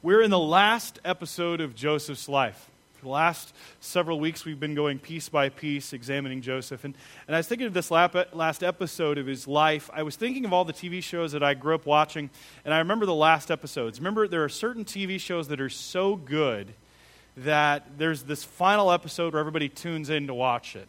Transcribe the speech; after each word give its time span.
We're 0.00 0.22
in 0.22 0.30
the 0.30 0.38
last 0.38 1.00
episode 1.04 1.60
of 1.60 1.74
Joseph's 1.74 2.28
life. 2.28 2.70
For 2.94 3.06
the 3.06 3.10
last 3.10 3.52
several 3.80 4.20
weeks, 4.20 4.44
we've 4.44 4.60
been 4.60 4.76
going 4.76 5.00
piece 5.00 5.28
by 5.28 5.48
piece, 5.48 5.92
examining 5.92 6.40
Joseph. 6.40 6.84
And, 6.84 6.94
and 7.26 7.34
I 7.34 7.40
was 7.40 7.48
thinking 7.48 7.66
of 7.66 7.74
this 7.74 7.90
last 7.90 8.62
episode 8.62 9.18
of 9.18 9.26
his 9.26 9.48
life. 9.48 9.90
I 9.92 10.04
was 10.04 10.14
thinking 10.14 10.44
of 10.44 10.52
all 10.52 10.64
the 10.64 10.72
TV 10.72 11.02
shows 11.02 11.32
that 11.32 11.42
I 11.42 11.54
grew 11.54 11.74
up 11.74 11.84
watching, 11.84 12.30
and 12.64 12.72
I 12.72 12.78
remember 12.78 13.06
the 13.06 13.14
last 13.14 13.50
episodes. 13.50 13.98
Remember, 13.98 14.28
there 14.28 14.44
are 14.44 14.48
certain 14.48 14.84
TV 14.84 15.18
shows 15.18 15.48
that 15.48 15.60
are 15.60 15.68
so 15.68 16.14
good 16.14 16.74
that 17.38 17.98
there's 17.98 18.22
this 18.22 18.44
final 18.44 18.92
episode 18.92 19.32
where 19.32 19.40
everybody 19.40 19.68
tunes 19.68 20.10
in 20.10 20.28
to 20.28 20.34
watch 20.34 20.76
it. 20.76 20.86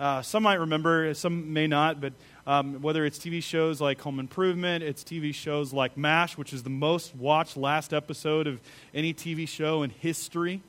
Uh, 0.00 0.20
some 0.20 0.42
might 0.42 0.58
remember, 0.58 1.14
some 1.14 1.52
may 1.52 1.68
not, 1.68 2.00
but 2.00 2.12
um, 2.46 2.82
whether 2.82 3.04
it's 3.04 3.18
TV 3.18 3.42
shows 3.42 3.80
like 3.80 4.00
Home 4.00 4.18
Improvement, 4.18 4.82
it's 4.82 5.04
TV 5.04 5.34
shows 5.34 5.72
like 5.72 5.96
MASH, 5.96 6.36
which 6.36 6.52
is 6.52 6.62
the 6.62 6.70
most 6.70 7.14
watched 7.14 7.56
last 7.56 7.92
episode 7.92 8.46
of 8.46 8.60
any 8.92 9.14
TV 9.14 9.46
show 9.46 9.82
in 9.82 9.90
history, 9.90 10.60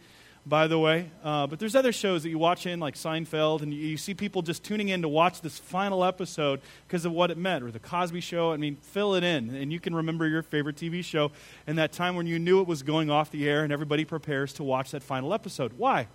by 0.45 0.67
the 0.67 0.77
way. 0.77 1.09
Uh, 1.23 1.47
but 1.47 1.57
there's 1.57 1.75
other 1.75 1.91
shows 1.91 2.23
that 2.23 2.29
you 2.29 2.37
watch 2.37 2.67
in, 2.67 2.79
like 2.79 2.93
Seinfeld, 2.93 3.63
and 3.63 3.73
you, 3.73 3.79
you 3.79 3.97
see 3.97 4.13
people 4.13 4.43
just 4.43 4.63
tuning 4.63 4.89
in 4.89 5.01
to 5.01 5.07
watch 5.07 5.41
this 5.41 5.57
final 5.57 6.03
episode 6.03 6.61
because 6.87 7.05
of 7.05 7.11
what 7.11 7.31
it 7.31 7.37
meant, 7.37 7.63
or 7.63 7.71
The 7.71 7.79
Cosby 7.79 8.21
Show. 8.21 8.51
I 8.51 8.57
mean, 8.57 8.75
fill 8.75 9.15
it 9.15 9.23
in, 9.23 9.55
and 9.55 9.73
you 9.73 9.79
can 9.79 9.95
remember 9.95 10.27
your 10.27 10.43
favorite 10.43 10.75
TV 10.75 11.03
show 11.03 11.31
and 11.65 11.77
that 11.79 11.91
time 11.91 12.15
when 12.15 12.27
you 12.27 12.37
knew 12.37 12.61
it 12.61 12.67
was 12.67 12.83
going 12.83 13.09
off 13.09 13.31
the 13.31 13.49
air 13.49 13.63
and 13.63 13.73
everybody 13.73 14.05
prepares 14.05 14.53
to 14.53 14.63
watch 14.63 14.91
that 14.91 15.01
final 15.01 15.33
episode. 15.33 15.73
Why? 15.77 16.07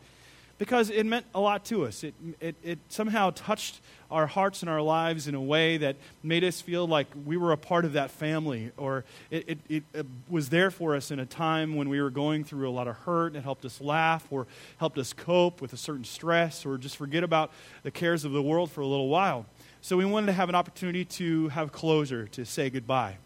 Because 0.58 0.90
it 0.90 1.06
meant 1.06 1.24
a 1.34 1.40
lot 1.40 1.64
to 1.66 1.86
us. 1.86 2.04
It, 2.04 2.14
it, 2.40 2.56
it 2.62 2.78
somehow 2.88 3.30
touched 3.30 3.80
our 4.10 4.26
hearts 4.26 4.62
and 4.62 4.70
our 4.70 4.82
lives 4.82 5.28
in 5.28 5.34
a 5.34 5.40
way 5.40 5.76
that 5.76 5.96
made 6.22 6.42
us 6.42 6.60
feel 6.60 6.86
like 6.86 7.06
we 7.26 7.36
were 7.36 7.52
a 7.52 7.56
part 7.56 7.84
of 7.84 7.92
that 7.92 8.10
family, 8.10 8.72
or 8.76 9.04
it, 9.30 9.48
it, 9.48 9.58
it, 9.68 9.82
uh, 9.94 10.02
was 10.28 10.48
there 10.48 10.70
for 10.70 10.96
us 10.96 11.10
in 11.10 11.20
a 11.20 11.26
time 11.26 11.76
when 11.76 11.88
we 11.88 12.00
were 12.00 12.10
going 12.10 12.42
through 12.42 12.68
a 12.68 12.72
lot 12.72 12.88
of 12.88 12.96
hurt. 12.96 13.28
And 13.28 13.36
it 13.36 13.44
helped 13.44 13.64
us 13.64 13.80
laugh, 13.80 14.26
or 14.30 14.46
helped 14.78 14.98
us 14.98 15.12
cope 15.12 15.60
with 15.60 15.72
a 15.72 15.76
certain 15.76 16.04
stress, 16.04 16.66
or 16.66 16.78
just 16.78 16.96
forget 16.96 17.22
about 17.22 17.52
the 17.82 17.90
cares 17.90 18.24
of 18.24 18.32
the 18.32 18.42
world 18.42 18.70
for 18.70 18.80
a 18.80 18.86
little 18.86 19.08
while. 19.08 19.46
So 19.80 19.96
we 19.96 20.04
wanted 20.04 20.26
to 20.26 20.32
have 20.32 20.48
an 20.48 20.54
opportunity 20.54 21.04
to 21.04 21.48
have 21.48 21.70
closure, 21.70 22.26
to 22.28 22.44
say 22.44 22.68
goodbye. 22.70 23.18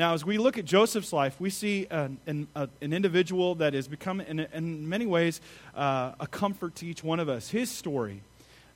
Now, 0.00 0.14
as 0.14 0.24
we 0.24 0.38
look 0.38 0.56
at 0.56 0.64
Joseph's 0.64 1.12
life, 1.12 1.38
we 1.38 1.50
see 1.50 1.86
an, 1.90 2.16
an, 2.26 2.48
an 2.56 2.94
individual 2.94 3.56
that 3.56 3.74
has 3.74 3.86
become, 3.86 4.22
in, 4.22 4.40
in 4.40 4.88
many 4.88 5.04
ways, 5.04 5.42
uh, 5.74 6.12
a 6.18 6.26
comfort 6.26 6.74
to 6.76 6.86
each 6.86 7.04
one 7.04 7.20
of 7.20 7.28
us. 7.28 7.50
His 7.50 7.70
story, 7.70 8.22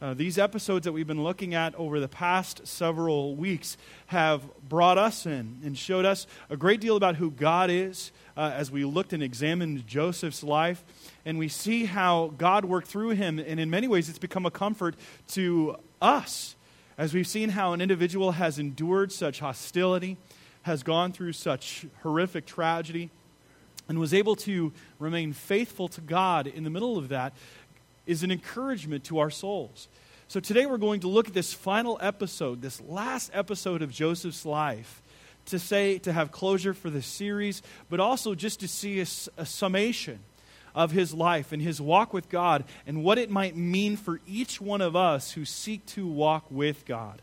uh, 0.02 0.12
these 0.12 0.36
episodes 0.36 0.84
that 0.84 0.92
we've 0.92 1.06
been 1.06 1.24
looking 1.24 1.54
at 1.54 1.74
over 1.76 1.98
the 1.98 2.08
past 2.08 2.66
several 2.66 3.36
weeks, 3.36 3.78
have 4.08 4.42
brought 4.68 4.98
us 4.98 5.24
in 5.24 5.60
and 5.64 5.78
showed 5.78 6.04
us 6.04 6.26
a 6.50 6.58
great 6.58 6.82
deal 6.82 6.94
about 6.94 7.16
who 7.16 7.30
God 7.30 7.70
is 7.70 8.12
uh, 8.36 8.52
as 8.54 8.70
we 8.70 8.84
looked 8.84 9.14
and 9.14 9.22
examined 9.22 9.86
Joseph's 9.86 10.42
life. 10.42 10.84
And 11.24 11.38
we 11.38 11.48
see 11.48 11.86
how 11.86 12.34
God 12.36 12.66
worked 12.66 12.88
through 12.88 13.12
him, 13.12 13.38
and 13.38 13.58
in 13.58 13.70
many 13.70 13.88
ways, 13.88 14.10
it's 14.10 14.18
become 14.18 14.44
a 14.44 14.50
comfort 14.50 14.94
to 15.28 15.76
us 16.02 16.54
as 16.98 17.14
we've 17.14 17.26
seen 17.26 17.48
how 17.48 17.72
an 17.72 17.80
individual 17.80 18.32
has 18.32 18.58
endured 18.58 19.10
such 19.10 19.40
hostility 19.40 20.18
has 20.64 20.82
gone 20.82 21.12
through 21.12 21.32
such 21.32 21.86
horrific 22.02 22.46
tragedy 22.46 23.10
and 23.88 24.00
was 24.00 24.14
able 24.14 24.34
to 24.34 24.72
remain 24.98 25.32
faithful 25.32 25.88
to 25.88 26.00
God 26.00 26.46
in 26.46 26.64
the 26.64 26.70
middle 26.70 26.96
of 26.96 27.10
that 27.10 27.34
is 28.06 28.22
an 28.22 28.30
encouragement 28.30 29.04
to 29.04 29.18
our 29.18 29.30
souls. 29.30 29.88
So 30.26 30.40
today 30.40 30.64
we're 30.64 30.78
going 30.78 31.00
to 31.00 31.08
look 31.08 31.28
at 31.28 31.34
this 31.34 31.52
final 31.52 31.98
episode, 32.00 32.62
this 32.62 32.80
last 32.80 33.30
episode 33.34 33.82
of 33.82 33.90
Joseph's 33.90 34.46
life, 34.46 35.02
to 35.46 35.58
say, 35.58 35.98
to 35.98 36.12
have 36.14 36.32
closure 36.32 36.72
for 36.72 36.88
the 36.88 37.02
series, 37.02 37.60
but 37.90 38.00
also 38.00 38.34
just 38.34 38.60
to 38.60 38.68
see 38.68 39.00
a, 39.00 39.06
a 39.36 39.44
summation 39.44 40.20
of 40.74 40.92
his 40.92 41.12
life 41.12 41.52
and 41.52 41.60
his 41.60 41.78
walk 41.78 42.14
with 42.14 42.30
God 42.30 42.64
and 42.86 43.04
what 43.04 43.18
it 43.18 43.28
might 43.28 43.54
mean 43.54 43.98
for 43.98 44.18
each 44.26 44.62
one 44.62 44.80
of 44.80 44.96
us 44.96 45.32
who 45.32 45.44
seek 45.44 45.84
to 45.86 46.06
walk 46.06 46.46
with 46.50 46.86
God. 46.86 47.20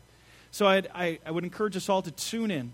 So 0.52 0.68
I, 0.68 1.18
I 1.26 1.30
would 1.32 1.42
encourage 1.42 1.76
us 1.76 1.88
all 1.88 2.02
to 2.02 2.12
tune 2.12 2.52
in 2.52 2.72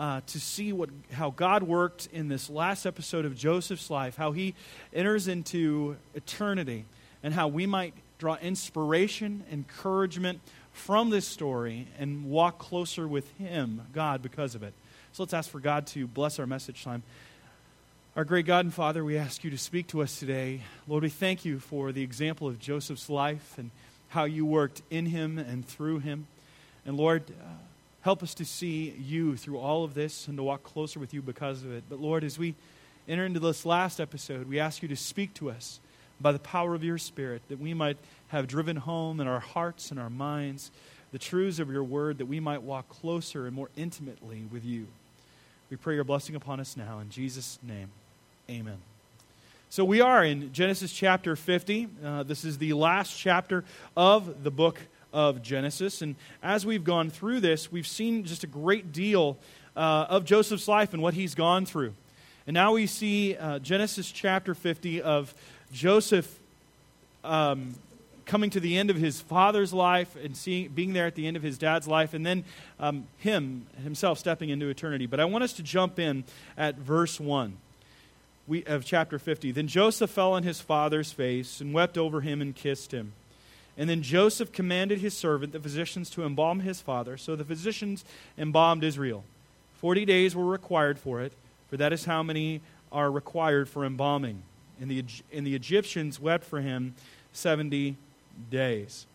uh, 0.00 0.22
to 0.26 0.40
see 0.40 0.72
what, 0.72 0.88
how 1.12 1.28
God 1.28 1.62
worked 1.62 2.08
in 2.10 2.28
this 2.28 2.48
last 2.48 2.86
episode 2.86 3.26
of 3.26 3.36
Joseph's 3.36 3.90
life, 3.90 4.16
how 4.16 4.32
he 4.32 4.54
enters 4.94 5.28
into 5.28 5.94
eternity, 6.14 6.86
and 7.22 7.34
how 7.34 7.48
we 7.48 7.66
might 7.66 7.92
draw 8.16 8.36
inspiration, 8.36 9.44
encouragement 9.52 10.40
from 10.72 11.10
this 11.10 11.26
story 11.26 11.86
and 11.98 12.30
walk 12.30 12.58
closer 12.58 13.06
with 13.06 13.30
him, 13.36 13.82
God, 13.92 14.22
because 14.22 14.54
of 14.54 14.62
it. 14.62 14.72
So 15.12 15.22
let's 15.22 15.34
ask 15.34 15.50
for 15.50 15.60
God 15.60 15.86
to 15.88 16.06
bless 16.06 16.38
our 16.38 16.46
message 16.46 16.82
time. 16.82 17.02
Our 18.16 18.24
great 18.24 18.46
God 18.46 18.64
and 18.64 18.72
Father, 18.72 19.04
we 19.04 19.18
ask 19.18 19.44
you 19.44 19.50
to 19.50 19.58
speak 19.58 19.88
to 19.88 20.00
us 20.00 20.18
today. 20.18 20.62
Lord, 20.88 21.02
we 21.02 21.10
thank 21.10 21.44
you 21.44 21.58
for 21.58 21.92
the 21.92 22.02
example 22.02 22.48
of 22.48 22.58
Joseph's 22.58 23.10
life 23.10 23.58
and 23.58 23.70
how 24.08 24.24
you 24.24 24.46
worked 24.46 24.80
in 24.88 25.04
him 25.04 25.38
and 25.38 25.66
through 25.66 25.98
him. 25.98 26.26
And 26.86 26.96
Lord, 26.96 27.24
uh, 27.30 27.44
Help 28.02 28.22
us 28.22 28.34
to 28.34 28.44
see 28.44 28.94
you 28.98 29.36
through 29.36 29.58
all 29.58 29.84
of 29.84 29.94
this 29.94 30.26
and 30.26 30.36
to 30.38 30.42
walk 30.42 30.62
closer 30.62 30.98
with 30.98 31.12
you 31.12 31.20
because 31.20 31.62
of 31.62 31.72
it. 31.72 31.84
But 31.88 32.00
Lord, 32.00 32.24
as 32.24 32.38
we 32.38 32.54
enter 33.08 33.26
into 33.26 33.40
this 33.40 33.66
last 33.66 34.00
episode, 34.00 34.48
we 34.48 34.58
ask 34.58 34.82
you 34.82 34.88
to 34.88 34.96
speak 34.96 35.34
to 35.34 35.50
us 35.50 35.80
by 36.20 36.32
the 36.32 36.38
power 36.38 36.74
of 36.74 36.84
your 36.84 36.98
Spirit, 36.98 37.42
that 37.48 37.58
we 37.58 37.74
might 37.74 37.96
have 38.28 38.46
driven 38.46 38.76
home 38.76 39.20
in 39.20 39.26
our 39.26 39.40
hearts 39.40 39.90
and 39.90 39.98
our 39.98 40.10
minds 40.10 40.70
the 41.12 41.18
truths 41.18 41.58
of 41.58 41.70
your 41.70 41.82
word, 41.82 42.18
that 42.18 42.26
we 42.26 42.40
might 42.40 42.62
walk 42.62 42.88
closer 42.88 43.46
and 43.46 43.54
more 43.54 43.68
intimately 43.76 44.44
with 44.50 44.64
you. 44.64 44.86
We 45.68 45.76
pray 45.76 45.94
your 45.94 46.04
blessing 46.04 46.36
upon 46.36 46.60
us 46.60 46.76
now. 46.76 47.00
In 47.00 47.10
Jesus' 47.10 47.58
name, 47.62 47.88
amen. 48.48 48.78
So 49.70 49.84
we 49.84 50.00
are 50.00 50.24
in 50.24 50.52
Genesis 50.52 50.92
chapter 50.92 51.36
50. 51.36 51.88
Uh, 52.04 52.22
this 52.24 52.44
is 52.44 52.58
the 52.58 52.72
last 52.72 53.16
chapter 53.16 53.64
of 53.96 54.42
the 54.42 54.50
book 54.50 54.80
of 55.12 55.42
Genesis. 55.42 56.02
And 56.02 56.16
as 56.42 56.64
we've 56.64 56.84
gone 56.84 57.10
through 57.10 57.40
this, 57.40 57.70
we've 57.70 57.86
seen 57.86 58.24
just 58.24 58.44
a 58.44 58.46
great 58.46 58.92
deal 58.92 59.36
uh, 59.76 60.06
of 60.08 60.24
Joseph's 60.24 60.68
life 60.68 60.92
and 60.92 61.02
what 61.02 61.14
he's 61.14 61.34
gone 61.34 61.66
through. 61.66 61.94
And 62.46 62.54
now 62.54 62.72
we 62.72 62.86
see 62.86 63.36
uh, 63.36 63.58
Genesis 63.58 64.10
chapter 64.10 64.54
50 64.54 65.02
of 65.02 65.34
Joseph 65.72 66.38
um, 67.22 67.74
coming 68.24 68.50
to 68.50 68.60
the 68.60 68.78
end 68.78 68.90
of 68.90 68.96
his 68.96 69.20
father's 69.20 69.72
life 69.72 70.16
and 70.16 70.36
seeing, 70.36 70.68
being 70.68 70.92
there 70.92 71.06
at 71.06 71.14
the 71.14 71.26
end 71.26 71.36
of 71.36 71.42
his 71.42 71.58
dad's 71.58 71.88
life, 71.88 72.14
and 72.14 72.24
then 72.24 72.44
um, 72.78 73.06
him 73.18 73.66
himself 73.82 74.18
stepping 74.18 74.50
into 74.50 74.68
eternity. 74.68 75.06
But 75.06 75.20
I 75.20 75.24
want 75.24 75.44
us 75.44 75.52
to 75.54 75.62
jump 75.62 75.98
in 75.98 76.24
at 76.56 76.76
verse 76.76 77.18
1 77.18 77.56
we, 78.46 78.64
of 78.64 78.84
chapter 78.84 79.18
50. 79.18 79.52
Then 79.52 79.68
Joseph 79.68 80.10
fell 80.10 80.32
on 80.32 80.42
his 80.42 80.60
father's 80.60 81.12
face 81.12 81.60
and 81.60 81.74
wept 81.74 81.98
over 81.98 82.20
him 82.20 82.40
and 82.40 82.54
kissed 82.54 82.92
him. 82.92 83.12
And 83.80 83.88
then 83.88 84.02
Joseph 84.02 84.52
commanded 84.52 84.98
his 84.98 85.16
servant, 85.16 85.54
the 85.54 85.58
physicians, 85.58 86.10
to 86.10 86.26
embalm 86.26 86.60
his 86.60 86.82
father. 86.82 87.16
So 87.16 87.34
the 87.34 87.46
physicians 87.46 88.04
embalmed 88.36 88.84
Israel. 88.84 89.24
Forty 89.78 90.04
days 90.04 90.36
were 90.36 90.44
required 90.44 90.98
for 90.98 91.22
it, 91.22 91.32
for 91.70 91.78
that 91.78 91.90
is 91.90 92.04
how 92.04 92.22
many 92.22 92.60
are 92.92 93.10
required 93.10 93.70
for 93.70 93.86
embalming. 93.86 94.42
And 94.82 94.90
the, 94.90 95.02
and 95.32 95.46
the 95.46 95.54
Egyptians 95.54 96.20
wept 96.20 96.44
for 96.44 96.60
him 96.60 96.94
70 97.32 97.96
days. 98.50 99.06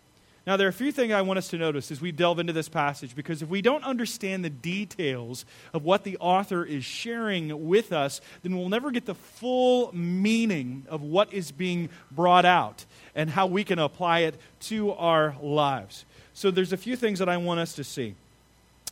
Now, 0.47 0.57
there 0.57 0.67
are 0.67 0.69
a 0.69 0.73
few 0.73 0.91
things 0.91 1.11
I 1.11 1.23
want 1.23 1.39
us 1.39 1.47
to 1.49 1.57
notice 1.57 1.89
as 1.91 2.01
we 2.01 2.11
delve 2.11 2.37
into 2.37 2.53
this 2.53 2.69
passage, 2.69 3.15
because 3.15 3.41
if 3.41 3.49
we 3.49 3.63
don't 3.63 3.83
understand 3.83 4.45
the 4.45 4.49
details 4.51 5.43
of 5.73 5.83
what 5.83 6.03
the 6.03 6.17
author 6.17 6.63
is 6.63 6.85
sharing 6.85 7.67
with 7.67 7.91
us, 7.91 8.21
then 8.43 8.55
we'll 8.55 8.69
never 8.69 8.91
get 8.91 9.07
the 9.07 9.15
full 9.15 9.89
meaning 9.95 10.85
of 10.87 11.01
what 11.01 11.33
is 11.33 11.51
being 11.51 11.89
brought 12.11 12.45
out 12.45 12.85
and 13.15 13.31
how 13.31 13.47
we 13.47 13.63
can 13.63 13.79
apply 13.79 14.19
it 14.19 14.35
to 14.59 14.91
our 14.93 15.35
lives. 15.41 16.05
So, 16.35 16.51
there's 16.51 16.73
a 16.73 16.77
few 16.77 16.95
things 16.95 17.17
that 17.19 17.29
I 17.29 17.37
want 17.37 17.59
us 17.59 17.73
to 17.73 17.83
see. 17.83 18.13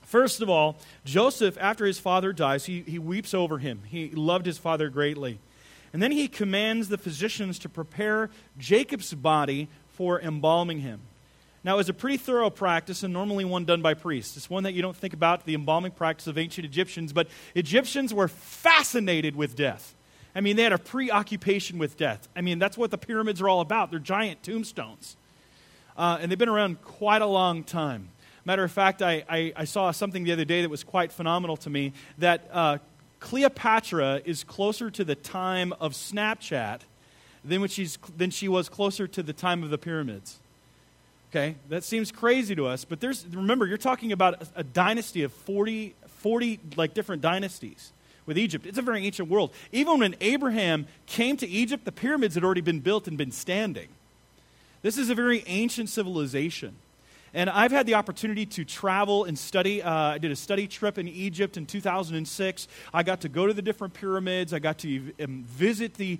First 0.01 0.41
of 0.41 0.49
all, 0.49 0.75
Joseph, 1.05 1.57
after 1.59 1.85
his 1.85 1.99
father 1.99 2.33
dies, 2.33 2.65
he, 2.65 2.81
he 2.81 2.97
weeps 2.97 3.33
over 3.33 3.59
him. 3.59 3.81
He 3.87 4.09
loved 4.09 4.45
his 4.45 4.57
father 4.57 4.89
greatly. 4.89 5.39
And 5.91 6.01
then 6.01 6.11
he 6.11 6.27
commands 6.27 6.89
the 6.89 6.97
physicians 6.97 7.59
to 7.59 7.69
prepare 7.69 8.31
Jacob's 8.57 9.13
body 9.13 9.67
for 9.93 10.19
embalming 10.19 10.79
him. 10.79 10.99
Now, 11.63 11.79
it's 11.79 11.89
a 11.89 11.93
pretty 11.93 12.17
thorough 12.17 12.49
practice 12.49 13.03
and 13.03 13.13
normally 13.13 13.45
one 13.45 13.63
done 13.63 13.81
by 13.81 13.93
priests. 13.93 14.35
It's 14.35 14.49
one 14.49 14.63
that 14.63 14.73
you 14.73 14.81
don't 14.81 14.95
think 14.95 15.13
about, 15.13 15.45
the 15.45 15.53
embalming 15.53 15.91
practice 15.91 16.27
of 16.27 16.37
ancient 16.37 16.65
Egyptians, 16.65 17.13
but 17.13 17.27
Egyptians 17.55 18.13
were 18.13 18.27
fascinated 18.27 19.35
with 19.35 19.55
death. 19.55 19.95
I 20.35 20.41
mean, 20.41 20.55
they 20.55 20.63
had 20.63 20.73
a 20.73 20.77
preoccupation 20.77 21.77
with 21.77 21.95
death. 21.95 22.27
I 22.35 22.41
mean, 22.41 22.59
that's 22.59 22.77
what 22.77 22.91
the 22.91 22.97
pyramids 22.97 23.39
are 23.41 23.47
all 23.47 23.61
about. 23.61 23.91
They're 23.91 23.99
giant 23.99 24.43
tombstones. 24.43 25.15
Uh, 25.95 26.17
and 26.19 26.29
they've 26.29 26.39
been 26.39 26.49
around 26.49 26.81
quite 26.81 27.21
a 27.21 27.27
long 27.27 27.63
time. 27.63 28.09
Matter 28.45 28.63
of 28.63 28.71
fact, 28.71 29.01
I, 29.01 29.23
I, 29.29 29.53
I, 29.55 29.63
saw 29.63 29.91
something 29.91 30.25
the 30.25 30.33
other 30.33 30.43
day 30.43 30.63
that 30.63 30.69
was 30.69 30.83
quite 30.83 31.13
phenomenal 31.13 31.55
to 31.57 31.69
me 31.69 31.93
that 32.17 32.49
uh, 32.51 32.79
Cleopatra 33.21 34.21
is 34.25 34.43
closer 34.43 34.89
to 34.91 35.05
the 35.05 35.15
time 35.15 35.71
of 35.79 35.93
Snapchat 35.93 36.81
than, 37.45 37.61
when 37.61 37.69
she's, 37.69 37.97
than 38.17 38.31
she 38.31 38.49
was 38.49 38.67
closer 38.67 39.07
to 39.07 39.23
the 39.23 39.31
time 39.31 39.63
of 39.63 39.69
the 39.69 39.77
pyramids. 39.77 40.39
Okay, 41.33 41.55
that 41.69 41.83
seems 41.83 42.11
crazy 42.11 42.53
to 42.53 42.67
us, 42.67 42.85
but 42.85 42.99
there's 42.99 43.25
remember 43.25 43.65
you're 43.65 43.75
talking 43.75 44.11
about 44.11 44.39
a, 44.39 44.47
a 44.57 44.63
dynasty 44.63 45.23
of 45.23 45.33
40, 45.33 45.95
40 46.19 46.59
like 46.75 46.93
different 46.93 47.23
dynasties 47.23 47.91
with 48.27 48.37
Egypt. 48.37 48.67
It's 48.67 48.77
a 48.77 48.83
very 48.83 49.03
ancient 49.03 49.29
world. 49.29 49.51
Even 49.71 49.97
when 49.97 50.15
Abraham 50.21 50.85
came 51.07 51.35
to 51.37 51.47
Egypt, 51.47 51.85
the 51.85 51.91
pyramids 51.91 52.35
had 52.35 52.43
already 52.43 52.61
been 52.61 52.81
built 52.81 53.07
and 53.07 53.17
been 53.17 53.31
standing. 53.31 53.87
This 54.83 54.95
is 54.95 55.09
a 55.09 55.15
very 55.15 55.43
ancient 55.47 55.89
civilization. 55.89 56.75
And 57.35 57.49
I've 57.49 57.71
had 57.71 57.87
the 57.87 57.95
opportunity 57.95 58.45
to 58.45 58.63
travel 58.63 59.23
and 59.23 59.37
study. 59.37 59.81
Uh, 59.81 59.91
I 59.91 60.17
did 60.19 60.31
a 60.31 60.35
study 60.35 60.67
trip 60.67 60.99
in 60.99 61.07
Egypt 61.07 61.57
in 61.57 61.65
2006. 61.65 62.67
I 62.93 63.01
got 63.01 63.21
to 63.21 63.29
go 63.29 63.47
to 63.47 63.53
the 63.53 63.61
different 63.63 63.95
pyramids. 63.95 64.53
I 64.53 64.59
got 64.59 64.77
to 64.79 65.11
um, 65.19 65.43
visit 65.47 65.95
the 65.95 66.19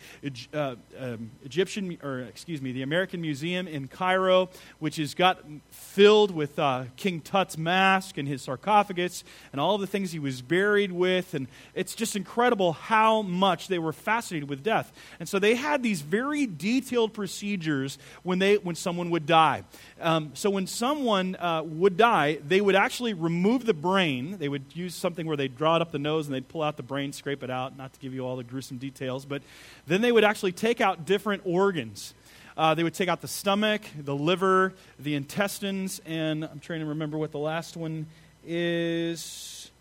uh, 0.56 0.75
um, 0.98 1.30
Egyptian, 1.44 2.00
or 2.01 2.21
excuse 2.21 2.63
me, 2.63 2.71
the 2.71 2.81
American 2.81 3.21
Museum 3.21 3.68
in 3.68 3.88
Cairo, 3.88 4.50
which 4.80 4.95
has 4.95 5.13
got 5.13 5.44
filled 5.69 6.31
with 6.31 6.57
uh, 6.57 6.86
King 6.95 7.21
Tut's 7.21 7.59
mask 7.59 8.18
and 8.18 8.27
his 8.27 8.42
sarcophagus 8.42 9.24
and 9.51 9.62
all 9.62 9.77
the 9.77 9.86
things 9.86 10.12
he 10.12 10.19
was 10.19 10.42
buried 10.42 10.92
with. 10.92 11.36
And 11.36 11.45
it's 11.75 11.94
just 11.94 12.16
incredible 12.16 12.74
how 12.74 13.21
much 13.21 13.68
they 13.68 13.77
were 13.77 13.94
fascinated 13.94 14.50
with 14.50 14.63
death. 14.63 14.92
And 15.19 15.30
so 15.30 15.38
they 15.38 15.54
had 15.54 15.83
these 15.83 16.01
very 16.01 16.48
detailed 16.48 17.13
procedures 17.13 18.00
when, 18.24 18.39
they, 18.39 18.57
when 18.57 18.74
someone 18.74 19.12
would 19.12 19.27
die. 19.27 19.63
Um, 20.01 20.31
so 20.33 20.50
when 20.50 20.66
someone 20.66 21.02
uh, 21.09 21.63
would 21.63 21.97
die, 21.97 22.39
they 22.47 22.61
would 22.61 22.75
actually 22.75 23.13
remove 23.13 23.65
the 23.65 23.73
brain. 23.73 24.38
They 24.38 24.50
would 24.50 24.63
use 24.73 24.95
something 24.95 25.25
where 25.25 25.38
they'd 25.38 25.55
draw 25.55 25.75
it 25.75 25.81
up 25.81 25.91
the 25.91 26.00
nose 26.00 26.27
and 26.27 26.35
they'd 26.35 26.47
pull 26.47 26.63
out 26.63 26.77
the 26.77 26.83
brain, 26.83 27.13
scrape 27.13 27.44
it 27.44 27.50
out, 27.50 27.77
not 27.77 27.94
to 27.94 28.00
give 28.00 28.13
you 28.13 28.25
all 28.25 28.35
the 28.35 28.44
gruesome 28.44 28.77
details, 28.77 29.25
but 29.25 29.41
then 29.88 30.01
they 30.01 30.11
would 30.11 30.23
actually 30.23 30.51
take 30.51 30.81
out 30.81 31.05
different 31.05 31.44
organs. 31.45 32.13
Uh, 32.55 32.73
they 32.75 32.83
would 32.83 32.94
take 32.94 33.09
out 33.09 33.21
the 33.21 33.27
stomach, 33.27 33.81
the 33.97 34.15
liver, 34.15 34.73
the 35.00 35.15
intestines, 35.15 36.01
and 36.05 36.44
I'm 36.44 36.59
trying 36.59 36.81
to 36.81 36.85
remember 36.85 37.17
what 37.17 37.31
the 37.31 37.39
last 37.39 37.75
one 37.75 38.06
is 38.45 39.71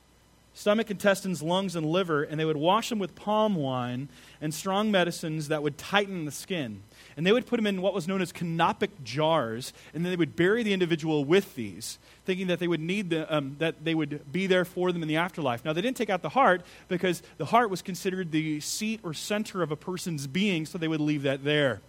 stomach, 0.54 0.90
intestines, 0.90 1.42
lungs, 1.42 1.76
and 1.76 1.86
liver, 1.86 2.22
and 2.22 2.38
they 2.38 2.44
would 2.44 2.56
wash 2.56 2.88
them 2.88 2.98
with 2.98 3.14
palm 3.14 3.56
wine 3.56 4.08
and 4.40 4.54
strong 4.54 4.90
medicines 4.90 5.48
that 5.48 5.62
would 5.62 5.76
tighten 5.76 6.24
the 6.24 6.30
skin 6.30 6.82
and 7.16 7.26
they 7.26 7.32
would 7.32 7.46
put 7.46 7.56
them 7.56 7.66
in 7.66 7.82
what 7.82 7.94
was 7.94 8.08
known 8.08 8.22
as 8.22 8.32
canopic 8.32 8.90
jars, 9.04 9.72
and 9.94 10.04
then 10.04 10.10
they 10.10 10.16
would 10.16 10.36
bury 10.36 10.62
the 10.62 10.72
individual 10.72 11.24
with 11.24 11.54
these, 11.54 11.98
thinking 12.24 12.46
that 12.46 12.58
they 12.58 12.68
would 12.68 12.80
need 12.80 13.10
the, 13.10 13.34
um, 13.34 13.56
that 13.58 13.84
they 13.84 13.94
would 13.94 14.30
be 14.32 14.46
there 14.46 14.64
for 14.64 14.92
them 14.92 15.02
in 15.02 15.08
the 15.08 15.16
afterlife. 15.16 15.64
Now 15.64 15.72
they 15.72 15.80
didn't 15.80 15.96
take 15.96 16.10
out 16.10 16.22
the 16.22 16.30
heart 16.30 16.62
because 16.88 17.22
the 17.38 17.46
heart 17.46 17.70
was 17.70 17.82
considered 17.82 18.32
the 18.32 18.60
seat 18.60 19.00
or 19.02 19.14
center 19.14 19.62
of 19.62 19.70
a 19.70 19.76
person's 19.76 20.26
being, 20.26 20.66
so 20.66 20.78
they 20.78 20.88
would 20.88 21.00
leave 21.00 21.22
that 21.22 21.44
there. 21.44 21.80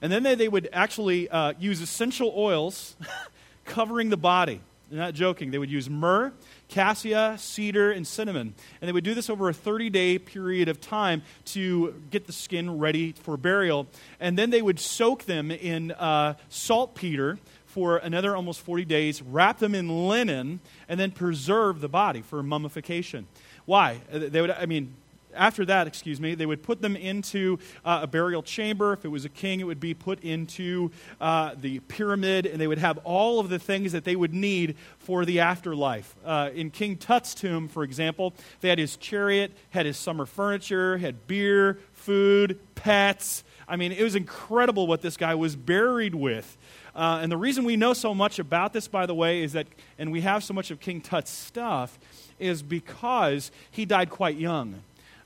And 0.00 0.10
then 0.10 0.22
they, 0.22 0.34
they 0.34 0.48
would 0.48 0.68
actually 0.72 1.28
uh, 1.28 1.54
use 1.58 1.80
essential 1.80 2.32
oils 2.36 2.96
covering 3.64 4.10
the 4.10 4.16
body. 4.16 4.60
I'm 4.90 4.98
not 4.98 5.14
joking. 5.14 5.50
They 5.50 5.58
would 5.58 5.70
use 5.70 5.88
myrrh 5.88 6.32
cassia, 6.72 7.36
cedar, 7.38 7.92
and 7.92 8.06
cinnamon. 8.06 8.54
And 8.80 8.88
they 8.88 8.92
would 8.92 9.04
do 9.04 9.14
this 9.14 9.28
over 9.28 9.48
a 9.50 9.52
30 9.52 9.90
day 9.90 10.18
period 10.18 10.68
of 10.68 10.80
time 10.80 11.22
to 11.46 11.94
get 12.10 12.26
the 12.26 12.32
skin 12.32 12.78
ready 12.78 13.12
for 13.12 13.36
burial. 13.36 13.86
And 14.18 14.38
then 14.38 14.50
they 14.50 14.62
would 14.62 14.80
soak 14.80 15.24
them 15.24 15.50
in 15.50 15.92
uh, 15.92 16.34
saltpeter 16.48 17.38
for 17.66 17.98
another 17.98 18.34
almost 18.34 18.60
40 18.60 18.86
days, 18.86 19.22
wrap 19.22 19.58
them 19.58 19.74
in 19.74 20.08
linen, 20.08 20.60
and 20.88 20.98
then 20.98 21.10
preserve 21.10 21.80
the 21.80 21.88
body 21.88 22.22
for 22.22 22.42
mummification. 22.42 23.26
Why? 23.66 24.00
Uh, 24.12 24.20
they 24.28 24.40
would, 24.40 24.50
I 24.50 24.66
mean, 24.66 24.94
after 25.34 25.64
that, 25.66 25.86
excuse 25.86 26.20
me, 26.20 26.34
they 26.34 26.46
would 26.46 26.62
put 26.62 26.80
them 26.80 26.96
into 26.96 27.58
uh, 27.84 28.00
a 28.02 28.06
burial 28.06 28.42
chamber. 28.42 28.92
If 28.92 29.04
it 29.04 29.08
was 29.08 29.24
a 29.24 29.28
king, 29.28 29.60
it 29.60 29.64
would 29.64 29.80
be 29.80 29.94
put 29.94 30.22
into 30.22 30.90
uh, 31.20 31.54
the 31.60 31.80
pyramid, 31.80 32.46
and 32.46 32.60
they 32.60 32.66
would 32.66 32.78
have 32.78 32.98
all 32.98 33.40
of 33.40 33.48
the 33.48 33.58
things 33.58 33.92
that 33.92 34.04
they 34.04 34.16
would 34.16 34.34
need 34.34 34.76
for 34.98 35.24
the 35.24 35.40
afterlife. 35.40 36.14
Uh, 36.24 36.50
in 36.54 36.70
King 36.70 36.96
Tut's 36.96 37.34
tomb, 37.34 37.68
for 37.68 37.82
example, 37.82 38.34
they 38.60 38.68
had 38.68 38.78
his 38.78 38.96
chariot, 38.96 39.52
had 39.70 39.86
his 39.86 39.96
summer 39.96 40.26
furniture, 40.26 40.98
had 40.98 41.26
beer, 41.26 41.78
food, 41.92 42.58
pets. 42.74 43.44
I 43.68 43.76
mean, 43.76 43.92
it 43.92 44.02
was 44.02 44.16
incredible 44.16 44.86
what 44.86 45.02
this 45.02 45.16
guy 45.16 45.34
was 45.34 45.56
buried 45.56 46.14
with. 46.14 46.56
Uh, 46.94 47.20
and 47.22 47.32
the 47.32 47.36
reason 47.36 47.64
we 47.64 47.76
know 47.76 47.94
so 47.94 48.14
much 48.14 48.38
about 48.38 48.72
this, 48.72 48.86
by 48.86 49.06
the 49.06 49.14
way, 49.14 49.42
is 49.42 49.54
that, 49.54 49.66
and 49.98 50.12
we 50.12 50.20
have 50.20 50.44
so 50.44 50.52
much 50.52 50.70
of 50.70 50.78
King 50.78 51.00
Tut's 51.00 51.30
stuff, 51.30 51.98
is 52.38 52.62
because 52.62 53.50
he 53.70 53.84
died 53.84 54.10
quite 54.10 54.36
young. 54.36 54.82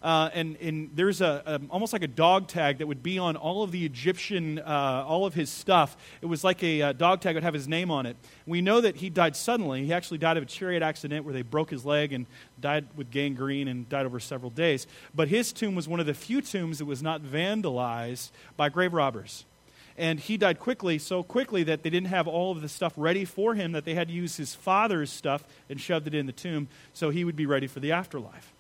Uh, 0.07 0.31
and, 0.35 0.57
and, 0.59 0.89
there's 0.95 1.21
a, 1.21 1.43
a, 1.47 1.61
almost 1.69 1.93
like 1.93 2.05
a 2.05 2.07
dog 2.07 2.47
tag 2.47 2.79
that 2.79 2.87
would 2.87 3.03
be 3.03 3.19
on 3.19 3.35
all 3.35 3.65
of 3.65 3.73
the 3.73 3.85
Egyptian, 3.85 4.61
uh, 4.61 5.05
all 5.05 5.27
of 5.27 5.35
his 5.35 5.51
stuff. 5.51 5.97
It 6.23 6.27
was 6.27 6.45
like 6.45 6.63
a, 6.63 6.79
a 6.79 6.89
uh, 6.91 6.93
dog 6.93 7.21
tag 7.21 7.35
that 7.35 7.39
would 7.39 7.43
have 7.43 7.55
his 7.55 7.67
name 7.67 7.91
on 7.91 8.07
it. 8.07 8.17
We 8.47 8.61
know 8.61 8.81
that 8.81 8.95
he 8.95 9.11
died 9.11 9.35
suddenly. 9.35 9.85
He 9.85 9.93
actually 9.93 10.19
died 10.19 10.37
of 10.37 10.45
a 10.45 10.47
chariot 10.47 10.81
accident 10.81 11.25
where 11.25 11.35
they 11.35 11.43
broke 11.43 11.71
his 11.71 11.85
leg 11.85 12.13
and 12.13 12.27
died 12.61 12.87
with 12.95 13.11
gangrene 13.11 13.67
and 13.67 13.89
died 13.89 14.07
over 14.07 14.21
several 14.21 14.51
days. 14.51 14.87
But 15.13 15.27
his 15.27 15.53
tomb 15.53 15.75
was 15.75 15.89
one 15.89 15.99
of 15.99 16.07
the 16.07 16.15
few 16.15 16.41
tombs 16.41 16.79
that 16.79 16.85
was 16.85 17.03
not 17.03 17.23
vandalized 17.23 18.31
by 18.57 18.69
grave 18.69 18.95
robbers. 18.95 19.45
And 19.99 20.21
he 20.21 20.37
died 20.37 20.61
quickly, 20.61 20.99
so 20.99 21.25
quickly 21.25 21.65
that 21.65 21.83
they 21.83 21.91
didn't 21.91 22.11
have 22.11 22.29
all 22.29 22.53
of 22.53 22.63
the 22.63 22.69
stuff 22.69 22.93
ready 22.97 23.25
for 23.25 23.57
him, 23.57 23.73
that 23.73 23.85
they 23.85 23.95
had 23.95 24.07
to 24.07 24.15
use 24.15 24.37
his 24.37 24.55
father's 24.55 25.11
stuff 25.11 25.43
and 25.69 25.81
shoved 25.81 26.07
it 26.07 26.15
in 26.15 26.27
the 26.27 26.33
tomb 26.33 26.69
so 26.93 27.11
he 27.11 27.25
would 27.25 27.35
be 27.35 27.47
ready 27.47 27.67
for 27.67 27.81
the 27.81 27.91
afterlife. 27.91 28.53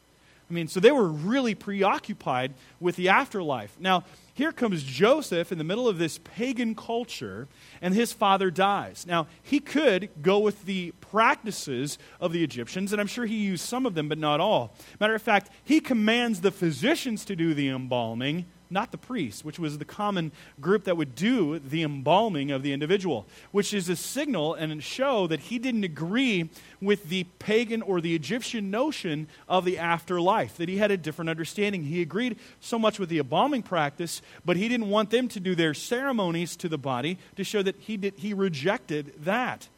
I 0.48 0.52
mean, 0.52 0.68
so 0.68 0.78
they 0.78 0.92
were 0.92 1.08
really 1.08 1.54
preoccupied 1.54 2.54
with 2.78 2.96
the 2.96 3.08
afterlife. 3.08 3.76
Now, 3.80 4.04
here 4.32 4.52
comes 4.52 4.84
Joseph 4.84 5.50
in 5.50 5.58
the 5.58 5.64
middle 5.64 5.88
of 5.88 5.98
this 5.98 6.18
pagan 6.22 6.74
culture, 6.74 7.48
and 7.82 7.94
his 7.94 8.12
father 8.12 8.50
dies. 8.50 9.06
Now, 9.08 9.26
he 9.42 9.58
could 9.58 10.10
go 10.22 10.38
with 10.38 10.64
the 10.66 10.92
practices 11.00 11.98
of 12.20 12.32
the 12.32 12.44
Egyptians, 12.44 12.92
and 12.92 13.00
I'm 13.00 13.08
sure 13.08 13.26
he 13.26 13.36
used 13.36 13.64
some 13.64 13.86
of 13.86 13.94
them, 13.94 14.08
but 14.08 14.18
not 14.18 14.38
all. 14.38 14.74
Matter 15.00 15.14
of 15.14 15.22
fact, 15.22 15.50
he 15.64 15.80
commands 15.80 16.42
the 16.42 16.52
physicians 16.52 17.24
to 17.24 17.34
do 17.34 17.52
the 17.52 17.68
embalming 17.68 18.46
not 18.70 18.90
the 18.90 18.98
priest, 18.98 19.44
which 19.44 19.58
was 19.58 19.78
the 19.78 19.84
common 19.84 20.32
group 20.60 20.84
that 20.84 20.96
would 20.96 21.14
do 21.14 21.58
the 21.58 21.82
embalming 21.82 22.50
of 22.50 22.62
the 22.62 22.72
individual, 22.72 23.26
which 23.52 23.72
is 23.72 23.88
a 23.88 23.96
signal 23.96 24.54
and 24.54 24.72
a 24.72 24.80
show 24.80 25.26
that 25.26 25.40
he 25.40 25.58
didn't 25.58 25.84
agree 25.84 26.48
with 26.80 27.08
the 27.08 27.24
pagan 27.38 27.82
or 27.82 28.00
the 28.00 28.14
Egyptian 28.14 28.70
notion 28.70 29.28
of 29.48 29.64
the 29.64 29.78
afterlife, 29.78 30.56
that 30.56 30.68
he 30.68 30.78
had 30.78 30.90
a 30.90 30.96
different 30.96 31.28
understanding. 31.28 31.84
He 31.84 32.02
agreed 32.02 32.36
so 32.60 32.78
much 32.78 32.98
with 32.98 33.08
the 33.08 33.18
embalming 33.18 33.62
practice, 33.62 34.22
but 34.44 34.56
he 34.56 34.68
didn't 34.68 34.90
want 34.90 35.10
them 35.10 35.28
to 35.28 35.40
do 35.40 35.54
their 35.54 35.74
ceremonies 35.74 36.56
to 36.56 36.68
the 36.68 36.78
body 36.78 37.18
to 37.36 37.44
show 37.44 37.62
that 37.62 37.76
he, 37.78 37.96
did, 37.96 38.14
he 38.16 38.34
rejected 38.34 39.12
that. 39.24 39.68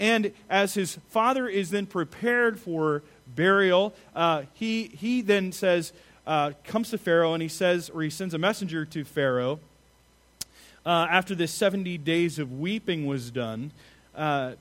And 0.00 0.32
as 0.50 0.74
his 0.74 0.98
father 1.10 1.46
is 1.46 1.70
then 1.70 1.86
prepared 1.86 2.58
for 2.58 3.02
burial, 3.26 3.94
uh, 4.16 4.42
he, 4.54 4.88
he 4.88 5.20
then 5.22 5.52
says, 5.52 5.92
uh, 6.26 6.52
comes 6.64 6.90
to 6.90 6.98
Pharaoh 6.98 7.34
and 7.34 7.42
he 7.42 7.48
says, 7.48 7.90
or 7.90 8.02
he 8.02 8.10
sends 8.10 8.34
a 8.34 8.38
messenger 8.38 8.84
to 8.84 9.04
Pharaoh 9.04 9.60
uh, 10.84 11.06
after 11.10 11.34
this 11.34 11.52
70 11.52 11.98
days 11.98 12.38
of 12.38 12.58
weeping 12.58 13.06
was 13.06 13.30
done. 13.30 13.72
Uh, 14.14 14.52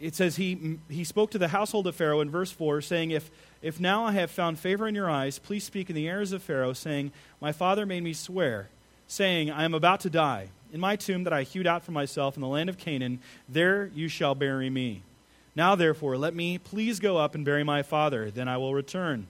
it 0.00 0.14
says 0.14 0.36
he, 0.36 0.78
he 0.88 1.04
spoke 1.04 1.30
to 1.32 1.38
the 1.38 1.48
household 1.48 1.86
of 1.86 1.96
Pharaoh 1.96 2.20
in 2.20 2.30
verse 2.30 2.52
4, 2.52 2.80
saying, 2.80 3.10
if, 3.10 3.30
if 3.62 3.80
now 3.80 4.04
I 4.04 4.12
have 4.12 4.30
found 4.30 4.58
favor 4.58 4.86
in 4.86 4.94
your 4.94 5.10
eyes, 5.10 5.38
please 5.38 5.64
speak 5.64 5.90
in 5.90 5.96
the 5.96 6.06
ears 6.06 6.32
of 6.32 6.42
Pharaoh, 6.42 6.72
saying, 6.72 7.10
My 7.40 7.50
father 7.50 7.84
made 7.84 8.04
me 8.04 8.12
swear, 8.12 8.68
saying, 9.08 9.50
I 9.50 9.64
am 9.64 9.74
about 9.74 10.00
to 10.00 10.10
die. 10.10 10.50
In 10.72 10.80
my 10.80 10.96
tomb 10.96 11.24
that 11.24 11.32
I 11.32 11.42
hewed 11.42 11.66
out 11.66 11.82
for 11.82 11.92
myself 11.92 12.36
in 12.36 12.42
the 12.42 12.48
land 12.48 12.68
of 12.68 12.78
Canaan, 12.78 13.20
there 13.48 13.90
you 13.94 14.08
shall 14.08 14.34
bury 14.34 14.70
me. 14.70 15.02
Now, 15.56 15.74
therefore, 15.74 16.16
let 16.16 16.34
me 16.34 16.58
please 16.58 17.00
go 17.00 17.16
up 17.16 17.34
and 17.34 17.44
bury 17.44 17.64
my 17.64 17.82
father, 17.82 18.30
then 18.30 18.46
I 18.46 18.58
will 18.58 18.74
return. 18.74 19.26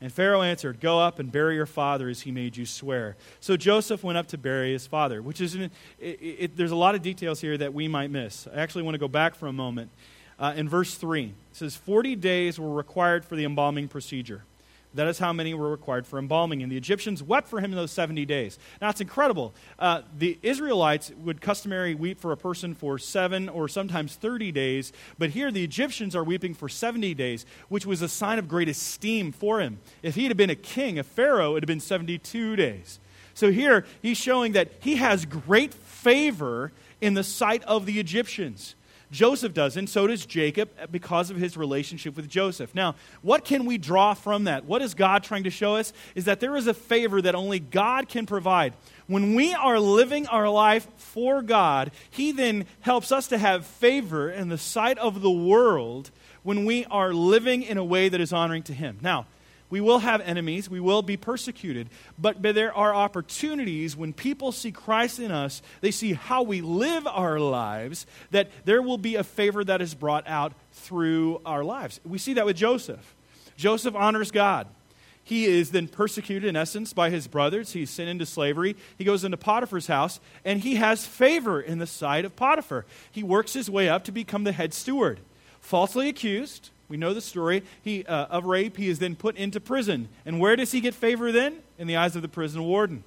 And 0.00 0.12
Pharaoh 0.12 0.42
answered, 0.42 0.80
Go 0.80 0.98
up 0.98 1.18
and 1.18 1.30
bury 1.30 1.54
your 1.54 1.66
father 1.66 2.08
as 2.08 2.22
he 2.22 2.30
made 2.30 2.56
you 2.56 2.64
swear. 2.64 3.16
So 3.40 3.56
Joseph 3.56 4.02
went 4.02 4.16
up 4.16 4.28
to 4.28 4.38
bury 4.38 4.72
his 4.72 4.86
father, 4.86 5.20
which 5.20 5.40
is, 5.40 5.54
it, 5.54 5.70
it, 5.98 6.56
there's 6.56 6.70
a 6.70 6.76
lot 6.76 6.94
of 6.94 7.02
details 7.02 7.40
here 7.40 7.58
that 7.58 7.74
we 7.74 7.86
might 7.86 8.10
miss. 8.10 8.46
I 8.46 8.60
actually 8.60 8.82
want 8.82 8.94
to 8.94 8.98
go 8.98 9.08
back 9.08 9.34
for 9.34 9.46
a 9.46 9.52
moment. 9.52 9.90
Uh, 10.38 10.54
in 10.56 10.68
verse 10.68 10.94
3, 10.94 11.24
it 11.24 11.32
says, 11.52 11.76
40 11.76 12.16
days 12.16 12.58
were 12.58 12.72
required 12.72 13.26
for 13.26 13.36
the 13.36 13.44
embalming 13.44 13.88
procedure. 13.88 14.42
That 14.94 15.06
is 15.06 15.18
how 15.18 15.32
many 15.32 15.54
were 15.54 15.70
required 15.70 16.06
for 16.06 16.18
embalming. 16.18 16.62
And 16.62 16.72
the 16.72 16.76
Egyptians 16.76 17.22
wept 17.22 17.48
for 17.48 17.60
him 17.60 17.70
in 17.70 17.76
those 17.76 17.92
70 17.92 18.26
days. 18.26 18.58
Now, 18.80 18.88
it's 18.90 19.00
incredible. 19.00 19.54
Uh, 19.78 20.02
the 20.18 20.38
Israelites 20.42 21.12
would 21.22 21.40
customary 21.40 21.94
weep 21.94 22.20
for 22.20 22.32
a 22.32 22.36
person 22.36 22.74
for 22.74 22.98
seven 22.98 23.48
or 23.48 23.68
sometimes 23.68 24.16
30 24.16 24.50
days, 24.50 24.92
but 25.16 25.30
here 25.30 25.52
the 25.52 25.62
Egyptians 25.62 26.16
are 26.16 26.24
weeping 26.24 26.54
for 26.54 26.68
70 26.68 27.14
days, 27.14 27.46
which 27.68 27.86
was 27.86 28.02
a 28.02 28.08
sign 28.08 28.40
of 28.40 28.48
great 28.48 28.68
esteem 28.68 29.30
for 29.30 29.60
him. 29.60 29.78
If 30.02 30.16
he 30.16 30.24
had 30.24 30.36
been 30.36 30.50
a 30.50 30.56
king, 30.56 30.98
a 30.98 31.04
pharaoh, 31.04 31.50
it 31.50 31.54
would 31.54 31.62
have 31.62 31.68
been 31.68 31.80
72 31.80 32.56
days. 32.56 32.98
So 33.34 33.52
here, 33.52 33.86
he's 34.02 34.18
showing 34.18 34.52
that 34.52 34.72
he 34.80 34.96
has 34.96 35.24
great 35.24 35.72
favor 35.72 36.72
in 37.00 37.14
the 37.14 37.24
sight 37.24 37.62
of 37.64 37.86
the 37.86 38.00
Egyptians. 38.00 38.74
Joseph 39.10 39.52
does, 39.52 39.76
and 39.76 39.88
so 39.88 40.06
does 40.06 40.24
Jacob 40.24 40.70
because 40.90 41.30
of 41.30 41.36
his 41.36 41.56
relationship 41.56 42.16
with 42.16 42.28
Joseph. 42.28 42.74
Now, 42.74 42.94
what 43.22 43.44
can 43.44 43.66
we 43.66 43.76
draw 43.76 44.14
from 44.14 44.44
that? 44.44 44.64
What 44.64 44.82
is 44.82 44.94
God 44.94 45.24
trying 45.24 45.44
to 45.44 45.50
show 45.50 45.76
us? 45.76 45.92
Is 46.14 46.26
that 46.26 46.38
there 46.38 46.56
is 46.56 46.68
a 46.68 46.74
favor 46.74 47.20
that 47.20 47.34
only 47.34 47.58
God 47.58 48.08
can 48.08 48.24
provide. 48.24 48.72
When 49.08 49.34
we 49.34 49.52
are 49.52 49.80
living 49.80 50.28
our 50.28 50.48
life 50.48 50.86
for 50.96 51.42
God, 51.42 51.90
He 52.10 52.30
then 52.30 52.66
helps 52.80 53.10
us 53.10 53.26
to 53.28 53.38
have 53.38 53.66
favor 53.66 54.30
in 54.30 54.48
the 54.48 54.58
sight 54.58 54.98
of 54.98 55.22
the 55.22 55.30
world 55.30 56.12
when 56.42 56.64
we 56.64 56.84
are 56.84 57.12
living 57.12 57.62
in 57.62 57.78
a 57.78 57.84
way 57.84 58.08
that 58.08 58.20
is 58.20 58.32
honoring 58.32 58.62
to 58.64 58.74
Him. 58.74 58.98
Now, 59.02 59.26
We 59.70 59.80
will 59.80 60.00
have 60.00 60.20
enemies. 60.20 60.68
We 60.68 60.80
will 60.80 61.00
be 61.00 61.16
persecuted. 61.16 61.88
But, 62.18 62.42
but 62.42 62.54
there 62.54 62.74
are 62.74 62.94
opportunities 62.94 63.96
when 63.96 64.12
people 64.12 64.52
see 64.52 64.72
Christ 64.72 65.20
in 65.20 65.30
us, 65.30 65.62
they 65.80 65.92
see 65.92 66.12
how 66.12 66.42
we 66.42 66.60
live 66.60 67.06
our 67.06 67.38
lives, 67.38 68.04
that 68.32 68.50
there 68.64 68.82
will 68.82 68.98
be 68.98 69.14
a 69.14 69.24
favor 69.24 69.64
that 69.64 69.80
is 69.80 69.94
brought 69.94 70.26
out 70.26 70.52
through 70.72 71.40
our 71.46 71.64
lives. 71.64 72.00
We 72.04 72.18
see 72.18 72.34
that 72.34 72.44
with 72.44 72.56
Joseph. 72.56 73.14
Joseph 73.56 73.94
honors 73.94 74.30
God. 74.30 74.66
He 75.22 75.44
is 75.44 75.70
then 75.70 75.86
persecuted, 75.86 76.48
in 76.48 76.56
essence, 76.56 76.92
by 76.92 77.10
his 77.10 77.28
brothers. 77.28 77.72
He's 77.72 77.90
sent 77.90 78.08
into 78.08 78.26
slavery. 78.26 78.74
He 78.98 79.04
goes 79.04 79.22
into 79.22 79.36
Potiphar's 79.36 79.86
house, 79.86 80.18
and 80.44 80.60
he 80.60 80.74
has 80.76 81.06
favor 81.06 81.60
in 81.60 81.78
the 81.78 81.86
sight 81.86 82.24
of 82.24 82.34
Potiphar. 82.34 82.84
He 83.12 83.22
works 83.22 83.52
his 83.52 83.70
way 83.70 83.88
up 83.88 84.02
to 84.04 84.12
become 84.12 84.42
the 84.42 84.50
head 84.50 84.74
steward. 84.74 85.20
Falsely 85.60 86.08
accused, 86.08 86.70
we 86.90 86.96
know 86.96 87.14
the 87.14 87.20
story 87.20 87.62
he, 87.82 88.04
uh, 88.04 88.26
of 88.26 88.44
rape. 88.44 88.76
He 88.76 88.88
is 88.88 88.98
then 88.98 89.14
put 89.16 89.36
into 89.36 89.60
prison. 89.60 90.08
And 90.26 90.40
where 90.40 90.56
does 90.56 90.72
he 90.72 90.80
get 90.80 90.92
favor 90.92 91.32
then? 91.32 91.58
In 91.78 91.86
the 91.86 91.96
eyes 91.96 92.16
of 92.16 92.22
the 92.22 92.28
prison 92.28 92.64
warden. 92.64 93.04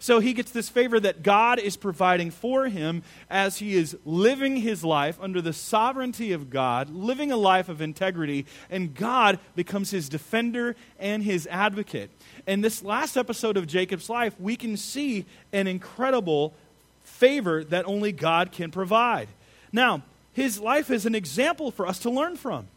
So 0.00 0.20
he 0.20 0.32
gets 0.32 0.52
this 0.52 0.68
favor 0.68 1.00
that 1.00 1.24
God 1.24 1.58
is 1.58 1.76
providing 1.76 2.30
for 2.30 2.66
him 2.66 3.02
as 3.28 3.58
he 3.58 3.74
is 3.74 3.96
living 4.04 4.58
his 4.58 4.84
life 4.84 5.18
under 5.20 5.42
the 5.42 5.52
sovereignty 5.52 6.30
of 6.32 6.50
God, 6.50 6.90
living 6.90 7.32
a 7.32 7.36
life 7.36 7.68
of 7.68 7.80
integrity, 7.80 8.46
and 8.70 8.94
God 8.94 9.40
becomes 9.56 9.90
his 9.90 10.08
defender 10.08 10.76
and 11.00 11.24
his 11.24 11.48
advocate. 11.48 12.10
In 12.46 12.60
this 12.60 12.84
last 12.84 13.16
episode 13.16 13.56
of 13.56 13.66
Jacob's 13.66 14.08
life, 14.08 14.38
we 14.38 14.54
can 14.54 14.76
see 14.76 15.26
an 15.52 15.66
incredible 15.66 16.54
favor 17.02 17.64
that 17.64 17.84
only 17.86 18.12
God 18.12 18.52
can 18.52 18.70
provide. 18.70 19.28
Now, 19.72 20.02
his 20.32 20.60
life 20.60 20.90
is 20.92 21.06
an 21.06 21.16
example 21.16 21.72
for 21.72 21.88
us 21.88 21.98
to 22.00 22.10
learn 22.10 22.36
from. 22.36 22.68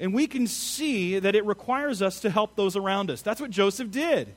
And 0.00 0.12
we 0.12 0.26
can 0.26 0.46
see 0.46 1.18
that 1.18 1.34
it 1.34 1.44
requires 1.46 2.02
us 2.02 2.20
to 2.20 2.30
help 2.30 2.56
those 2.56 2.76
around 2.76 3.10
us. 3.10 3.22
That's 3.22 3.40
what 3.40 3.50
Joseph 3.50 3.90
did. 3.90 4.34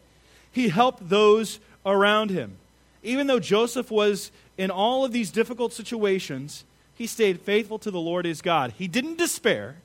He 0.51 0.69
helped 0.69 1.09
those 1.09 1.59
around 1.85 2.29
him. 2.29 2.57
Even 3.03 3.27
though 3.27 3.39
Joseph 3.39 3.89
was 3.89 4.31
in 4.57 4.69
all 4.69 5.05
of 5.05 5.11
these 5.11 5.31
difficult 5.31 5.73
situations, 5.73 6.63
he 6.95 7.07
stayed 7.07 7.41
faithful 7.41 7.79
to 7.79 7.91
the 7.91 7.99
Lord 7.99 8.25
his 8.25 8.41
God. 8.41 8.73
He 8.77 8.87
didn't 8.87 9.17
despair, 9.17 9.75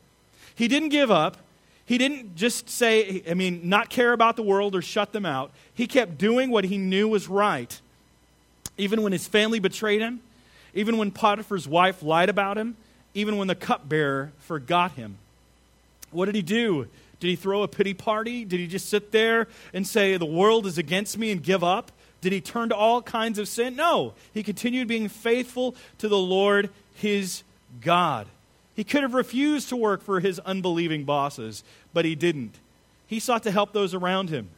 he 0.55 0.69
didn't 0.69 0.91
give 0.91 1.11
up. 1.11 1.38
He 1.85 1.99
didn't 1.99 2.37
just 2.37 2.71
say, 2.71 3.23
I 3.29 3.35
mean, 3.35 3.69
not 3.69 3.91
care 3.91 4.12
about 4.12 4.37
the 4.37 4.43
world 4.43 4.76
or 4.76 4.83
shut 4.83 5.12
them 5.12 5.26
out. 5.26 5.50
He 5.75 5.88
kept 5.88 6.17
doing 6.17 6.50
what 6.50 6.64
he 6.64 6.79
knew 6.79 7.09
was 7.09 7.29
right. 7.29 7.81
Even 8.79 9.02
when 9.02 9.12
his 9.12 9.26
family 9.26 9.59
betrayed 9.59 10.00
him, 10.00 10.21
even 10.75 10.97
when 10.97 11.11
Potiphar's 11.11 11.67
wife 11.67 12.02
lied 12.02 12.29
about 12.29 12.57
him, 12.57 12.76
even 13.14 13.37
when 13.37 13.49
the 13.49 13.57
cupbearer 13.57 14.33
forgot 14.38 14.93
him. 14.93 15.19
What 16.12 16.26
did 16.26 16.35
he 16.35 16.42
do? 16.42 16.87
Did 17.21 17.28
he 17.28 17.37
throw 17.37 17.62
a 17.62 17.69
pity 17.69 17.95
party? 17.95 18.45
Did 18.45 18.61
he 18.61 18.66
just 18.66 18.88
sit 18.88 19.12
there 19.12 19.47
and 19.73 19.87
say, 19.87 20.16
The 20.16 20.26
world 20.26 20.66
is 20.66 20.78
against 20.78 21.16
me 21.19 21.31
and 21.31 21.42
give 21.42 21.62
up? 21.62 21.92
Did 22.21 22.33
he 22.33 22.40
turn 22.40 22.69
to 22.71 22.76
all 22.76 23.02
kinds 23.02 23.38
of 23.38 23.49
sin? 23.49 23.76
No. 23.76 24.14
He 24.33 24.42
continued 24.42 24.88
being 24.88 25.09
faithful 25.09 25.75
to 25.99 26.09
the 26.09 26.19
Lord 26.19 26.71
his 26.95 27.42
God. 27.81 28.26
He 28.75 28.85
could 28.85 29.02
have 29.02 29.14
refused 29.14 29.69
to 29.69 29.76
work 29.76 30.02
for 30.02 30.21
his 30.21 30.38
unbelieving 30.40 31.04
bosses, 31.04 31.62
but 31.92 32.04
he 32.04 32.14
didn't. 32.14 32.54
He 33.07 33.21
sought 33.21 33.42
to 33.42 33.50
help 33.50 33.73
those 33.73 33.92
around 33.92 34.31
him. 34.31 34.49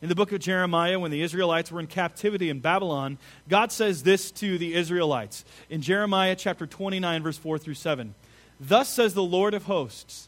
In 0.00 0.08
the 0.08 0.14
book 0.14 0.30
of 0.32 0.40
Jeremiah, 0.40 0.98
when 0.98 1.10
the 1.10 1.22
Israelites 1.22 1.72
were 1.72 1.80
in 1.80 1.88
captivity 1.88 2.50
in 2.50 2.60
Babylon, 2.60 3.18
God 3.48 3.72
says 3.72 4.04
this 4.04 4.30
to 4.32 4.56
the 4.56 4.74
Israelites 4.74 5.44
in 5.68 5.82
Jeremiah 5.82 6.36
chapter 6.36 6.66
29, 6.66 7.22
verse 7.22 7.36
4 7.36 7.58
through 7.58 7.74
7. 7.74 8.14
Thus 8.60 8.88
says 8.88 9.14
the 9.14 9.22
Lord 9.22 9.54
of 9.54 9.64
hosts 9.64 10.27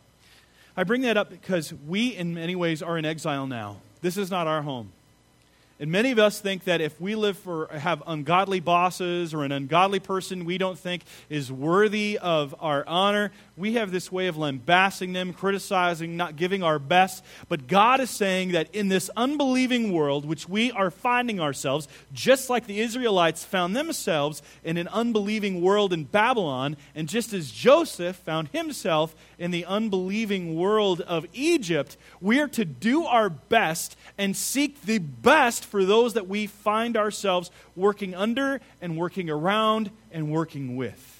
I 0.75 0.83
bring 0.83 1.01
that 1.01 1.17
up 1.17 1.29
because 1.29 1.73
we, 1.87 2.15
in 2.15 2.33
many 2.33 2.55
ways, 2.55 2.81
are 2.81 2.97
in 2.97 3.05
exile 3.05 3.47
now. 3.47 3.77
This 4.01 4.17
is 4.17 4.31
not 4.31 4.47
our 4.47 4.61
home. 4.61 4.91
And 5.81 5.91
many 5.91 6.11
of 6.11 6.19
us 6.19 6.39
think 6.39 6.65
that 6.65 6.79
if 6.79 7.01
we 7.01 7.15
live 7.15 7.35
for 7.39 7.67
have 7.73 8.03
ungodly 8.05 8.59
bosses 8.59 9.33
or 9.33 9.43
an 9.43 9.51
ungodly 9.51 9.99
person 9.99 10.45
we 10.45 10.59
don't 10.59 10.77
think 10.77 11.01
is 11.27 11.51
worthy 11.51 12.19
of 12.19 12.53
our 12.59 12.87
honor, 12.87 13.31
we 13.61 13.73
have 13.73 13.91
this 13.91 14.11
way 14.11 14.25
of 14.25 14.37
lambasting 14.37 15.13
them, 15.13 15.33
criticizing, 15.33 16.17
not 16.17 16.35
giving 16.35 16.63
our 16.63 16.79
best. 16.79 17.23
But 17.47 17.67
God 17.67 17.99
is 17.99 18.09
saying 18.09 18.53
that 18.53 18.73
in 18.73 18.87
this 18.87 19.11
unbelieving 19.15 19.93
world, 19.93 20.25
which 20.25 20.49
we 20.49 20.71
are 20.71 20.89
finding 20.89 21.39
ourselves, 21.39 21.87
just 22.11 22.49
like 22.49 22.65
the 22.65 22.79
Israelites 22.79 23.45
found 23.45 23.75
themselves 23.75 24.41
in 24.63 24.77
an 24.77 24.87
unbelieving 24.87 25.61
world 25.61 25.93
in 25.93 26.05
Babylon, 26.05 26.75
and 26.95 27.07
just 27.07 27.33
as 27.33 27.51
Joseph 27.51 28.15
found 28.15 28.47
himself 28.47 29.15
in 29.37 29.51
the 29.51 29.65
unbelieving 29.65 30.55
world 30.55 31.01
of 31.01 31.27
Egypt, 31.31 31.97
we 32.19 32.39
are 32.39 32.47
to 32.47 32.65
do 32.65 33.05
our 33.05 33.29
best 33.29 33.95
and 34.17 34.35
seek 34.35 34.81
the 34.81 34.97
best 34.97 35.63
for 35.63 35.85
those 35.85 36.15
that 36.15 36.27
we 36.27 36.47
find 36.47 36.97
ourselves 36.97 37.51
working 37.75 38.15
under 38.15 38.59
and 38.81 38.97
working 38.97 39.29
around 39.29 39.91
and 40.11 40.31
working 40.31 40.75
with 40.75 41.10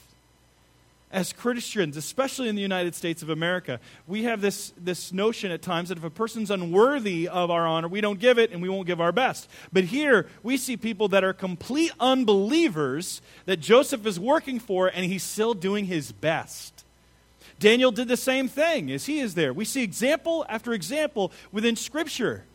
as 1.11 1.33
Christians, 1.33 1.97
especially 1.97 2.47
in 2.47 2.55
the 2.55 2.61
United 2.61 2.95
States 2.95 3.21
of 3.21 3.29
America, 3.29 3.79
we 4.07 4.23
have 4.23 4.41
this, 4.41 4.73
this 4.77 5.11
notion 5.11 5.51
at 5.51 5.61
times 5.61 5.89
that 5.89 5.97
if 5.97 6.03
a 6.03 6.09
person's 6.09 6.49
unworthy 6.49 7.27
of 7.27 7.51
our 7.51 7.67
honor, 7.67 7.87
we 7.87 8.01
don't 8.01 8.19
give 8.19 8.37
it 8.39 8.51
and 8.51 8.61
we 8.61 8.69
won't 8.69 8.87
give 8.87 9.01
our 9.01 9.11
best. 9.11 9.49
But 9.73 9.85
here, 9.85 10.27
we 10.41 10.57
see 10.57 10.77
people 10.77 11.09
that 11.09 11.23
are 11.23 11.33
complete 11.33 11.91
unbelievers 11.99 13.21
that 13.45 13.57
Joseph 13.57 14.05
is 14.05 14.19
working 14.19 14.59
for, 14.59 14.87
and 14.87 15.05
he's 15.05 15.23
still 15.23 15.53
doing 15.53 15.85
his 15.85 16.11
best. 16.11 16.85
Daniel 17.59 17.91
did 17.91 18.07
the 18.07 18.17
same 18.17 18.47
thing 18.47 18.91
as 18.91 19.05
he 19.05 19.19
is 19.19 19.35
there. 19.35 19.53
We 19.53 19.65
see 19.65 19.83
example 19.83 20.45
after 20.49 20.73
example 20.73 21.31
within 21.51 21.75
Scripture. 21.75 22.45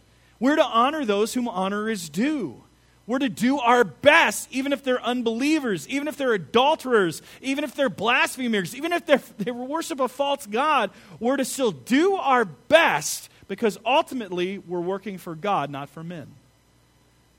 We're 0.41 0.57
to 0.57 0.65
honor 0.65 1.05
those 1.05 1.35
whom 1.35 1.49
honor 1.49 1.89
is 1.89 2.09
due. 2.09 2.63
We're 3.07 3.21
to 3.21 3.29
do 3.29 3.59
our 3.59 3.85
best, 3.85 4.49
even 4.51 4.73
if 4.73 4.83
they're 4.83 5.03
unbelievers, 5.03 5.89
even 5.89 6.09
if 6.09 6.17
they're 6.17 6.33
adulterers, 6.33 7.23
even 7.41 7.63
if 7.63 7.75
they're 7.75 7.89
blasphemers, 7.89 8.75
even 8.75 8.93
if 8.93 9.07
they 9.37 9.51
worship 9.51 10.01
a 10.01 10.09
false 10.09 10.45
God. 10.47 10.91
We're 11.21 11.37
to 11.37 11.45
still 11.45 11.71
do 11.71 12.17
our 12.17 12.45
best 12.45 13.29
because 13.47 13.79
ultimately 13.87 14.59
we're 14.59 14.81
working 14.81 15.19
for 15.19 15.37
God, 15.37 15.71
not 15.71 15.89
for 15.89 16.03
men. 16.03 16.27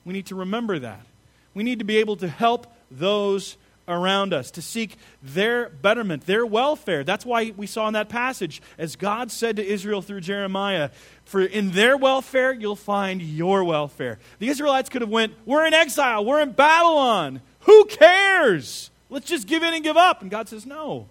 We 0.06 0.14
need 0.14 0.26
to 0.26 0.34
remember 0.34 0.78
that. 0.78 1.04
We 1.52 1.62
need 1.62 1.80
to 1.80 1.84
be 1.84 1.98
able 1.98 2.16
to 2.16 2.28
help 2.28 2.66
those 2.90 3.58
around 3.88 4.32
us, 4.32 4.50
to 4.52 4.62
seek 4.62 4.96
their 5.22 5.68
betterment, 5.68 6.26
their 6.26 6.44
welfare. 6.46 7.02
That's 7.02 7.26
why 7.26 7.52
we 7.56 7.66
saw 7.66 7.88
in 7.88 7.94
that 7.94 8.08
passage, 8.08 8.62
as 8.76 8.94
God 8.94 9.32
said 9.32 9.56
to 9.56 9.66
Israel 9.66 10.02
through 10.02 10.20
Jeremiah, 10.20 10.90
for 11.24 11.40
in 11.40 11.72
their 11.72 11.96
welfare 11.96 12.52
you'll 12.52 12.76
find 12.76 13.20
your 13.20 13.64
welfare. 13.64 14.18
The 14.38 14.48
Israelites 14.48 14.88
could 14.88 15.02
have 15.02 15.10
went, 15.10 15.34
"We're 15.44 15.66
in 15.66 15.74
exile, 15.74 16.24
we're 16.24 16.40
in 16.40 16.52
Babylon. 16.52 17.40
Who 17.60 17.86
cares? 17.86 18.90
Let's 19.10 19.26
just 19.26 19.46
give 19.46 19.62
in 19.62 19.74
and 19.74 19.82
give 19.82 19.96
up." 19.96 20.22
And 20.22 20.30
God 20.30 20.48
says, 20.48 20.66
"No. 20.66 21.08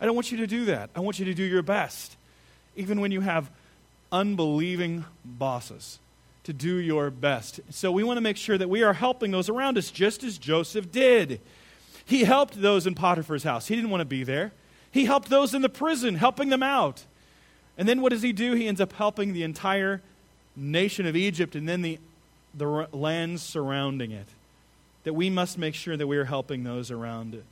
I 0.00 0.04
don't 0.04 0.14
want 0.14 0.30
you 0.30 0.38
to 0.38 0.46
do 0.46 0.66
that. 0.66 0.90
I 0.94 1.00
want 1.00 1.18
you 1.18 1.24
to 1.24 1.34
do 1.34 1.44
your 1.44 1.62
best, 1.62 2.16
even 2.76 3.00
when 3.00 3.12
you 3.12 3.20
have 3.22 3.50
unbelieving 4.10 5.04
bosses." 5.24 5.98
To 6.46 6.52
do 6.52 6.74
your 6.74 7.10
best. 7.10 7.60
So, 7.70 7.92
we 7.92 8.02
want 8.02 8.16
to 8.16 8.20
make 8.20 8.36
sure 8.36 8.58
that 8.58 8.68
we 8.68 8.82
are 8.82 8.94
helping 8.94 9.30
those 9.30 9.48
around 9.48 9.78
us 9.78 9.92
just 9.92 10.24
as 10.24 10.38
Joseph 10.38 10.90
did. 10.90 11.40
He 12.04 12.24
helped 12.24 12.60
those 12.60 12.86
in 12.86 12.94
Potiphar's 12.94 13.44
house. 13.44 13.68
He 13.68 13.74
didn't 13.74 13.90
want 13.90 14.00
to 14.00 14.06
be 14.06 14.24
there. 14.24 14.52
He 14.90 15.06
helped 15.06 15.28
those 15.28 15.54
in 15.54 15.62
the 15.62 15.68
prison, 15.68 16.16
helping 16.16 16.48
them 16.48 16.62
out. 16.62 17.04
And 17.78 17.88
then 17.88 18.02
what 18.02 18.10
does 18.10 18.22
he 18.22 18.32
do? 18.32 18.52
He 18.52 18.68
ends 18.68 18.80
up 18.80 18.92
helping 18.92 19.32
the 19.32 19.42
entire 19.42 20.02
nation 20.54 21.06
of 21.06 21.16
Egypt 21.16 21.54
and 21.54 21.68
then 21.68 21.82
the, 21.82 21.98
the 22.54 22.66
lands 22.92 23.42
surrounding 23.42 24.10
it. 24.10 24.26
That 25.04 25.14
we 25.14 25.30
must 25.30 25.58
make 25.58 25.74
sure 25.74 25.96
that 25.96 26.06
we 26.06 26.16
are 26.16 26.26
helping 26.26 26.64
those 26.64 26.90
around 26.90 27.34
it. 27.34 27.44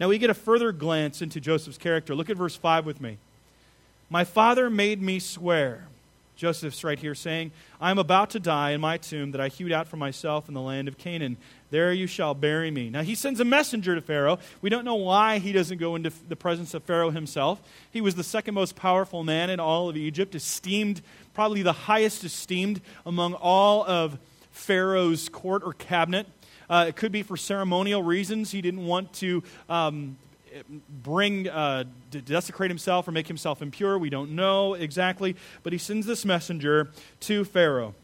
Now 0.00 0.08
we 0.08 0.18
get 0.18 0.30
a 0.30 0.34
further 0.34 0.72
glance 0.72 1.22
into 1.22 1.40
Joseph's 1.40 1.78
character. 1.78 2.14
Look 2.14 2.28
at 2.28 2.36
verse 2.36 2.56
5 2.56 2.84
with 2.84 3.00
me. 3.00 3.18
My 4.10 4.24
father 4.24 4.68
made 4.68 5.00
me 5.00 5.18
swear. 5.18 5.86
Joseph's 6.36 6.82
right 6.82 6.98
here 6.98 7.14
saying, 7.14 7.52
I 7.80 7.90
am 7.90 7.98
about 7.98 8.30
to 8.30 8.40
die 8.40 8.70
in 8.70 8.80
my 8.80 8.98
tomb 8.98 9.30
that 9.32 9.40
I 9.40 9.48
hewed 9.48 9.72
out 9.72 9.86
for 9.86 9.96
myself 9.96 10.48
in 10.48 10.54
the 10.54 10.60
land 10.60 10.88
of 10.88 10.98
Canaan. 10.98 11.36
There 11.70 11.92
you 11.92 12.06
shall 12.06 12.34
bury 12.34 12.70
me. 12.70 12.90
Now, 12.90 13.02
he 13.02 13.14
sends 13.14 13.40
a 13.40 13.44
messenger 13.44 13.94
to 13.94 14.00
Pharaoh. 14.00 14.38
We 14.60 14.70
don't 14.70 14.84
know 14.84 14.96
why 14.96 15.38
he 15.38 15.52
doesn't 15.52 15.78
go 15.78 15.94
into 15.94 16.10
the 16.28 16.36
presence 16.36 16.74
of 16.74 16.82
Pharaoh 16.82 17.10
himself. 17.10 17.62
He 17.90 18.00
was 18.00 18.16
the 18.16 18.24
second 18.24 18.54
most 18.54 18.74
powerful 18.74 19.22
man 19.22 19.48
in 19.48 19.60
all 19.60 19.88
of 19.88 19.96
Egypt, 19.96 20.34
esteemed, 20.34 21.02
probably 21.34 21.62
the 21.62 21.72
highest 21.72 22.24
esteemed 22.24 22.80
among 23.06 23.34
all 23.34 23.84
of 23.84 24.18
Pharaoh's 24.50 25.28
court 25.28 25.62
or 25.64 25.72
cabinet. 25.72 26.26
Uh, 26.68 26.86
it 26.88 26.96
could 26.96 27.12
be 27.12 27.22
for 27.22 27.36
ceremonial 27.36 28.02
reasons. 28.02 28.50
He 28.50 28.60
didn't 28.60 28.86
want 28.86 29.12
to 29.14 29.42
um, 29.68 30.16
bring, 31.02 31.48
uh, 31.48 31.84
desecrate 32.10 32.70
himself 32.70 33.08
or 33.08 33.12
make 33.12 33.28
himself 33.28 33.62
impure. 33.62 33.98
We 33.98 34.10
don't 34.10 34.32
know 34.32 34.74
exactly. 34.74 35.36
But 35.62 35.72
he 35.72 35.78
sends 35.78 36.06
this 36.06 36.24
messenger 36.24 36.90
to 37.20 37.44
Pharaoh. 37.44 37.94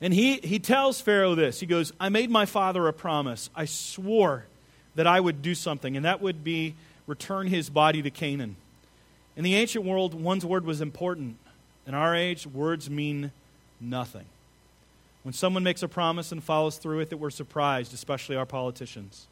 And 0.00 0.12
he, 0.12 0.38
he 0.38 0.58
tells 0.58 1.00
Pharaoh 1.00 1.34
this 1.34 1.60
He 1.60 1.66
goes, 1.66 1.92
I 2.00 2.08
made 2.08 2.30
my 2.30 2.46
father 2.46 2.86
a 2.88 2.92
promise. 2.92 3.50
I 3.54 3.66
swore 3.66 4.46
that 4.94 5.06
I 5.06 5.20
would 5.20 5.40
do 5.40 5.54
something, 5.54 5.96
and 5.96 6.04
that 6.04 6.20
would 6.20 6.44
be 6.44 6.74
return 7.06 7.46
his 7.46 7.70
body 7.70 8.02
to 8.02 8.10
Canaan. 8.10 8.56
In 9.36 9.44
the 9.44 9.54
ancient 9.54 9.84
world, 9.84 10.12
one's 10.12 10.44
word 10.44 10.64
was 10.64 10.80
important. 10.80 11.36
In 11.86 11.94
our 11.94 12.14
age, 12.14 12.46
words 12.46 12.90
mean 12.90 13.32
nothing. 13.80 14.26
When 15.22 15.32
someone 15.32 15.62
makes 15.62 15.82
a 15.82 15.88
promise 15.88 16.32
and 16.32 16.42
follows 16.42 16.76
through 16.76 16.98
with 16.98 17.12
it, 17.12 17.18
we're 17.18 17.30
surprised, 17.30 17.94
especially 17.94 18.36
our 18.36 18.44
politicians. 18.44 19.26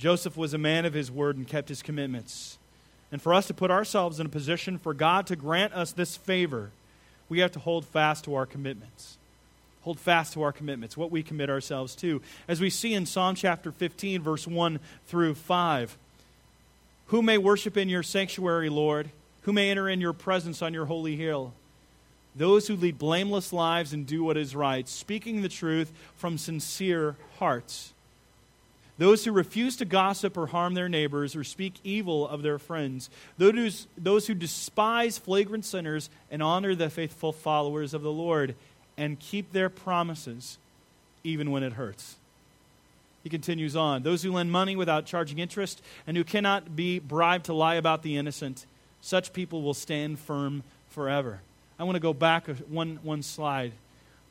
Joseph 0.00 0.34
was 0.34 0.54
a 0.54 0.58
man 0.58 0.86
of 0.86 0.94
his 0.94 1.10
word 1.10 1.36
and 1.36 1.46
kept 1.46 1.68
his 1.68 1.82
commitments. 1.82 2.56
And 3.12 3.20
for 3.20 3.34
us 3.34 3.46
to 3.48 3.54
put 3.54 3.70
ourselves 3.70 4.18
in 4.18 4.24
a 4.24 4.30
position 4.30 4.78
for 4.78 4.94
God 4.94 5.26
to 5.26 5.36
grant 5.36 5.74
us 5.74 5.92
this 5.92 6.16
favor, 6.16 6.70
we 7.28 7.40
have 7.40 7.52
to 7.52 7.58
hold 7.58 7.84
fast 7.84 8.24
to 8.24 8.34
our 8.34 8.46
commitments. 8.46 9.18
Hold 9.82 10.00
fast 10.00 10.32
to 10.32 10.42
our 10.42 10.52
commitments, 10.52 10.96
what 10.96 11.10
we 11.10 11.22
commit 11.22 11.50
ourselves 11.50 11.94
to. 11.96 12.22
As 12.48 12.62
we 12.62 12.70
see 12.70 12.94
in 12.94 13.04
Psalm 13.04 13.34
chapter 13.34 13.70
15, 13.72 14.22
verse 14.22 14.46
1 14.46 14.80
through 15.06 15.34
5 15.34 15.98
Who 17.08 17.20
may 17.20 17.36
worship 17.36 17.76
in 17.76 17.90
your 17.90 18.02
sanctuary, 18.02 18.70
Lord? 18.70 19.10
Who 19.42 19.52
may 19.52 19.70
enter 19.70 19.86
in 19.86 20.00
your 20.00 20.14
presence 20.14 20.62
on 20.62 20.72
your 20.72 20.86
holy 20.86 21.16
hill? 21.16 21.52
Those 22.34 22.68
who 22.68 22.76
lead 22.76 22.98
blameless 22.98 23.52
lives 23.52 23.92
and 23.92 24.06
do 24.06 24.24
what 24.24 24.38
is 24.38 24.56
right, 24.56 24.88
speaking 24.88 25.42
the 25.42 25.48
truth 25.50 25.92
from 26.16 26.38
sincere 26.38 27.16
hearts. 27.38 27.92
Those 29.00 29.24
who 29.24 29.32
refuse 29.32 29.76
to 29.76 29.86
gossip 29.86 30.36
or 30.36 30.48
harm 30.48 30.74
their 30.74 30.90
neighbors 30.90 31.34
or 31.34 31.42
speak 31.42 31.72
evil 31.82 32.28
of 32.28 32.42
their 32.42 32.58
friends. 32.58 33.08
Those, 33.38 33.86
those 33.96 34.26
who 34.26 34.34
despise 34.34 35.16
flagrant 35.16 35.64
sinners 35.64 36.10
and 36.30 36.42
honor 36.42 36.74
the 36.74 36.90
faithful 36.90 37.32
followers 37.32 37.94
of 37.94 38.02
the 38.02 38.12
Lord 38.12 38.54
and 38.98 39.18
keep 39.18 39.52
their 39.52 39.70
promises 39.70 40.58
even 41.24 41.50
when 41.50 41.62
it 41.62 41.72
hurts. 41.72 42.16
He 43.22 43.30
continues 43.30 43.74
on 43.74 44.02
Those 44.02 44.22
who 44.22 44.32
lend 44.32 44.52
money 44.52 44.76
without 44.76 45.06
charging 45.06 45.38
interest 45.38 45.80
and 46.06 46.14
who 46.14 46.22
cannot 46.22 46.76
be 46.76 46.98
bribed 46.98 47.46
to 47.46 47.54
lie 47.54 47.76
about 47.76 48.02
the 48.02 48.18
innocent, 48.18 48.66
such 49.00 49.32
people 49.32 49.62
will 49.62 49.72
stand 49.72 50.18
firm 50.18 50.62
forever. 50.90 51.40
I 51.78 51.84
want 51.84 51.96
to 51.96 52.00
go 52.00 52.12
back 52.12 52.48
one, 52.68 52.98
one 53.02 53.22
slide, 53.22 53.72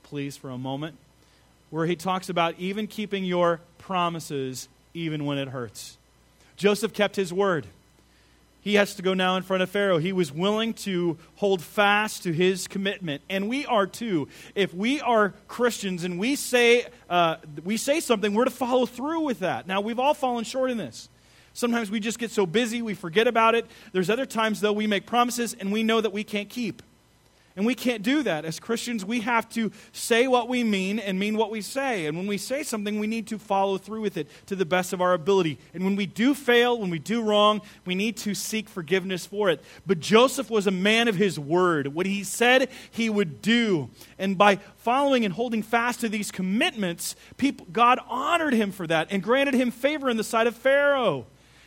please, 0.03 0.37
for 0.37 0.51
a 0.51 0.59
moment, 0.59 0.95
where 1.69 1.85
he 1.85 1.95
talks 1.95 2.29
about 2.29 2.55
even 2.57 2.87
keeping 2.87 3.23
your 3.23 3.61
promises 3.77 4.67
even 4.93 5.25
when 5.25 5.37
it 5.37 5.49
hurts. 5.49 5.97
Joseph 6.55 6.93
kept 6.93 7.15
his 7.15 7.31
word. 7.31 7.67
He 8.61 8.75
has 8.75 8.95
to 8.95 9.01
go 9.01 9.13
now 9.13 9.37
in 9.37 9.43
front 9.43 9.63
of 9.63 9.69
Pharaoh. 9.69 9.99
He 9.99 10.11
was 10.11 10.31
willing 10.33 10.73
to 10.75 11.17
hold 11.35 11.61
fast 11.61 12.23
to 12.23 12.33
his 12.33 12.67
commitment, 12.67 13.21
and 13.29 13.47
we 13.47 13.65
are 13.65 13.87
too. 13.87 14.27
If 14.53 14.73
we 14.73 14.99
are 14.99 15.33
Christians 15.47 16.03
and 16.03 16.19
we 16.19 16.35
say 16.35 16.85
uh, 17.09 17.37
we 17.63 17.77
say 17.77 18.01
something, 18.01 18.33
we're 18.33 18.45
to 18.45 18.51
follow 18.51 18.85
through 18.85 19.21
with 19.21 19.39
that. 19.39 19.65
Now 19.65 19.79
we've 19.79 19.99
all 19.99 20.13
fallen 20.13 20.43
short 20.43 20.71
in 20.71 20.77
this. 20.77 21.07
Sometimes 21.53 21.89
we 21.89 21.99
just 21.99 22.19
get 22.19 22.31
so 22.31 22.45
busy 22.45 22.81
we 22.81 22.93
forget 22.93 23.27
about 23.27 23.55
it. 23.55 23.65
There's 23.93 24.09
other 24.09 24.25
times 24.25 24.59
though 24.59 24.73
we 24.73 24.87
make 24.87 25.05
promises 25.05 25.55
and 25.57 25.71
we 25.71 25.83
know 25.83 26.01
that 26.01 26.11
we 26.11 26.23
can't 26.23 26.49
keep. 26.49 26.83
And 27.55 27.65
we 27.65 27.75
can't 27.75 28.03
do 28.03 28.23
that. 28.23 28.45
As 28.45 28.59
Christians, 28.59 29.03
we 29.03 29.21
have 29.21 29.49
to 29.49 29.71
say 29.91 30.27
what 30.27 30.47
we 30.47 30.63
mean 30.63 30.99
and 30.99 31.19
mean 31.19 31.35
what 31.35 31.51
we 31.51 31.61
say. 31.61 32.05
And 32.05 32.15
when 32.15 32.27
we 32.27 32.37
say 32.37 32.63
something, 32.63 32.99
we 32.99 33.07
need 33.07 33.27
to 33.27 33.37
follow 33.37 33.77
through 33.77 34.01
with 34.01 34.17
it 34.17 34.27
to 34.45 34.55
the 34.55 34.65
best 34.65 34.93
of 34.93 35.01
our 35.01 35.13
ability. 35.13 35.57
And 35.73 35.83
when 35.83 35.95
we 35.95 36.05
do 36.05 36.33
fail, 36.33 36.79
when 36.79 36.89
we 36.89 36.99
do 36.99 37.21
wrong, 37.21 37.61
we 37.85 37.95
need 37.95 38.17
to 38.17 38.33
seek 38.33 38.69
forgiveness 38.69 39.25
for 39.25 39.49
it. 39.49 39.61
But 39.85 39.99
Joseph 39.99 40.49
was 40.49 40.67
a 40.67 40.71
man 40.71 41.07
of 41.07 41.15
his 41.15 41.39
word. 41.39 41.87
What 41.87 42.05
he 42.05 42.23
said, 42.23 42.69
he 42.91 43.09
would 43.09 43.41
do. 43.41 43.89
And 44.17 44.37
by 44.37 44.59
following 44.77 45.25
and 45.25 45.33
holding 45.33 45.63
fast 45.63 46.01
to 46.01 46.09
these 46.09 46.31
commitments, 46.31 47.15
people, 47.37 47.67
God 47.71 47.99
honored 48.07 48.53
him 48.53 48.71
for 48.71 48.87
that 48.87 49.07
and 49.11 49.23
granted 49.23 49.55
him 49.55 49.71
favor 49.71 50.09
in 50.09 50.17
the 50.17 50.23
sight 50.23 50.47
of 50.47 50.55
Pharaoh. 50.55 51.25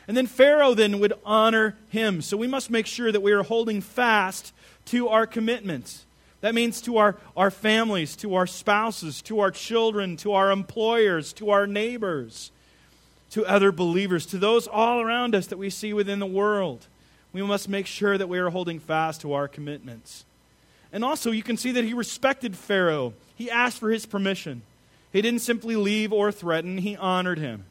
And 0.08 0.16
then 0.16 0.26
Pharaoh 0.26 0.74
then 0.74 1.00
would 1.00 1.12
honor 1.24 1.76
him. 1.88 2.22
So 2.22 2.36
we 2.36 2.46
must 2.46 2.70
make 2.70 2.86
sure 2.86 3.12
that 3.12 3.20
we 3.20 3.32
are 3.32 3.42
holding 3.42 3.80
fast 3.80 4.52
to 4.86 5.08
our 5.08 5.26
commitments. 5.26 6.04
That 6.40 6.54
means 6.54 6.80
to 6.82 6.98
our, 6.98 7.16
our 7.36 7.50
families, 7.50 8.16
to 8.16 8.34
our 8.34 8.48
spouses, 8.48 9.22
to 9.22 9.40
our 9.40 9.50
children, 9.50 10.16
to 10.18 10.32
our 10.32 10.50
employers, 10.50 11.32
to 11.34 11.50
our 11.50 11.66
neighbors, 11.66 12.50
to 13.30 13.46
other 13.46 13.70
believers, 13.70 14.26
to 14.26 14.38
those 14.38 14.66
all 14.66 15.00
around 15.00 15.34
us 15.34 15.46
that 15.46 15.56
we 15.56 15.70
see 15.70 15.92
within 15.92 16.18
the 16.18 16.26
world. 16.26 16.86
We 17.32 17.42
must 17.42 17.68
make 17.68 17.86
sure 17.86 18.18
that 18.18 18.28
we 18.28 18.38
are 18.38 18.50
holding 18.50 18.80
fast 18.80 19.20
to 19.20 19.32
our 19.32 19.48
commitments. 19.48 20.24
And 20.92 21.04
also, 21.04 21.30
you 21.30 21.42
can 21.42 21.56
see 21.56 21.72
that 21.72 21.84
he 21.84 21.94
respected 21.94 22.56
Pharaoh. 22.56 23.14
He 23.36 23.50
asked 23.50 23.78
for 23.78 23.90
his 23.90 24.04
permission. 24.04 24.62
He 25.12 25.22
didn't 25.22 25.40
simply 25.40 25.76
leave 25.76 26.12
or 26.12 26.32
threaten, 26.32 26.78
he 26.78 26.96
honored 26.96 27.38
him. 27.38 27.64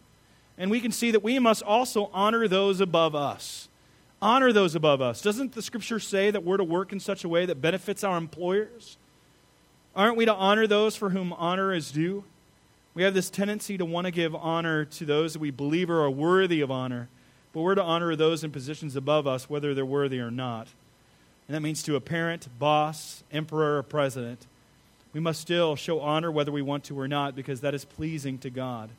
And 0.58 0.71
we 0.71 0.80
can 0.80 0.91
see 0.91 1.12
that 1.12 1.24
we 1.24 1.39
must 1.39 1.62
also 1.62 2.10
honor 2.13 2.47
those 2.47 2.80
above 2.80 3.15
us 3.15 3.67
honor 4.21 4.53
those 4.53 4.75
above 4.75 5.01
us. 5.01 5.21
Doesn't 5.21 5.53
the 5.53 5.62
scripture 5.62 5.99
say 5.99 6.31
that 6.31 6.43
we're 6.43 6.57
to 6.57 6.63
work 6.63 6.91
in 6.91 6.99
such 6.99 7.23
a 7.23 7.29
way 7.29 7.45
that 7.45 7.62
benefits 7.62 8.03
our 8.03 8.17
employers? 8.17 8.97
Aren't 9.95 10.17
we 10.17 10.25
to 10.25 10.34
honor 10.34 10.67
those 10.67 10.95
for 10.95 11.10
whom 11.10 11.34
honor 11.34 11.73
is 11.73 11.91
due? 11.91 12.23
We 12.93 13.03
have 13.03 13.13
this 13.13 13.29
tendency 13.29 13.77
to 13.77 13.86
want 13.86 14.05
to 14.05 14.12
give 14.12 14.36
honor 14.36 14.86
to 14.86 15.05
those 15.05 15.34
that 15.34 15.39
we 15.39 15.51
believe 15.51 15.89
are 15.89 16.10
worthy 16.10 16.62
of 16.62 16.69
honor, 16.69 17.10
but 17.53 17.62
we're 17.62 17.75
to 17.75 17.84
honor 17.84 18.15
those 18.15 18.43
in 18.43 18.51
positions 18.51 18.95
above 18.95 19.25
us, 19.27 19.49
whether 19.49 19.73
they're 19.73 19.86
worthy 19.86 20.19
or 20.19 20.31
not. 20.31 20.67
And 21.47 21.55
that 21.55 21.62
means 21.62 21.84
to 21.84 21.95
a 21.95 22.01
parent, 22.01 22.47
boss, 22.60 23.23
emperor, 23.31 23.77
or 23.77 23.84
president. 23.84 24.45
We 25.13 25.19
must 25.19 25.41
still 25.41 25.75
show 25.75 25.99
honor 25.99 26.31
whether 26.31 26.51
we 26.51 26.62
want 26.62 26.86
to 26.86 26.99
or 26.99 27.07
not, 27.07 27.36
because 27.36 27.62
that 27.62 27.73
is 27.73 27.84
pleasing 27.84 28.38
to 28.39 28.49
God 28.49 28.89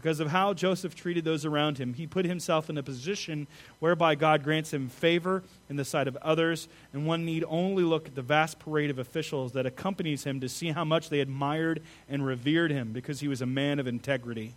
because 0.00 0.18
of 0.18 0.30
how 0.30 0.54
Joseph 0.54 0.94
treated 0.94 1.24
those 1.24 1.44
around 1.44 1.76
him. 1.76 1.92
He 1.92 2.06
put 2.06 2.24
himself 2.24 2.70
in 2.70 2.78
a 2.78 2.82
position 2.82 3.46
whereby 3.80 4.14
God 4.14 4.42
grants 4.42 4.72
him 4.72 4.88
favor 4.88 5.42
in 5.68 5.76
the 5.76 5.84
sight 5.84 6.08
of 6.08 6.16
others, 6.22 6.68
and 6.94 7.06
one 7.06 7.26
need 7.26 7.44
only 7.46 7.82
look 7.82 8.06
at 8.06 8.14
the 8.14 8.22
vast 8.22 8.58
parade 8.58 8.88
of 8.88 8.98
officials 8.98 9.52
that 9.52 9.66
accompanies 9.66 10.24
him 10.24 10.40
to 10.40 10.48
see 10.48 10.70
how 10.70 10.84
much 10.84 11.10
they 11.10 11.20
admired 11.20 11.82
and 12.08 12.24
revered 12.24 12.70
him 12.70 12.92
because 12.92 13.20
he 13.20 13.28
was 13.28 13.42
a 13.42 13.46
man 13.46 13.78
of 13.78 13.86
integrity. 13.86 14.54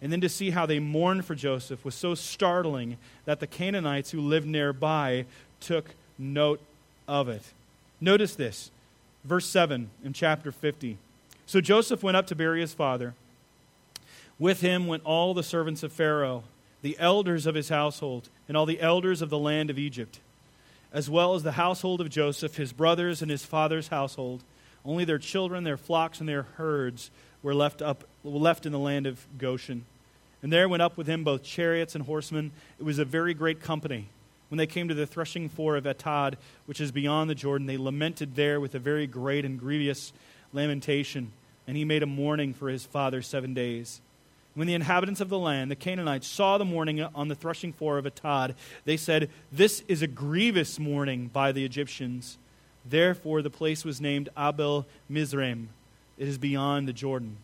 And 0.00 0.10
then 0.10 0.22
to 0.22 0.28
see 0.30 0.50
how 0.50 0.64
they 0.64 0.78
mourned 0.78 1.26
for 1.26 1.34
Joseph 1.34 1.84
was 1.84 1.94
so 1.94 2.14
startling 2.14 2.96
that 3.26 3.40
the 3.40 3.46
Canaanites 3.46 4.10
who 4.10 4.22
lived 4.22 4.46
nearby 4.46 5.26
took 5.60 5.90
note 6.18 6.60
of 7.06 7.28
it. 7.28 7.42
Notice 8.00 8.34
this, 8.34 8.70
verse 9.22 9.44
7 9.44 9.90
in 10.02 10.14
chapter 10.14 10.50
50. 10.50 10.96
So 11.44 11.60
Joseph 11.60 12.02
went 12.02 12.16
up 12.16 12.26
to 12.28 12.34
bury 12.34 12.62
his 12.62 12.72
father. 12.72 13.12
With 14.38 14.60
him 14.60 14.86
went 14.86 15.04
all 15.04 15.34
the 15.34 15.42
servants 15.42 15.82
of 15.82 15.92
Pharaoh, 15.92 16.44
the 16.82 16.96
elders 16.98 17.46
of 17.46 17.54
his 17.54 17.68
household, 17.68 18.28
and 18.48 18.56
all 18.56 18.66
the 18.66 18.80
elders 18.80 19.22
of 19.22 19.30
the 19.30 19.38
land 19.38 19.70
of 19.70 19.78
Egypt, 19.78 20.20
as 20.92 21.08
well 21.08 21.34
as 21.34 21.42
the 21.42 21.52
household 21.52 22.00
of 22.00 22.10
Joseph, 22.10 22.56
his 22.56 22.72
brothers, 22.72 23.22
and 23.22 23.30
his 23.30 23.44
father's 23.44 23.88
household. 23.88 24.42
Only 24.84 25.04
their 25.04 25.18
children, 25.18 25.64
their 25.64 25.76
flocks, 25.76 26.20
and 26.20 26.28
their 26.28 26.44
herds 26.56 27.10
were 27.42 27.54
left, 27.54 27.82
up, 27.82 28.04
left 28.22 28.66
in 28.66 28.72
the 28.72 28.78
land 28.78 29.06
of 29.06 29.26
Goshen. 29.38 29.84
And 30.42 30.52
there 30.52 30.68
went 30.68 30.82
up 30.82 30.96
with 30.96 31.06
him 31.06 31.24
both 31.24 31.42
chariots 31.42 31.94
and 31.94 32.04
horsemen. 32.04 32.52
It 32.78 32.84
was 32.84 32.98
a 32.98 33.04
very 33.04 33.34
great 33.34 33.60
company. 33.60 34.08
When 34.48 34.58
they 34.58 34.66
came 34.66 34.86
to 34.88 34.94
the 34.94 35.06
threshing 35.06 35.48
floor 35.48 35.76
of 35.76 35.84
Atad, 35.84 36.34
which 36.66 36.80
is 36.80 36.92
beyond 36.92 37.28
the 37.28 37.34
Jordan, 37.34 37.66
they 37.66 37.78
lamented 37.78 38.36
there 38.36 38.60
with 38.60 38.74
a 38.74 38.78
very 38.78 39.06
great 39.06 39.44
and 39.44 39.58
grievous 39.58 40.12
lamentation. 40.52 41.32
And 41.66 41.76
he 41.76 41.84
made 41.84 42.04
a 42.04 42.06
mourning 42.06 42.54
for 42.54 42.68
his 42.68 42.84
father 42.84 43.22
seven 43.22 43.54
days. 43.54 44.00
When 44.56 44.66
the 44.66 44.72
inhabitants 44.72 45.20
of 45.20 45.28
the 45.28 45.38
land, 45.38 45.70
the 45.70 45.76
Canaanites, 45.76 46.26
saw 46.26 46.56
the 46.56 46.64
mourning 46.64 47.02
on 47.02 47.28
the 47.28 47.34
threshing 47.34 47.74
floor 47.74 47.98
of 47.98 48.06
Atad, 48.06 48.54
they 48.86 48.96
said, 48.96 49.28
This 49.52 49.82
is 49.86 50.00
a 50.00 50.06
grievous 50.06 50.78
mourning 50.78 51.26
by 51.26 51.52
the 51.52 51.62
Egyptians. 51.62 52.38
Therefore, 52.82 53.42
the 53.42 53.50
place 53.50 53.84
was 53.84 54.00
named 54.00 54.30
Abel 54.36 54.86
Mizraim. 55.10 55.68
It 56.16 56.26
is 56.26 56.38
beyond 56.38 56.88
the 56.88 56.94
Jordan. 56.94 57.36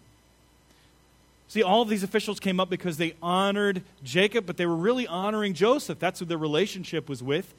See, 1.49 1.63
all 1.63 1.83
of 1.83 1.91
these 1.91 2.03
officials 2.03 2.41
came 2.41 2.59
up 2.59 2.71
because 2.71 2.97
they 2.97 3.15
honored 3.21 3.83
Jacob, 4.03 4.47
but 4.47 4.57
they 4.57 4.65
were 4.65 4.75
really 4.75 5.07
honoring 5.07 5.53
Joseph. 5.53 5.99
That's 5.99 6.21
who 6.21 6.25
their 6.25 6.39
relationship 6.39 7.11
was 7.11 7.23
with. 7.23 7.53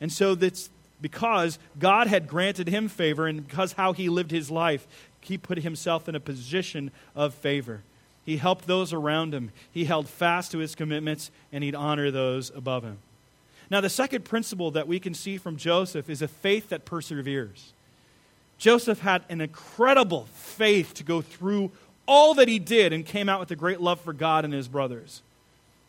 And 0.00 0.12
so 0.12 0.36
that's 0.36 0.70
because 1.00 1.58
God 1.76 2.06
had 2.06 2.28
granted 2.28 2.68
him 2.68 2.86
favor 2.86 3.26
and 3.26 3.44
because 3.44 3.72
how 3.72 3.94
he 3.94 4.08
lived 4.08 4.30
his 4.30 4.48
life, 4.48 4.86
he 5.20 5.38
put 5.38 5.58
himself 5.58 6.08
in 6.08 6.14
a 6.14 6.20
position 6.20 6.92
of 7.16 7.34
favor. 7.34 7.82
He 8.24 8.36
helped 8.36 8.66
those 8.66 8.92
around 8.92 9.34
him. 9.34 9.50
He 9.72 9.84
held 9.84 10.08
fast 10.08 10.52
to 10.52 10.58
his 10.58 10.74
commitments, 10.74 11.30
and 11.52 11.64
he'd 11.64 11.74
honor 11.74 12.10
those 12.10 12.50
above 12.54 12.84
him. 12.84 12.98
Now, 13.70 13.80
the 13.80 13.90
second 13.90 14.24
principle 14.24 14.70
that 14.72 14.86
we 14.86 15.00
can 15.00 15.14
see 15.14 15.38
from 15.38 15.56
Joseph 15.56 16.10
is 16.10 16.22
a 16.22 16.28
faith 16.28 16.68
that 16.68 16.84
perseveres. 16.84 17.72
Joseph 18.58 19.00
had 19.00 19.24
an 19.28 19.40
incredible 19.40 20.28
faith 20.34 20.94
to 20.94 21.04
go 21.04 21.20
through 21.20 21.72
all 22.06 22.34
that 22.34 22.48
he 22.48 22.58
did 22.58 22.92
and 22.92 23.04
came 23.04 23.28
out 23.28 23.40
with 23.40 23.50
a 23.50 23.56
great 23.56 23.80
love 23.80 24.00
for 24.00 24.12
God 24.12 24.44
and 24.44 24.52
his 24.52 24.68
brothers. 24.68 25.22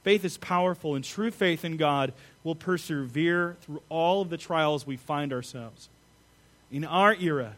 Faith 0.03 0.25
is 0.25 0.37
powerful, 0.37 0.95
and 0.95 1.03
true 1.03 1.31
faith 1.31 1.63
in 1.63 1.77
God 1.77 2.13
will 2.43 2.55
persevere 2.55 3.57
through 3.61 3.81
all 3.89 4.21
of 4.21 4.29
the 4.29 4.37
trials 4.37 4.87
we 4.87 4.97
find 4.97 5.31
ourselves. 5.31 5.89
In 6.71 6.83
our 6.83 7.13
era, 7.15 7.55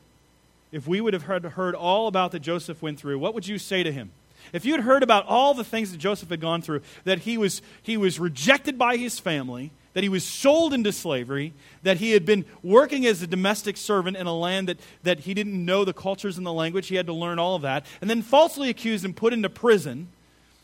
if 0.72 0.88
we 0.88 1.00
would 1.02 1.14
have 1.14 1.24
heard, 1.24 1.76
all 1.76 2.08
about 2.08 2.32
that 2.32 2.42
Joseph 2.42 2.82
went 2.82 3.00
through, 3.00 3.18
what 3.18 3.34
would 3.34 3.48
you 3.48 3.58
say 3.58 3.84
to 3.84 3.92
him? 3.92 4.12
If 4.54 4.66
you 4.66 4.74
had 4.74 4.82
heard 4.82 5.04
about 5.04 5.26
all 5.28 5.54
the 5.54 5.64
things 5.64 5.92
that 5.92 5.98
Joseph 5.98 6.30
had 6.30 6.42
gone 6.42 6.62
through, 6.62 6.82
that 7.04 7.20
he 7.20 7.38
was, 7.38 7.62
he 7.82 7.98
was 7.98 8.20
rejected 8.20 8.78
by 8.78 8.98
his 8.98 9.20
family, 9.20 9.72
that 9.94 10.04
he 10.04 10.10
was 10.10 10.26
sold 10.26 10.74
into 10.74 10.92
slavery, 10.92 11.54
that 11.84 11.98
he 11.98 12.12
had 12.12 12.26
been 12.26 12.46
working 12.62 13.06
as 13.06 13.22
a 13.22 13.28
domestic 13.28 13.78
servant 13.78 14.18
in 14.18 14.28
a 14.28 14.36
land 14.36 14.68
that, 14.68 14.80
that 15.04 15.22
he 15.22 15.34
didn't 15.34 15.64
know 15.66 15.86
the 15.86 15.94
cultures 15.94 16.38
and 16.38 16.46
the 16.46 16.54
language, 16.54 16.88
he 16.88 16.96
had 16.96 17.06
to 17.06 17.14
learn 17.14 17.40
all 17.40 17.56
of 17.56 17.62
that, 17.62 17.86
and 18.02 18.10
then 18.10 18.22
falsely 18.22 18.70
accused 18.70 19.06
and 19.06 19.16
put 19.16 19.32
into 19.32 19.50
prison, 19.50 20.10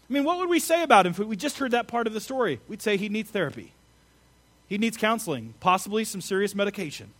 I 0.10 0.14
mean, 0.14 0.26
what 0.26 0.40
would 0.40 0.50
we 0.50 0.60
say 0.60 0.84
about 0.84 1.06
him 1.06 1.12
if 1.12 1.20
we 1.20 1.38
just 1.38 1.58
heard 1.58 1.72
that 1.72 1.88
part 1.88 2.06
of 2.06 2.14
the 2.14 2.20
story? 2.20 2.60
We'd 2.68 2.82
say 2.82 2.98
he 2.98 3.08
needs 3.08 3.32
therapy, 3.32 3.72
he 4.68 4.78
needs 4.78 4.98
counseling, 4.98 5.54
possibly 5.62 6.04
some 6.04 6.20
serious 6.20 6.54
medication. 6.54 7.12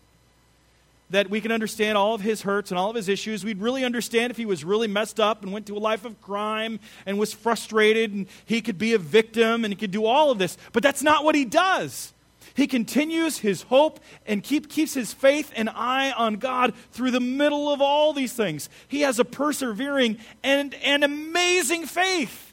That 1.10 1.28
we 1.28 1.40
can 1.40 1.52
understand 1.52 1.98
all 1.98 2.14
of 2.14 2.22
his 2.22 2.42
hurts 2.42 2.70
and 2.70 2.78
all 2.78 2.88
of 2.88 2.96
his 2.96 3.08
issues. 3.08 3.44
We'd 3.44 3.60
really 3.60 3.84
understand 3.84 4.30
if 4.30 4.36
he 4.38 4.46
was 4.46 4.64
really 4.64 4.88
messed 4.88 5.20
up 5.20 5.42
and 5.42 5.52
went 5.52 5.66
to 5.66 5.76
a 5.76 5.78
life 5.78 6.04
of 6.04 6.20
crime 6.22 6.80
and 7.04 7.18
was 7.18 7.34
frustrated 7.34 8.12
and 8.12 8.26
he 8.46 8.62
could 8.62 8.78
be 8.78 8.94
a 8.94 8.98
victim 8.98 9.64
and 9.64 9.72
he 9.72 9.76
could 9.76 9.90
do 9.90 10.06
all 10.06 10.30
of 10.30 10.38
this. 10.38 10.56
But 10.72 10.82
that's 10.82 11.02
not 11.02 11.22
what 11.24 11.34
he 11.34 11.44
does. 11.44 12.14
He 12.54 12.66
continues 12.66 13.38
his 13.38 13.62
hope 13.62 14.00
and 14.26 14.42
keep, 14.42 14.68
keeps 14.68 14.94
his 14.94 15.12
faith 15.12 15.52
and 15.56 15.68
eye 15.70 16.12
on 16.12 16.36
God 16.36 16.74
through 16.92 17.10
the 17.10 17.20
middle 17.20 17.72
of 17.72 17.80
all 17.80 18.12
these 18.12 18.32
things. 18.32 18.68
He 18.88 19.02
has 19.02 19.18
a 19.18 19.24
persevering 19.24 20.18
and 20.42 20.74
an 20.76 21.02
amazing 21.02 21.86
faith. 21.86 22.51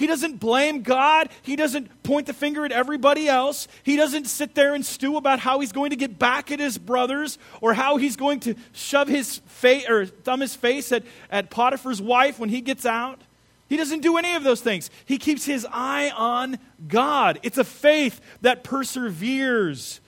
He 0.00 0.06
doesn't 0.06 0.40
blame 0.40 0.80
God. 0.80 1.28
He 1.42 1.56
doesn't 1.56 2.02
point 2.04 2.26
the 2.26 2.32
finger 2.32 2.64
at 2.64 2.72
everybody 2.72 3.28
else. 3.28 3.68
He 3.82 3.96
doesn't 3.96 4.28
sit 4.28 4.54
there 4.54 4.74
and 4.74 4.84
stew 4.84 5.18
about 5.18 5.40
how 5.40 5.60
he's 5.60 5.72
going 5.72 5.90
to 5.90 5.96
get 5.96 6.18
back 6.18 6.50
at 6.50 6.58
his 6.58 6.78
brothers 6.78 7.38
or 7.60 7.74
how 7.74 7.98
he's 7.98 8.16
going 8.16 8.40
to 8.40 8.54
shove 8.72 9.08
his 9.08 9.42
face 9.44 9.86
or 9.86 10.06
thumb 10.06 10.40
his 10.40 10.56
face 10.56 10.90
at, 10.90 11.02
at 11.30 11.50
Potiphar's 11.50 12.00
wife 12.00 12.38
when 12.38 12.48
he 12.48 12.62
gets 12.62 12.86
out. 12.86 13.20
He 13.68 13.76
doesn't 13.76 14.00
do 14.00 14.16
any 14.16 14.32
of 14.36 14.42
those 14.42 14.62
things. 14.62 14.88
He 15.04 15.18
keeps 15.18 15.44
his 15.44 15.66
eye 15.70 16.10
on 16.16 16.58
God. 16.88 17.38
It's 17.42 17.58
a 17.58 17.64
faith 17.64 18.22
that 18.40 18.64
perseveres. 18.64 20.00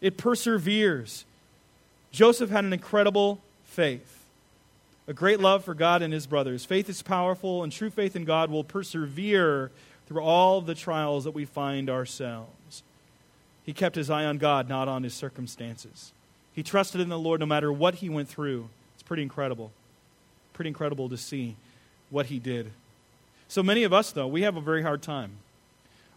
It 0.00 0.16
perseveres. 0.16 1.24
Joseph 2.10 2.50
had 2.50 2.64
an 2.64 2.72
incredible 2.72 3.40
faith 3.62 4.17
a 5.08 5.14
great 5.14 5.40
love 5.40 5.64
for 5.64 5.74
God 5.74 6.02
and 6.02 6.12
his 6.12 6.26
brothers. 6.26 6.66
Faith 6.66 6.88
is 6.90 7.02
powerful, 7.02 7.62
and 7.64 7.72
true 7.72 7.88
faith 7.88 8.14
in 8.14 8.24
God 8.24 8.50
will 8.50 8.62
persevere 8.62 9.70
through 10.06 10.20
all 10.20 10.60
the 10.60 10.74
trials 10.74 11.24
that 11.24 11.32
we 11.32 11.46
find 11.46 11.88
ourselves. 11.88 12.82
He 13.64 13.72
kept 13.72 13.96
his 13.96 14.10
eye 14.10 14.26
on 14.26 14.36
God, 14.36 14.68
not 14.68 14.86
on 14.86 15.02
his 15.02 15.14
circumstances. 15.14 16.12
He 16.54 16.62
trusted 16.62 17.00
in 17.00 17.08
the 17.08 17.18
Lord 17.18 17.40
no 17.40 17.46
matter 17.46 17.72
what 17.72 17.96
he 17.96 18.10
went 18.10 18.28
through. 18.28 18.68
It's 18.94 19.02
pretty 19.02 19.22
incredible. 19.22 19.72
Pretty 20.52 20.68
incredible 20.68 21.08
to 21.08 21.16
see 21.16 21.56
what 22.10 22.26
he 22.26 22.38
did. 22.38 22.70
So 23.48 23.62
many 23.62 23.84
of 23.84 23.94
us, 23.94 24.12
though, 24.12 24.26
we 24.26 24.42
have 24.42 24.56
a 24.56 24.60
very 24.60 24.82
hard 24.82 25.00
time. 25.00 25.32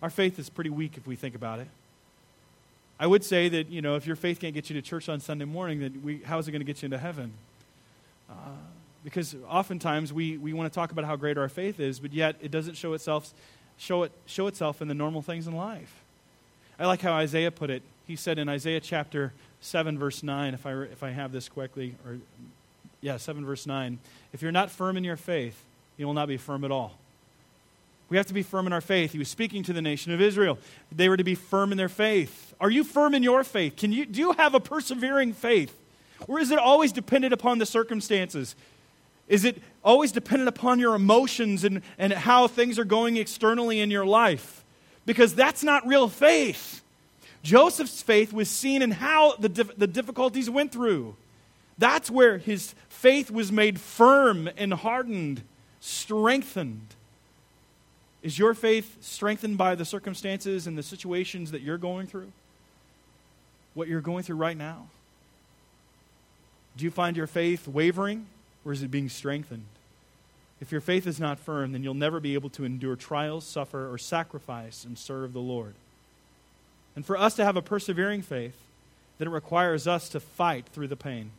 Our 0.02 0.10
faith 0.10 0.38
is 0.38 0.50
pretty 0.50 0.70
weak 0.70 0.98
if 0.98 1.08
we 1.08 1.16
think 1.16 1.36
about 1.36 1.60
it. 1.60 1.68
I 3.00 3.08
would 3.08 3.24
say 3.24 3.48
that, 3.50 3.70
you 3.70 3.82
know, 3.82 3.96
if 3.96 4.06
your 4.06 4.16
faith 4.16 4.42
can't 4.42 4.54
get 4.54 4.70
you 4.70 4.74
to 4.76 4.82
church 4.82 5.08
on 5.08 5.22
Sunday 5.22 5.46
morning, 5.46 5.80
then 5.80 6.02
we, 6.04 6.18
how 6.20 6.40
is 6.40 6.48
it 6.48 6.52
going 6.52 6.60
to 6.60 6.66
get 6.66 6.82
you 6.82 6.88
into 6.88 6.98
heaven? 6.98 7.32
Uh, 8.30 8.34
because 9.04 9.36
oftentimes 9.48 10.14
we, 10.14 10.38
we 10.38 10.54
want 10.54 10.72
to 10.72 10.76
talk 10.76 10.92
about 10.92 11.06
how 11.06 11.16
great 11.16 11.38
our 11.38 11.50
faith 11.50 11.80
is, 11.80 12.00
but 12.00 12.14
yet 12.14 12.36
it 12.42 12.52
doesn't 12.52 12.76
show 12.76 12.94
itself, 12.94 13.34
show, 13.78 14.04
it, 14.04 14.12
show 14.26 14.48
itself 14.48 14.82
in 14.82 14.88
the 14.88 14.94
normal 14.94 15.22
things 15.22 15.48
in 15.48 15.56
life. 15.56 16.02
I 16.80 16.86
like 16.86 17.02
how 17.02 17.14
Isaiah 17.14 17.52
put 17.52 17.70
it. 17.70 17.84
He 18.08 18.16
said 18.16 18.40
in 18.40 18.50
Isaiah 18.50 18.80
chapter 18.80 19.34
7, 19.62 19.98
verse 19.98 20.24
9, 20.24 20.54
if 20.54 20.66
I, 20.66 20.74
if 20.84 21.04
I 21.04 21.12
have 21.12 21.32
this 21.32 21.50
correctly, 21.50 21.96
or 22.06 22.18
yeah, 23.02 23.18
7, 23.18 23.46
verse 23.46 23.66
9, 23.66 24.00
if 24.34 24.42
you're 24.42 24.52
not 24.52 24.72
firm 24.72 24.98
in 24.98 25.04
your 25.04 25.18
faith, 25.18 25.64
you 25.98 26.06
will 26.06 26.14
not 26.14 26.28
be 26.28 26.38
firm 26.38 26.64
at 26.64 26.72
all. 26.72 26.98
We 28.10 28.18
have 28.18 28.26
to 28.26 28.34
be 28.34 28.44
firm 28.44 28.68
in 28.68 28.74
our 28.74 28.82
faith. 28.82 29.14
He 29.14 29.20
was 29.20 29.30
speaking 29.30 29.64
to 29.64 29.74
the 29.74 29.82
nation 29.82 30.12
of 30.12 30.20
Israel. 30.20 30.60
They 30.92 31.08
were 31.08 31.16
to 31.16 31.24
be 31.24 31.36
firm 31.36 31.72
in 31.72 31.78
their 31.78 31.88
faith. 31.88 32.54
Are 32.60 32.70
you 32.70 32.84
firm 32.84 33.16
in 33.16 33.24
your 33.24 33.44
faith? 33.44 33.78
Can 33.78 33.94
you, 33.94 34.06
do 34.06 34.20
you 34.20 34.34
have 34.34 34.54
a 34.54 34.60
persevering 34.60 35.32
faith? 35.34 35.74
Or 36.28 36.40
is 36.40 36.52
it 36.52 36.60
always 36.60 36.92
dependent 36.92 37.34
upon 37.34 37.60
the 37.60 37.66
circumstances? 37.66 38.56
Is 39.32 39.46
it 39.46 39.62
always 39.82 40.12
dependent 40.12 40.50
upon 40.50 40.80
your 40.80 40.94
emotions 40.94 41.64
and, 41.64 41.82
and 41.98 42.12
how 42.12 42.48
things 42.48 42.78
are 42.78 42.84
going 42.84 43.16
externally 43.16 43.80
in 43.80 43.90
your 43.90 44.06
life? 44.06 44.66
Because 45.06 45.34
that's 45.34 45.64
not 45.64 45.88
real 45.88 46.10
faith. 46.10 46.82
Joseph's 47.42 48.02
faith 48.02 48.34
was 48.34 48.50
seen 48.50 48.82
in 48.82 48.92
how 48.92 49.38
the, 49.38 49.48
the 49.78 49.88
difficulties 49.88 50.50
went 50.50 50.74
through. 50.74 51.16
That's 51.78 52.12
where 52.12 52.40
his 52.40 52.76
faith 52.90 53.32
was 53.32 53.54
made 53.54 53.80
firm 53.80 54.50
and 54.58 54.74
hardened, 54.74 55.44
strengthened. 55.80 56.88
Is 58.22 58.38
your 58.38 58.54
faith 58.54 58.98
strengthened 59.00 59.58
by 59.58 59.76
the 59.76 59.86
circumstances 59.86 60.68
and 60.68 60.78
the 60.78 60.84
situations 60.84 61.52
that 61.52 61.62
you're 61.62 61.78
going 61.78 62.06
through? 62.06 62.34
What 63.76 63.88
you're 63.88 64.02
going 64.02 64.24
through 64.24 64.36
right 64.36 64.58
now? 64.58 64.88
Do 66.76 66.84
you 66.84 66.92
find 66.92 67.16
your 67.16 67.28
faith 67.28 67.66
wavering? 67.66 68.28
Or 68.66 68.72
is 68.72 68.84
it 68.84 68.92
being 68.92 69.10
strengthened? 69.10 69.66
If 70.60 70.72
your 70.72 70.82
faith 70.82 71.08
is 71.08 71.20
not 71.20 71.40
firm, 71.40 71.72
then 71.72 71.84
you'll 71.84 71.96
never 71.96 72.20
be 72.20 72.36
able 72.36 72.52
to 72.52 72.64
endure 72.64 72.96
trials, 72.96 73.46
suffer, 73.46 73.92
or 73.92 73.98
sacrifice 73.98 74.86
and 74.86 74.98
serve 74.98 75.34
the 75.34 75.40
Lord. 75.40 75.74
And 76.96 77.06
for 77.06 77.18
us 77.18 77.36
to 77.36 77.46
have 77.46 77.58
a 77.58 77.62
persevering 77.62 78.22
faith, 78.22 78.56
then 79.18 79.28
it 79.28 79.32
requires 79.32 79.88
us 79.88 80.10
to 80.10 80.20
fight 80.20 80.68
through 80.68 80.88
the 80.88 80.96
pain. 80.96 81.32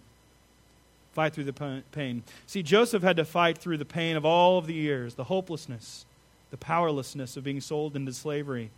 Fight 1.13 1.35
through 1.35 1.45
the 1.45 1.83
pain. 1.93 2.23
See, 2.47 2.63
Joseph 2.63 3.03
had 3.03 3.17
to 3.17 3.25
fight 3.25 3.59
through 3.59 3.77
the 3.77 3.85
pain 3.85 4.17
of 4.17 4.25
all 4.25 4.59
of 4.59 4.67
the 4.67 4.75
years, 4.75 5.15
the 5.15 5.25
hopelessness, 5.25 6.05
the 6.51 6.57
powerlessness 6.57 7.37
of 7.37 7.45
being 7.45 7.61
sold 7.61 7.95
into 7.95 8.13
slavery, 8.13 8.71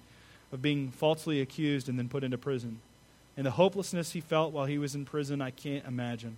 of 0.53 0.61
being 0.61 0.91
falsely 0.91 1.41
accused 1.41 1.89
and 1.89 1.99
then 1.99 2.09
put 2.09 2.25
into 2.25 2.39
prison. 2.39 2.81
And 3.37 3.47
the 3.47 3.53
hopelessness 3.53 4.13
he 4.13 4.21
felt 4.21 4.53
while 4.53 4.67
he 4.67 4.79
was 4.79 4.95
in 4.95 5.05
prison, 5.05 5.41
I 5.41 5.51
can't 5.51 5.87
imagine. 5.87 6.37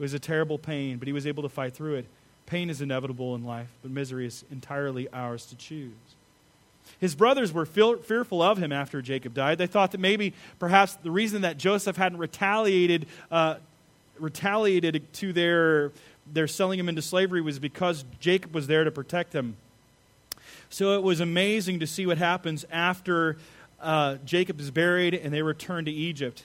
It 0.00 0.02
was 0.02 0.14
a 0.14 0.18
terrible 0.18 0.56
pain, 0.56 0.96
but 0.96 1.06
he 1.06 1.12
was 1.12 1.26
able 1.26 1.42
to 1.42 1.50
fight 1.50 1.74
through 1.74 1.96
it. 1.96 2.06
Pain 2.46 2.70
is 2.70 2.80
inevitable 2.80 3.34
in 3.34 3.44
life, 3.44 3.68
but 3.82 3.90
misery 3.90 4.24
is 4.24 4.46
entirely 4.50 5.06
ours 5.12 5.44
to 5.44 5.56
choose. 5.56 5.92
His 6.98 7.14
brothers 7.14 7.52
were 7.52 7.66
fearful 7.66 8.40
of 8.40 8.56
him 8.56 8.72
after 8.72 9.02
Jacob 9.02 9.34
died. 9.34 9.58
They 9.58 9.66
thought 9.66 9.92
that 9.92 10.00
maybe, 10.00 10.32
perhaps, 10.58 10.94
the 10.94 11.10
reason 11.10 11.42
that 11.42 11.58
Joseph 11.58 11.98
hadn't 11.98 12.16
retaliated, 12.16 13.08
uh, 13.30 13.56
retaliated 14.18 15.12
to 15.12 15.34
their, 15.34 15.92
their 16.32 16.48
selling 16.48 16.78
him 16.78 16.88
into 16.88 17.02
slavery 17.02 17.42
was 17.42 17.58
because 17.58 18.06
Jacob 18.20 18.54
was 18.54 18.68
there 18.68 18.84
to 18.84 18.90
protect 18.90 19.34
him. 19.34 19.54
So 20.70 20.96
it 20.96 21.02
was 21.02 21.20
amazing 21.20 21.80
to 21.80 21.86
see 21.86 22.06
what 22.06 22.16
happens 22.16 22.64
after 22.72 23.36
uh, 23.82 24.16
Jacob 24.24 24.60
is 24.60 24.70
buried 24.70 25.14
and 25.14 25.30
they 25.30 25.42
return 25.42 25.84
to 25.84 25.90
Egypt. 25.90 26.44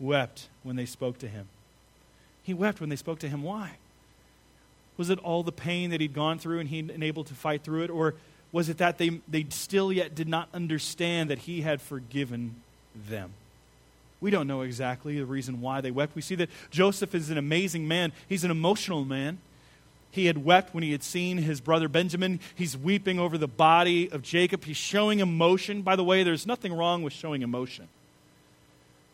wept 0.00 0.48
when 0.62 0.76
they 0.76 0.86
spoke 0.86 1.18
to 1.18 1.28
him. 1.28 1.46
He 2.42 2.54
wept 2.54 2.80
when 2.80 2.88
they 2.88 2.96
spoke 2.96 3.18
to 3.20 3.28
him. 3.28 3.42
Why? 3.42 3.72
Was 4.96 5.10
it 5.10 5.18
all 5.20 5.42
the 5.42 5.52
pain 5.52 5.90
that 5.90 6.00
he'd 6.00 6.14
gone 6.14 6.38
through 6.38 6.58
and 6.58 6.68
he'd 6.68 6.88
been 6.88 7.02
able 7.02 7.24
to 7.24 7.34
fight 7.34 7.62
through 7.62 7.84
it? 7.84 7.90
Or 7.90 8.14
was 8.52 8.68
it 8.68 8.78
that 8.78 8.98
they, 8.98 9.20
they 9.28 9.46
still 9.50 9.92
yet 9.92 10.14
did 10.14 10.28
not 10.28 10.48
understand 10.52 11.30
that 11.30 11.40
he 11.40 11.60
had 11.60 11.80
forgiven 11.80 12.56
them? 13.08 13.32
We 14.20 14.30
don't 14.30 14.46
know 14.46 14.62
exactly 14.62 15.18
the 15.18 15.24
reason 15.24 15.60
why 15.60 15.80
they 15.80 15.90
wept. 15.90 16.14
We 16.14 16.22
see 16.22 16.34
that 16.36 16.50
Joseph 16.70 17.14
is 17.14 17.30
an 17.30 17.38
amazing 17.38 17.88
man, 17.88 18.12
he's 18.28 18.44
an 18.44 18.50
emotional 18.50 19.04
man. 19.04 19.38
He 20.12 20.26
had 20.26 20.44
wept 20.44 20.74
when 20.74 20.82
he 20.82 20.90
had 20.90 21.04
seen 21.04 21.38
his 21.38 21.60
brother 21.60 21.88
Benjamin. 21.88 22.40
He's 22.56 22.76
weeping 22.76 23.20
over 23.20 23.38
the 23.38 23.46
body 23.46 24.10
of 24.10 24.22
Jacob. 24.22 24.64
He's 24.64 24.76
showing 24.76 25.20
emotion. 25.20 25.82
By 25.82 25.94
the 25.94 26.02
way, 26.02 26.24
there's 26.24 26.48
nothing 26.48 26.72
wrong 26.72 27.04
with 27.04 27.12
showing 27.12 27.42
emotion. 27.42 27.86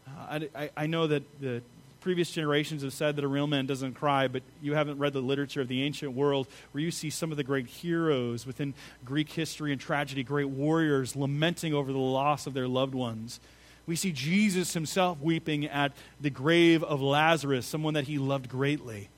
Uh, 0.06 0.40
I, 0.54 0.70
I, 0.76 0.86
know 0.86 1.06
that 1.06 1.40
the 1.40 1.62
previous 2.00 2.30
generations 2.30 2.82
have 2.82 2.92
said 2.92 3.16
that 3.16 3.24
a 3.24 3.28
real 3.28 3.46
man 3.46 3.66
doesn't 3.66 3.94
cry, 3.94 4.28
but 4.28 4.42
you 4.62 4.74
haven't 4.74 4.98
read 4.98 5.12
the 5.12 5.20
literature 5.20 5.60
of 5.60 5.68
the 5.68 5.82
ancient 5.82 6.12
world 6.12 6.46
where 6.72 6.82
you 6.82 6.90
see 6.90 7.10
some 7.10 7.30
of 7.30 7.36
the 7.36 7.44
great 7.44 7.66
heroes 7.66 8.46
within 8.46 8.74
Greek 9.04 9.30
history 9.30 9.72
and 9.72 9.80
tragedy, 9.80 10.22
great 10.22 10.48
warriors 10.48 11.16
lamenting 11.16 11.74
over 11.74 11.92
the 11.92 11.98
loss 11.98 12.46
of 12.46 12.54
their 12.54 12.68
loved 12.68 12.94
ones. 12.94 13.40
We 13.86 13.96
see 13.96 14.12
Jesus 14.12 14.74
himself 14.74 15.20
weeping 15.20 15.66
at 15.66 15.92
the 16.20 16.30
grave 16.30 16.82
of 16.82 17.00
Lazarus, 17.00 17.66
someone 17.66 17.94
that 17.94 18.04
he 18.04 18.18
loved 18.18 18.48
greatly. 18.48 19.08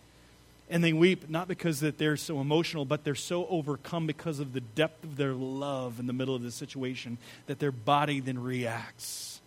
And 0.70 0.84
they 0.84 0.92
weep 0.92 1.30
not 1.30 1.48
because 1.48 1.80
that 1.80 1.96
they're 1.96 2.18
so 2.18 2.40
emotional, 2.40 2.84
but 2.84 3.02
they're 3.02 3.14
so 3.14 3.46
overcome 3.48 4.06
because 4.06 4.40
of 4.40 4.52
the 4.52 4.60
depth 4.60 5.04
of 5.04 5.16
their 5.16 5.32
love 5.32 5.98
in 5.98 6.06
the 6.06 6.12
middle 6.12 6.34
of 6.34 6.42
the 6.42 6.50
situation 6.50 7.16
that 7.46 7.58
their 7.58 7.72
body 7.72 8.20
then 8.20 8.38
reacts. 8.38 9.40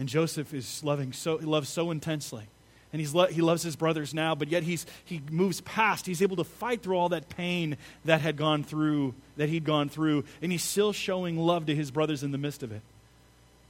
And 0.00 0.08
Joseph 0.08 0.54
is 0.54 0.82
loving 0.82 1.12
so 1.12 1.36
he 1.36 1.44
loves 1.44 1.68
so 1.68 1.90
intensely. 1.90 2.44
And 2.90 3.00
he's 3.00 3.14
lo- 3.14 3.26
he 3.26 3.42
loves 3.42 3.62
his 3.62 3.76
brothers 3.76 4.14
now, 4.14 4.34
but 4.34 4.48
yet 4.48 4.62
he's, 4.62 4.86
he 5.04 5.20
moves 5.30 5.60
past. 5.60 6.06
He's 6.06 6.22
able 6.22 6.36
to 6.36 6.44
fight 6.44 6.82
through 6.82 6.96
all 6.96 7.10
that 7.10 7.28
pain 7.28 7.76
that 8.06 8.22
had 8.22 8.38
gone 8.38 8.64
through, 8.64 9.14
that 9.36 9.50
he'd 9.50 9.62
gone 9.62 9.90
through, 9.90 10.24
and 10.40 10.50
he's 10.50 10.64
still 10.64 10.94
showing 10.94 11.36
love 11.36 11.66
to 11.66 11.74
his 11.76 11.90
brothers 11.90 12.22
in 12.22 12.32
the 12.32 12.38
midst 12.38 12.62
of 12.62 12.72
it. 12.72 12.80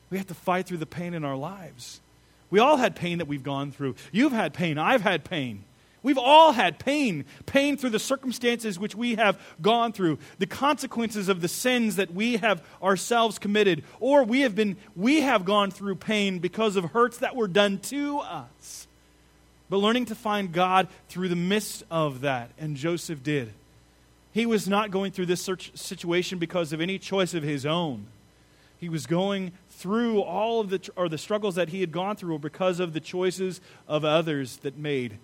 We 0.09 0.19
have 0.19 0.29
to 0.29 0.35
fight 0.35 0.67
through 0.67 0.79
the 0.79 0.87
pain 0.87 1.15
in 1.15 1.25
our 1.25 1.37
lives. 1.37 2.01
We 2.49 2.61
all 2.61 2.77
had 2.77 2.95
pain 2.95 3.19
that 3.19 3.27
we've 3.27 3.43
gone 3.43 3.73
through. 3.73 3.97
You've 4.13 4.33
had 4.33 4.55
pain. 4.55 4.79
I've 4.79 5.03
had 5.03 5.25
pain. 5.25 5.65
We've 6.03 6.19
all 6.19 6.53
had 6.53 6.79
pain, 6.79 7.27
pain 7.45 7.77
through 7.77 7.91
the 7.91 7.99
circumstances 7.99 8.79
which 8.79 8.95
we 8.95 9.17
have 9.17 9.39
gone 9.61 9.93
through, 9.93 10.19
the 10.39 10.47
consequences 10.47 11.29
of 11.29 11.43
the 11.43 11.49
sins 11.49 11.97
that 11.97 12.15
we 12.15 12.39
have 12.39 12.63
ourselves 12.83 13.39
committed, 13.39 13.85
or 13.99 14.25
we 14.25 14.41
have 14.41 14.55
been 14.55 14.77
we 14.97 15.21
have 15.21 15.45
gone 15.45 15.71
through 15.71 15.97
pain 15.97 16.39
because 16.39 16.77
of 16.77 16.87
hurts 16.87 17.19
that 17.19 17.37
were 17.37 17.49
done 17.49 17.79
to 17.79 18.19
us. 18.21 18.87
But 19.69 19.79
learning 19.79 20.07
to 20.07 20.15
find 20.15 20.53
God 20.53 20.89
through 21.09 21.29
the 21.29 21.37
midst 21.37 21.85
of 21.91 22.23
that, 22.23 22.51
and 22.59 22.77
Joseph 22.77 23.23
did. 23.23 23.53
He 24.33 24.47
was 24.47 24.69
not 24.69 24.91
going 24.91 25.13
through 25.13 25.27
this 25.27 25.49
situation 25.75 26.39
because 26.39 26.73
of 26.73 26.81
any 26.81 26.99
choice 26.99 27.35
of 27.35 27.43
his 27.43 27.67
own. 27.67 28.07
He 28.79 28.89
was 28.89 29.07
going 29.07 29.53
through 29.69 30.23
all 30.23 30.61
of 30.61 30.71
the 30.71 30.89
or 30.97 31.11
the 31.11 31.19
struggles 31.19 31.57
that 31.57 31.69
he 31.69 31.81
had 31.81 31.93
gone 31.93 32.17
through 32.17 32.39
because 32.39 32.81
of 32.81 32.95
the 32.95 33.01
choices 33.01 33.61
of 33.87 34.05
others 34.05 34.59
that 34.59 34.79
made 34.79 35.19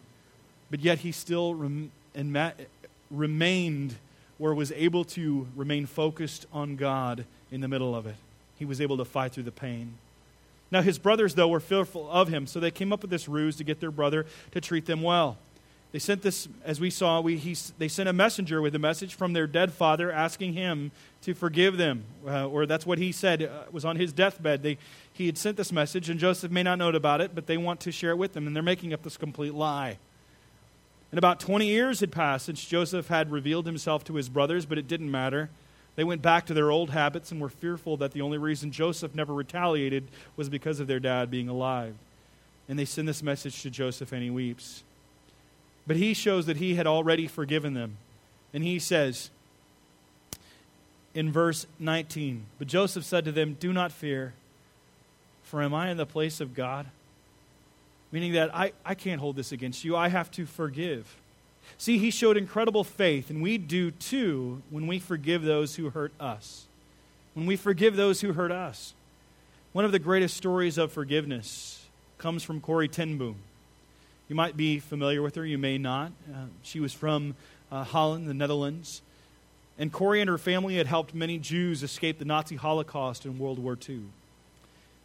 but 0.71 0.81
yet 0.81 0.99
he 0.99 1.13
still 1.13 1.55
rem- 1.55 1.93
ma- 2.15 2.53
remained 3.11 3.97
or 4.39 4.55
was 4.55 4.73
able 4.73 5.05
to 5.05 5.47
remain 5.57 5.87
focused 5.87 6.47
on 6.53 6.77
God 6.77 7.25
in 7.51 7.61
the 7.61 7.69
middle 7.69 7.95
of 7.95 8.07
it. 8.07 8.17
He 8.59 8.65
was 8.65 8.81
able 8.81 8.97
to 8.99 9.05
fight 9.05 9.33
through 9.33 9.45
the 9.45 9.53
pain. 9.53 9.95
Now, 10.71 10.83
his 10.83 10.99
brothers, 10.99 11.35
though, 11.35 11.49
were 11.49 11.61
fearful 11.61 12.11
of 12.11 12.29
him, 12.29 12.47
so 12.47 12.59
they 12.59 12.71
came 12.71 12.93
up 12.93 13.03
with 13.03 13.11
this 13.11 13.29
ruse 13.29 13.57
to 13.57 13.65
get 13.65 13.81
their 13.81 13.91
brother 13.91 14.27
to 14.51 14.61
treat 14.61 14.87
them 14.87 15.01
well. 15.03 15.39
They 15.93 16.01
sent 16.01 16.23
this, 16.23 16.49
as 16.65 16.81
we 16.81 16.91
saw, 16.91 17.21
we, 17.21 17.37
he, 17.37 17.57
they 17.79 17.89
sent 17.89 18.09
a 18.09 18.13
messenger 18.13 18.61
with 18.61 18.75
a 18.75 18.79
message 18.79 19.15
from 19.15 19.33
their 19.33 19.47
dead 19.47 19.73
father 19.73 20.11
asking 20.11 20.55
him 20.55 20.91
to 21.23 21.33
forgive 21.33 21.77
them. 21.77 22.05
Uh, 22.27 22.49
or 22.49 22.67
that's 22.67 22.85
what 22.85 22.99
he 22.99 23.13
said 23.13 23.43
uh, 23.45 23.63
was 23.71 23.85
on 23.85 23.97
his 23.97 24.13
deathbed. 24.13 24.63
They, 24.63 24.79
he 25.13 25.27
had 25.27 25.39
sent 25.39 25.57
this 25.57 25.73
message, 25.73 26.11
and 26.11 26.19
Joseph 26.19 26.51
may 26.51 26.65
not 26.65 26.79
know 26.79 26.91
about 26.91 27.21
it, 27.21 27.35
but 27.35 27.47
they 27.47 27.57
want 27.57 27.81
to 27.81 27.93
share 27.93 28.11
it 28.11 28.19
with 28.19 28.33
them, 28.33 28.47
and 28.47 28.55
they're 28.55 28.63
making 28.63 28.93
up 28.93 29.03
this 29.05 29.17
complete 29.17 29.55
lie. 29.55 29.99
And 31.11 31.19
about 31.19 31.41
20 31.41 31.67
years 31.67 32.01
had 32.01 32.11
passed 32.13 32.47
since 32.47 32.65
Joseph 32.65 33.09
had 33.09 33.31
revealed 33.31 33.67
himself 33.67 34.05
to 34.05 34.15
his 34.15 34.29
brothers, 34.29 34.67
but 34.67 34.79
it 34.79 34.89
didn't 34.89 35.11
matter. 35.11 35.51
They 35.95 36.05
went 36.05 36.21
back 36.21 36.47
to 36.47 36.55
their 36.55 36.71
old 36.71 36.91
habits 36.91 37.33
and 37.33 37.41
were 37.41 37.49
fearful 37.49 37.97
that 37.99 38.13
the 38.13 38.21
only 38.21 38.39
reason 38.39 38.71
Joseph 38.71 39.15
never 39.15 39.33
retaliated 39.33 40.05
was 40.37 40.49
because 40.49 40.79
of 40.79 40.87
their 40.87 41.01
dad 41.01 41.31
being 41.31 41.49
alive. 41.49 41.95
And 42.69 42.79
they 42.79 42.85
send 42.85 43.09
this 43.09 43.23
message 43.23 43.63
to 43.63 43.71
Joseph, 43.71 44.13
and 44.13 44.23
he 44.23 44.31
weeps. 44.31 44.83
But 45.87 45.97
he 45.97 46.13
shows 46.13 46.47
that 46.47 46.59
he 46.59 46.75
had 46.75 46.87
already 46.87 47.27
forgiven 47.27 47.75
them. 47.75 47.97
And 48.53 48.63
he 48.63 48.79
says 48.79 49.31
in 51.15 51.33
verse 51.33 51.67
19 51.79 52.45
But 52.59 52.69
Joseph 52.69 53.05
said 53.05 53.25
to 53.25 53.33
them, 53.33 53.57
Do 53.59 53.73
not 53.73 53.93
fear, 53.93 54.35
for 55.45 55.63
am 55.63 55.73
I 55.73 55.91
in 55.91 55.97
the 55.97 56.07
place 56.07 56.41
of 56.41 56.55
God? 56.55 56.87
Meaning 58.17 58.33
that 58.33 58.57
I, 58.57 58.73
I 58.83 58.95
can't 58.95 59.21
hold 59.21 59.37
this 59.37 59.53
against 59.53 59.85
you. 59.85 59.95
I 59.95 60.09
have 60.09 60.31
to 60.31 60.47
forgive. 60.47 61.19
See, 61.77 61.99
he 61.99 62.11
showed 62.11 62.39
incredible 62.39 62.83
faith, 62.83 63.29
and 63.29 63.43
we 63.43 63.59
do 63.59 63.91
too 63.91 64.63
when 64.71 64.87
we 64.87 64.99
forgive 64.99 65.43
those 65.43 65.77
who 65.77 65.91
hurt 65.91 66.13
us. 66.19 66.65
When 67.35 67.45
we 67.45 67.57
forgive 67.57 67.95
those 67.95 68.23
who 68.23 68.33
hurt 68.33 68.53
us. 68.53 68.95
One 69.75 69.85
of 69.85 69.93
the 69.93 69.99
greatest 69.99 70.35
stories 70.35 70.79
of 70.79 70.93
forgiveness 70.93 71.85
comes 72.17 72.43
from 72.43 72.59
Corrie 72.59 72.89
ten 72.89 73.19
Boom. 73.19 73.37
You 74.31 74.35
might 74.35 74.57
be 74.57 74.79
familiar 74.79 75.21
with 75.21 75.35
her, 75.35 75.45
you 75.45 75.59
may 75.59 75.77
not. 75.77 76.11
Uh, 76.35 76.47
she 76.63 76.81
was 76.81 76.95
from 76.95 77.35
uh, 77.71 77.85
Holland, 77.85 78.27
the 78.31 78.33
Netherlands. 78.33 79.03
And 79.79 79.93
Corrie 79.93 80.23
and 80.23 80.31
her 80.31 80.39
family 80.39 80.77
had 80.77 80.87
helped 80.87 81.15
many 81.15 81.39
Jews 81.39 81.83
escape 81.83 82.19
the 82.19 82.25
Nazi 82.25 82.57
Holocaust 82.57 83.27
in 83.27 83.39
World 83.39 83.59
War 83.59 83.77
II. 83.87 84.05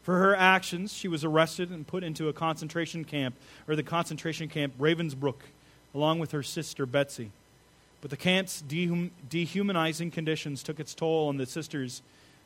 For 0.03 0.17
her 0.17 0.35
actions, 0.35 0.93
she 0.93 1.07
was 1.07 1.23
arrested 1.23 1.69
and 1.69 1.85
put 1.85 2.03
into 2.03 2.27
a 2.27 2.33
concentration 2.33 3.05
camp, 3.05 3.35
or 3.67 3.75
the 3.75 3.83
concentration 3.83 4.47
camp 4.47 4.73
Ravensbrück, 4.79 5.41
along 5.93 6.19
with 6.19 6.31
her 6.31 6.41
sister 6.41 6.85
Betsie. 6.85 7.31
But 8.01 8.09
the 8.09 8.17
camp's 8.17 8.63
dehum- 8.67 9.11
dehumanizing 9.29 10.09
conditions 10.09 10.63
took 10.63 10.79
its 10.79 10.95
toll 10.95 11.27
on 11.27 11.37
the 11.37 11.45
sisters, 11.45 12.01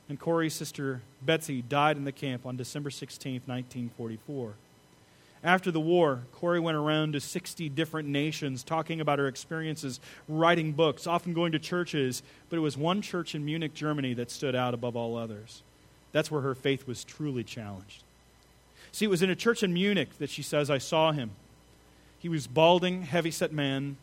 and 0.10 0.20
Corrie's 0.20 0.54
sister 0.54 1.02
Betsie 1.22 1.62
died 1.62 1.96
in 1.96 2.04
the 2.04 2.12
camp 2.12 2.46
on 2.46 2.58
December 2.58 2.90
16, 2.90 3.42
1944. 3.46 4.54
After 5.42 5.72
the 5.72 5.80
war, 5.80 6.24
Corrie 6.34 6.60
went 6.60 6.76
around 6.76 7.14
to 7.14 7.20
60 7.20 7.70
different 7.70 8.10
nations 8.10 8.64
talking 8.64 9.00
about 9.00 9.20
her 9.20 9.28
experiences, 9.28 10.00
writing 10.28 10.74
books, 10.74 11.08
often 11.08 11.34
going 11.34 11.52
to 11.52 11.60
churches, 11.60 12.24
but 12.50 12.58
it 12.58 12.62
was 12.62 12.76
one 12.76 13.02
church 13.02 13.36
in 13.36 13.46
Munich, 13.46 13.76
Germany 13.76 14.16
that 14.16 14.32
stood 14.32 14.56
out 14.56 14.74
above 14.74 14.96
all 14.96 15.16
others. 15.16 15.62
That's 16.16 16.32
where 16.32 16.44
her 16.44 16.56
faith 16.56 16.88
was 16.88 17.04
truly 17.04 17.44
challenged. 17.44 18.02
See, 18.94 19.04
it 19.04 19.10
was 19.10 19.22
in 19.22 19.30
a 19.30 19.36
church 19.36 19.64
in 19.64 19.74
Munich 19.74 20.18
that 20.20 20.30
she 20.30 20.42
says, 20.42 20.70
I 20.70 20.78
saw 20.78 21.12
him. 21.12 21.32
He 22.20 22.30
was 22.30 22.48
balding, 22.48 23.02
heavy 23.02 23.32
set 23.32 23.52
man. 23.52 23.98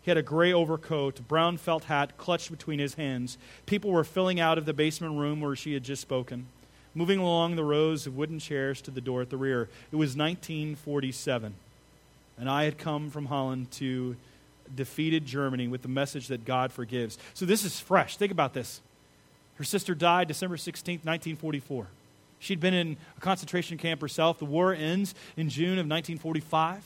He 0.00 0.10
had 0.10 0.16
a 0.16 0.22
gray 0.22 0.50
overcoat, 0.50 1.28
brown 1.28 1.58
felt 1.58 1.84
hat 1.84 2.16
clutched 2.16 2.50
between 2.50 2.78
his 2.78 2.94
hands. 2.94 3.36
People 3.66 3.90
were 3.90 4.02
filling 4.02 4.40
out 4.40 4.56
of 4.56 4.64
the 4.64 4.72
basement 4.72 5.18
room 5.18 5.42
where 5.42 5.54
she 5.54 5.74
had 5.74 5.82
just 5.82 6.00
spoken, 6.00 6.46
moving 6.94 7.18
along 7.18 7.56
the 7.56 7.64
rows 7.64 8.06
of 8.06 8.16
wooden 8.16 8.38
chairs 8.38 8.80
to 8.80 8.90
the 8.90 9.02
door 9.02 9.20
at 9.20 9.28
the 9.28 9.36
rear. 9.36 9.68
It 9.92 9.96
was 9.96 10.16
1947, 10.16 11.52
and 12.38 12.48
I 12.48 12.64
had 12.64 12.78
come 12.78 13.10
from 13.10 13.26
Holland 13.26 13.72
to 13.72 14.16
defeated 14.74 15.26
Germany 15.26 15.68
with 15.68 15.82
the 15.82 15.88
message 15.88 16.28
that 16.28 16.46
God 16.46 16.72
forgives. 16.72 17.18
So 17.34 17.44
this 17.44 17.62
is 17.62 17.78
fresh. 17.78 18.16
Think 18.16 18.32
about 18.32 18.54
this. 18.54 18.80
Her 19.58 19.64
sister 19.64 19.94
died 19.94 20.28
December 20.28 20.56
16, 20.56 21.00
1944. 21.02 21.88
She'd 22.38 22.60
been 22.60 22.74
in 22.74 22.96
a 23.16 23.20
concentration 23.20 23.76
camp 23.76 24.00
herself. 24.00 24.38
The 24.38 24.44
war 24.44 24.72
ends 24.72 25.16
in 25.36 25.48
June 25.48 25.72
of 25.72 25.86
1945. 25.88 26.84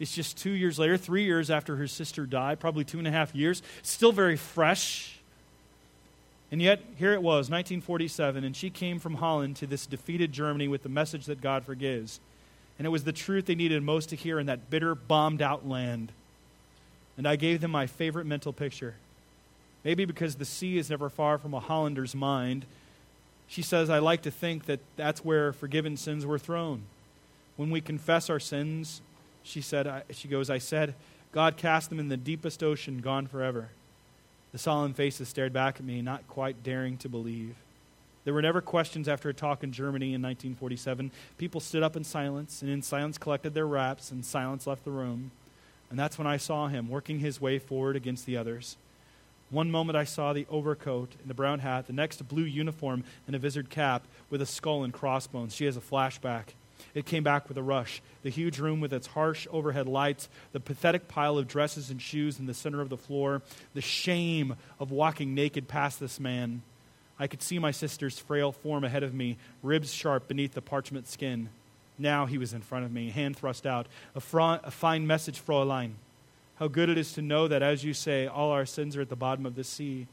It's 0.00 0.12
just 0.12 0.36
two 0.36 0.50
years 0.50 0.80
later, 0.80 0.96
three 0.96 1.22
years 1.22 1.48
after 1.48 1.76
her 1.76 1.86
sister 1.86 2.26
died, 2.26 2.58
probably 2.58 2.84
two 2.84 2.98
and 2.98 3.06
a 3.06 3.12
half 3.12 3.34
years. 3.34 3.62
Still 3.82 4.10
very 4.10 4.36
fresh. 4.36 5.20
And 6.50 6.60
yet, 6.60 6.80
here 6.96 7.12
it 7.12 7.22
was, 7.22 7.48
1947, 7.50 8.42
and 8.42 8.54
she 8.54 8.68
came 8.68 8.98
from 8.98 9.14
Holland 9.14 9.56
to 9.56 9.66
this 9.66 9.86
defeated 9.86 10.32
Germany 10.32 10.66
with 10.66 10.82
the 10.82 10.88
message 10.88 11.26
that 11.26 11.40
God 11.40 11.64
forgives. 11.64 12.20
And 12.78 12.86
it 12.86 12.90
was 12.90 13.04
the 13.04 13.12
truth 13.12 13.46
they 13.46 13.54
needed 13.54 13.82
most 13.82 14.10
to 14.10 14.16
hear 14.16 14.40
in 14.40 14.46
that 14.46 14.70
bitter, 14.70 14.96
bombed 14.96 15.40
out 15.40 15.66
land. 15.66 16.10
And 17.16 17.26
I 17.28 17.36
gave 17.36 17.60
them 17.60 17.70
my 17.70 17.86
favorite 17.86 18.26
mental 18.26 18.52
picture 18.52 18.96
Maybe 19.86 20.04
because 20.04 20.34
the 20.34 20.44
sea 20.44 20.78
is 20.78 20.90
never 20.90 21.08
far 21.08 21.38
from 21.38 21.54
a 21.54 21.60
Hollander's 21.60 22.12
mind. 22.12 22.66
She 23.46 23.62
says, 23.62 23.88
I 23.88 24.00
like 24.00 24.22
to 24.22 24.32
think 24.32 24.66
that 24.66 24.80
that's 24.96 25.24
where 25.24 25.52
forgiven 25.52 25.96
sins 25.96 26.26
were 26.26 26.40
thrown. 26.40 26.82
When 27.54 27.70
we 27.70 27.80
confess 27.80 28.28
our 28.28 28.40
sins, 28.40 29.00
she 29.44 29.60
said, 29.60 29.86
I, 29.86 30.02
she 30.10 30.26
goes, 30.26 30.50
I 30.50 30.58
said, 30.58 30.96
God 31.30 31.56
cast 31.56 31.88
them 31.88 32.00
in 32.00 32.08
the 32.08 32.16
deepest 32.16 32.64
ocean, 32.64 32.98
gone 32.98 33.28
forever. 33.28 33.68
The 34.50 34.58
solemn 34.58 34.92
faces 34.92 35.28
stared 35.28 35.52
back 35.52 35.76
at 35.76 35.86
me, 35.86 36.02
not 36.02 36.26
quite 36.26 36.64
daring 36.64 36.96
to 36.96 37.08
believe. 37.08 37.54
There 38.24 38.34
were 38.34 38.42
never 38.42 38.60
questions 38.60 39.06
after 39.06 39.28
a 39.28 39.34
talk 39.34 39.62
in 39.62 39.70
Germany 39.70 40.14
in 40.14 40.20
1947. 40.20 41.12
People 41.38 41.60
stood 41.60 41.84
up 41.84 41.94
in 41.94 42.02
silence, 42.02 42.60
and 42.60 42.68
in 42.72 42.82
silence 42.82 43.18
collected 43.18 43.54
their 43.54 43.68
wraps, 43.68 44.10
and 44.10 44.24
silence 44.24 44.66
left 44.66 44.84
the 44.84 44.90
room. 44.90 45.30
And 45.90 45.96
that's 45.96 46.18
when 46.18 46.26
I 46.26 46.38
saw 46.38 46.66
him 46.66 46.88
working 46.88 47.20
his 47.20 47.40
way 47.40 47.60
forward 47.60 47.94
against 47.94 48.26
the 48.26 48.36
others. 48.36 48.76
One 49.50 49.70
moment 49.70 49.96
I 49.96 50.04
saw 50.04 50.32
the 50.32 50.46
overcoat 50.50 51.14
and 51.20 51.30
the 51.30 51.34
brown 51.34 51.60
hat, 51.60 51.86
the 51.86 51.92
next 51.92 52.20
a 52.20 52.24
blue 52.24 52.44
uniform 52.44 53.04
and 53.26 53.36
a 53.36 53.38
visored 53.38 53.70
cap 53.70 54.04
with 54.28 54.42
a 54.42 54.46
skull 54.46 54.82
and 54.82 54.92
crossbones. 54.92 55.54
She 55.54 55.66
has 55.66 55.76
a 55.76 55.80
flashback. 55.80 56.46
It 56.94 57.06
came 57.06 57.22
back 57.22 57.48
with 57.48 57.56
a 57.56 57.62
rush. 57.62 58.02
The 58.22 58.30
huge 58.30 58.58
room 58.58 58.80
with 58.80 58.92
its 58.92 59.06
harsh 59.08 59.46
overhead 59.50 59.86
lights, 59.86 60.28
the 60.52 60.60
pathetic 60.60 61.08
pile 61.08 61.38
of 61.38 61.46
dresses 61.46 61.90
and 61.90 62.02
shoes 62.02 62.38
in 62.38 62.46
the 62.46 62.54
center 62.54 62.80
of 62.80 62.88
the 62.88 62.96
floor, 62.96 63.42
the 63.74 63.80
shame 63.80 64.56
of 64.80 64.90
walking 64.90 65.34
naked 65.34 65.68
past 65.68 66.00
this 66.00 66.18
man. 66.18 66.62
I 67.18 67.26
could 67.26 67.42
see 67.42 67.58
my 67.58 67.70
sister's 67.70 68.18
frail 68.18 68.52
form 68.52 68.84
ahead 68.84 69.02
of 69.02 69.14
me, 69.14 69.36
ribs 69.62 69.92
sharp 69.92 70.28
beneath 70.28 70.54
the 70.54 70.62
parchment 70.62 71.06
skin. 71.06 71.48
Now 71.98 72.26
he 72.26 72.36
was 72.36 72.52
in 72.52 72.60
front 72.60 72.84
of 72.84 72.92
me, 72.92 73.10
hand 73.10 73.36
thrust 73.36 73.66
out. 73.66 73.86
A, 74.14 74.20
fr- 74.20 74.40
a 74.40 74.70
fine 74.70 75.06
message, 75.06 75.44
Fräulein. 75.44 75.92
How 76.58 76.68
good 76.68 76.88
it 76.88 76.98
is 76.98 77.12
to 77.12 77.22
know 77.22 77.48
that, 77.48 77.62
as 77.62 77.84
you 77.84 77.92
say, 77.92 78.26
all 78.26 78.50
our 78.50 78.66
sins 78.66 78.96
are 78.96 79.02
at 79.02 79.10
the 79.10 79.16
bottom 79.16 79.44
of 79.44 79.54
the 79.54 79.64
sea. 79.64 80.06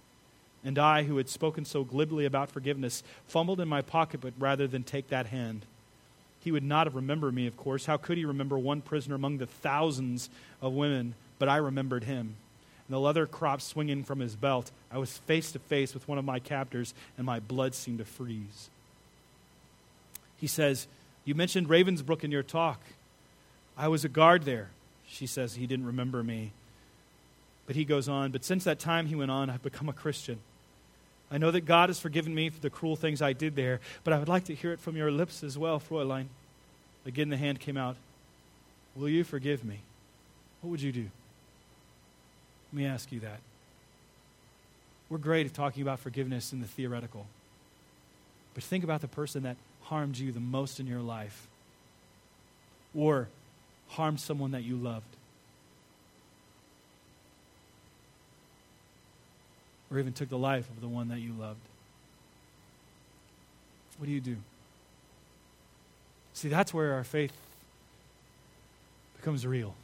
And 0.64 0.78
I, 0.78 1.04
who 1.04 1.18
had 1.18 1.30
spoken 1.30 1.66
so 1.66 1.84
glibly 1.84 2.26
about 2.26 2.50
forgiveness, 2.50 3.04
fumbled 3.28 3.60
in 3.60 3.68
my 3.68 3.82
pocket, 3.82 4.22
but 4.22 4.34
rather 4.38 4.68
than 4.68 4.84
take 4.84 5.10
that 5.10 5.28
hand. 5.28 5.66
He 6.42 6.52
would 6.52 6.64
not 6.64 6.88
have 6.88 6.96
remembered 6.96 7.34
me, 7.34 7.48
of 7.48 7.56
course. 7.56 7.86
How 7.86 7.96
could 7.96 8.18
he 8.18 8.26
remember 8.26 8.58
one 8.58 8.82
prisoner 8.82 9.16
among 9.16 9.38
the 9.38 9.46
thousands 9.46 10.30
of 10.62 10.74
women? 10.74 11.16
But 11.40 11.48
I 11.48 11.58
remembered 11.58 12.04
him. 12.04 12.36
And 12.88 12.96
the 12.96 13.00
leather 13.00 13.26
crop 13.26 13.62
swinging 13.62 14.04
from 14.04 14.20
his 14.20 14.36
belt, 14.36 14.72
I 14.92 14.98
was 14.98 15.18
face 15.20 15.54
to 15.54 15.60
face 15.60 15.94
with 15.94 16.08
one 16.08 16.18
of 16.18 16.26
my 16.26 16.40
captors, 16.40 16.94
and 17.18 17.26
my 17.26 17.40
blood 17.40 17.74
seemed 17.74 18.00
to 18.00 18.06
freeze. 18.06 18.70
He 20.38 20.48
says, 20.48 20.88
You 21.24 21.36
mentioned 21.36 21.70
Ravensbrück 21.70 22.26
in 22.26 22.32
your 22.32 22.44
talk. 22.44 22.82
I 23.78 23.88
was 23.88 24.04
a 24.04 24.10
guard 24.10 24.44
there. 24.44 24.70
She 25.14 25.28
says 25.28 25.54
he 25.54 25.68
didn't 25.68 25.86
remember 25.86 26.24
me. 26.24 26.52
But 27.68 27.76
he 27.76 27.86
goes 27.86 28.10
on, 28.10 28.32
But 28.32 28.44
since 28.44 28.64
that 28.64 28.80
time, 28.80 29.06
he 29.06 29.16
went 29.16 29.30
on, 29.30 29.50
I've 29.50 29.62
become 29.62 29.88
a 29.88 29.94
Christian. 29.94 30.40
I 31.32 31.38
know 31.38 31.52
that 31.52 31.62
God 31.62 31.90
has 31.90 32.00
forgiven 32.00 32.34
me 32.34 32.50
for 32.50 32.60
the 32.60 32.70
cruel 32.70 32.96
things 32.96 33.22
I 33.22 33.34
did 33.34 33.56
there, 33.56 33.80
but 34.04 34.14
I 34.14 34.20
would 34.20 34.28
like 34.28 34.46
to 34.46 34.56
hear 34.56 34.74
it 34.74 34.80
from 34.80 34.98
your 34.98 35.12
lips 35.12 35.44
as 35.44 35.58
well, 35.58 35.80
Fräulein. 35.80 36.26
Again, 37.06 37.30
the 37.30 37.38
hand 37.38 37.60
came 37.60 37.78
out. 37.78 37.96
Will 38.96 39.10
you 39.10 39.24
forgive 39.24 39.64
me? 39.64 39.80
What 40.62 40.72
would 40.72 40.82
you 40.82 40.92
do? 40.92 41.06
Let 42.72 42.78
me 42.78 42.86
ask 42.86 43.12
you 43.12 43.20
that. 43.20 43.40
We're 45.10 45.20
great 45.20 45.46
at 45.46 45.54
talking 45.54 45.84
about 45.84 46.00
forgiveness 46.00 46.54
in 46.54 46.60
the 46.60 46.68
theoretical. 46.68 47.28
But 48.56 48.64
think 48.64 48.84
about 48.84 49.02
the 49.02 49.08
person 49.08 49.44
that 49.44 49.58
harmed 49.84 50.18
you 50.18 50.32
the 50.32 50.40
most 50.40 50.80
in 50.80 50.88
your 50.88 51.02
life 51.02 51.48
or 52.96 53.28
harmed 53.94 54.20
someone 54.20 54.52
that 54.52 54.64
you 54.64 54.76
loved. 54.76 55.06
or 59.94 60.00
even 60.00 60.12
took 60.12 60.30
the 60.30 60.38
life 60.38 60.68
of 60.70 60.82
the 60.82 60.88
one 60.88 61.10
that 61.10 61.20
you 61.20 61.34
loved? 61.40 61.60
What 63.98 64.08
do 64.08 64.12
you 64.12 64.20
do? 64.20 64.38
See, 66.34 66.50
that's 66.50 66.74
where 66.74 66.94
our 66.94 67.04
faith 67.04 67.34
becomes 69.18 69.46
real. 69.46 69.76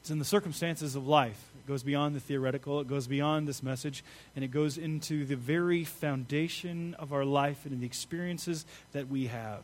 It's 0.00 0.10
in 0.10 0.20
the 0.20 0.24
circumstances 0.24 0.94
of 0.94 1.06
life. 1.06 1.40
It 1.64 1.68
goes 1.68 1.82
beyond 1.82 2.14
the 2.14 2.20
theoretical, 2.20 2.80
it 2.80 2.88
goes 2.88 3.06
beyond 3.08 3.48
this 3.48 3.62
message, 3.62 4.04
and 4.34 4.44
it 4.44 4.48
goes 4.48 4.78
into 4.78 5.24
the 5.24 5.36
very 5.36 5.84
foundation 5.84 6.94
of 6.98 7.12
our 7.12 7.24
life 7.24 7.66
and 7.66 7.80
the 7.80 7.86
experiences 7.86 8.64
that 8.92 9.08
we 9.08 9.26
have. 9.26 9.62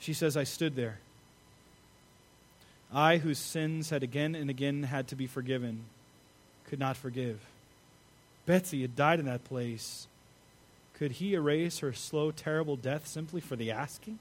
She 0.00 0.12
says, 0.12 0.36
I 0.36 0.44
stood 0.44 0.74
there 0.74 0.98
I, 2.92 3.18
whose 3.18 3.38
sins 3.38 3.90
had 3.90 4.02
again 4.02 4.34
and 4.34 4.50
again 4.50 4.82
had 4.82 5.08
to 5.08 5.16
be 5.16 5.26
forgiven, 5.26 5.84
could 6.68 6.80
not 6.80 6.96
forgive. 6.96 7.38
Betsie 8.46 8.82
had 8.82 8.96
died 8.96 9.20
in 9.20 9.26
that 9.26 9.44
place. 9.44 10.08
Could 10.94 11.12
he 11.12 11.34
erase 11.34 11.78
her 11.78 11.92
slow, 11.92 12.30
terrible 12.30 12.76
death 12.76 13.06
simply 13.06 13.40
for 13.40 13.54
the 13.54 13.70
asking? 13.70 14.18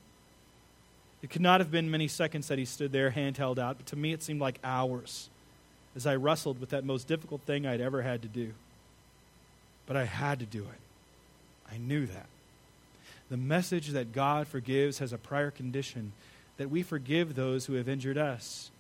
It 1.22 1.30
could 1.30 1.42
not 1.42 1.60
have 1.60 1.72
been 1.72 1.90
many 1.92 2.08
seconds 2.08 2.48
that 2.48 2.60
he 2.60 2.66
stood 2.66 2.92
there, 2.92 3.10
hand 3.10 3.38
held 3.38 3.60
out, 3.60 3.78
but 3.78 3.88
to 3.88 3.96
me 3.96 4.14
it 4.14 4.24
seemed 4.24 4.40
like 4.40 4.60
hours 4.64 5.30
as 5.96 6.06
I 6.06 6.16
wrestled 6.16 6.60
with 6.60 6.70
that 6.70 6.86
most 6.86 7.08
difficult 7.08 7.42
thing 7.42 7.66
I'd 7.66 7.82
ever 7.82 8.04
had 8.04 8.22
to 8.22 8.28
do. 8.28 8.54
But 9.88 9.98
I 9.98 10.06
had 10.06 10.40
to 10.40 10.46
do 10.46 10.62
it. 10.62 11.74
I 11.74 11.78
knew 11.78 12.06
that. 12.06 12.28
The 13.30 13.38
message 13.38 13.90
that 13.90 14.12
God 14.12 14.48
forgives 14.48 15.00
has 15.00 15.14
a 15.14 15.18
prior 15.18 15.52
condition 15.52 16.14
that 16.58 16.70
we 16.70 16.84
forgive 16.84 17.36
those 17.36 17.66
who 17.66 17.74
have 17.74 17.88
injured 17.88 18.18
us. 18.18 18.72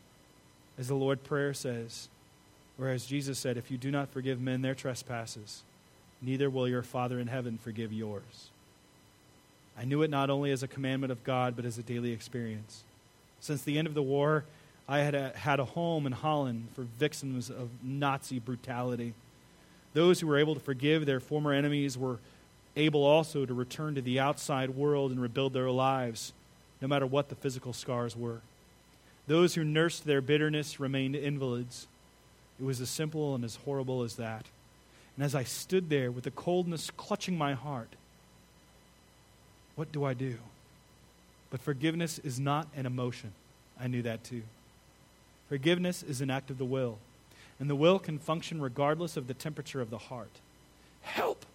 As 0.78 0.88
the 0.88 0.96
Lord 0.96 1.24
prayer 1.24 1.54
says, 1.54 2.10
whereas 2.78 3.06
Jesus 3.06 3.38
said, 3.38 3.58
if 3.58 3.70
you 3.70 3.78
do 3.78 3.92
not 3.92 4.10
forgive 4.10 4.42
men 4.42 4.62
their 4.62 4.76
trespasses, 4.76 5.64
neither 6.22 6.50
will 6.50 6.68
your 6.68 6.84
Father 6.84 7.20
in 7.20 7.28
heaven 7.28 7.58
forgive 7.58 7.94
yours. 7.94 8.50
I 9.78 9.86
knew 9.86 10.02
it 10.02 10.10
not 10.10 10.30
only 10.30 10.52
as 10.52 10.64
a 10.64 10.68
commandment 10.68 11.12
of 11.12 11.24
God, 11.24 11.56
but 11.56 11.66
as 11.66 11.78
a 11.78 11.84
daily 11.84 12.12
experience. 12.12 12.84
Since 13.40 13.62
the 13.62 13.78
end 13.78 13.88
of 13.88 13.94
the 13.94 14.02
war, 14.04 14.44
I 14.90 15.00
had 15.00 15.16
a, 15.16 15.30
had 15.38 15.60
a 15.60 15.66
home 15.66 16.06
in 16.06 16.12
Holland 16.12 16.68
for 16.76 16.82
victims 16.82 17.50
of 17.50 17.70
Nazi 17.84 18.40
brutality. 18.40 19.14
Those 19.94 20.20
who 20.20 20.28
were 20.28 20.38
able 20.38 20.56
to 20.56 20.60
forgive 20.60 21.06
their 21.06 21.20
former 21.20 21.54
enemies 21.54 21.98
were 21.98 22.18
able 22.80 23.04
also 23.04 23.46
to 23.46 23.54
return 23.54 23.96
to 23.96 24.02
the 24.02 24.20
outside 24.20 24.72
world 24.72 25.12
and 25.12 25.22
rebuild 25.22 25.54
their 25.54 25.70
lives 25.70 26.34
no 26.82 26.88
matter 26.88 27.06
what 27.06 27.30
the 27.30 27.36
physical 27.36 27.74
scars 27.74 28.16
were. 28.16 28.42
Those 29.28 29.56
who 29.56 29.64
nursed 29.64 30.06
their 30.06 30.22
bitterness 30.22 30.80
remained 30.80 31.16
invalids. 31.16 31.88
It 32.60 32.64
was 32.64 32.82
as 32.82 32.90
simple 32.90 33.36
and 33.36 33.44
as 33.44 33.58
horrible 33.58 34.04
as 34.04 34.16
that. 34.16 34.46
And 35.16 35.26
as 35.26 35.36
I 35.36 35.44
stood 35.44 35.90
there 35.90 36.10
with 36.12 36.24
the 36.24 36.32
coldness 36.32 36.90
clutching 36.92 37.38
my 37.38 37.54
heart, 37.54 37.90
what 39.76 39.92
do 39.92 40.04
I 40.04 40.14
do? 40.14 40.38
But 41.52 41.62
forgiveness 41.62 42.20
is 42.20 42.40
not 42.40 42.68
an 42.76 42.86
emotion. 42.86 43.34
I 43.80 43.88
knew 43.88 44.02
that 44.04 44.24
too. 44.24 44.44
Forgiveness 45.48 46.04
is 46.04 46.22
an 46.22 46.30
act 46.30 46.50
of 46.50 46.58
the 46.58 46.66
will, 46.66 47.00
and 47.60 47.70
the 47.70 47.76
will 47.76 48.00
can 48.00 48.20
function 48.20 48.62
regardless 48.62 49.18
of 49.18 49.28
the 49.28 49.34
temperature 49.34 49.82
of 49.82 49.90
the 49.90 49.98
heart. 49.98 50.32
Help! 51.02 51.46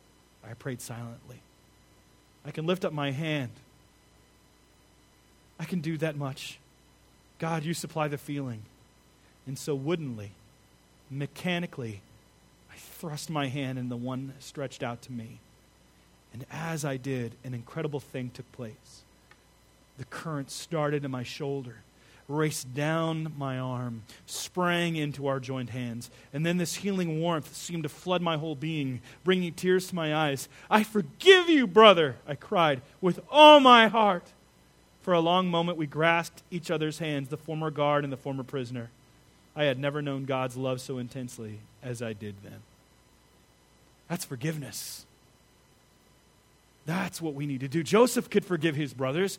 I 0.48 0.54
prayed 0.54 0.80
silently. 0.80 1.40
I 2.44 2.50
can 2.50 2.66
lift 2.66 2.84
up 2.84 2.92
my 2.92 3.10
hand 3.10 3.50
I 5.58 5.64
can 5.64 5.80
do 5.80 5.96
that 5.98 6.16
much. 6.16 6.58
God, 7.38 7.64
you 7.64 7.74
supply 7.74 8.08
the 8.08 8.18
feeling. 8.18 8.62
And 9.46 9.58
so, 9.58 9.74
woodenly, 9.74 10.32
mechanically, 11.10 12.00
I 12.72 12.76
thrust 12.76 13.30
my 13.30 13.48
hand 13.48 13.78
in 13.78 13.88
the 13.88 13.96
one 13.96 14.32
stretched 14.40 14.82
out 14.82 15.02
to 15.02 15.12
me. 15.12 15.38
And 16.32 16.44
as 16.50 16.84
I 16.84 16.96
did, 16.96 17.34
an 17.44 17.54
incredible 17.54 18.00
thing 18.00 18.30
took 18.32 18.50
place. 18.52 19.02
The 19.98 20.04
current 20.04 20.50
started 20.50 21.04
in 21.04 21.10
my 21.10 21.22
shoulder, 21.22 21.76
raced 22.28 22.74
down 22.74 23.32
my 23.36 23.58
arm, 23.58 24.02
sprang 24.26 24.96
into 24.96 25.26
our 25.26 25.40
joined 25.40 25.70
hands. 25.70 26.10
And 26.32 26.44
then 26.44 26.56
this 26.56 26.76
healing 26.76 27.20
warmth 27.20 27.54
seemed 27.54 27.82
to 27.82 27.88
flood 27.88 28.22
my 28.22 28.36
whole 28.36 28.54
being, 28.54 29.00
bringing 29.24 29.52
tears 29.52 29.88
to 29.88 29.94
my 29.94 30.14
eyes. 30.14 30.48
I 30.70 30.84
forgive 30.84 31.48
you, 31.48 31.66
brother, 31.66 32.16
I 32.26 32.34
cried 32.34 32.80
with 33.00 33.20
all 33.30 33.60
my 33.60 33.88
heart. 33.88 34.32
For 35.02 35.12
a 35.12 35.20
long 35.20 35.48
moment, 35.48 35.76
we 35.76 35.86
grasped 35.86 36.42
each 36.50 36.70
other's 36.70 36.98
hands, 36.98 37.28
the 37.28 37.36
former 37.36 37.70
guard 37.70 38.04
and 38.04 38.12
the 38.12 38.16
former 38.16 38.42
prisoner. 38.42 38.88
I 39.54 39.64
had 39.64 39.78
never 39.78 40.00
known 40.00 40.24
God's 40.24 40.56
love 40.56 40.80
so 40.80 40.96
intensely 40.96 41.60
as 41.82 42.00
I 42.00 42.14
did 42.14 42.36
then. 42.42 42.62
That's 44.08 44.24
forgiveness. 44.24 45.04
That's 46.86 47.20
what 47.20 47.34
we 47.34 47.46
need 47.46 47.60
to 47.60 47.68
do. 47.68 47.82
Joseph 47.82 48.30
could 48.30 48.44
forgive 48.44 48.76
his 48.76 48.92
brothers. 48.94 49.38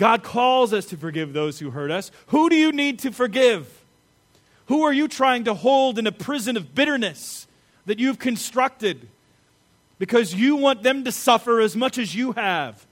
God 0.00 0.22
calls 0.22 0.72
us 0.72 0.86
to 0.86 0.96
forgive 0.96 1.34
those 1.34 1.58
who 1.58 1.72
hurt 1.72 1.90
us. 1.90 2.10
Who 2.28 2.48
do 2.48 2.56
you 2.56 2.72
need 2.72 3.00
to 3.00 3.12
forgive? 3.12 3.84
Who 4.68 4.82
are 4.82 4.94
you 4.94 5.08
trying 5.08 5.44
to 5.44 5.52
hold 5.52 5.98
in 5.98 6.06
a 6.06 6.12
prison 6.12 6.56
of 6.56 6.74
bitterness 6.74 7.46
that 7.84 7.98
you've 7.98 8.18
constructed 8.18 9.08
because 9.98 10.34
you 10.34 10.56
want 10.56 10.82
them 10.82 11.04
to 11.04 11.12
suffer 11.12 11.60
as 11.60 11.76
much 11.76 11.98
as 11.98 12.14
you 12.14 12.32
have? 12.32 12.86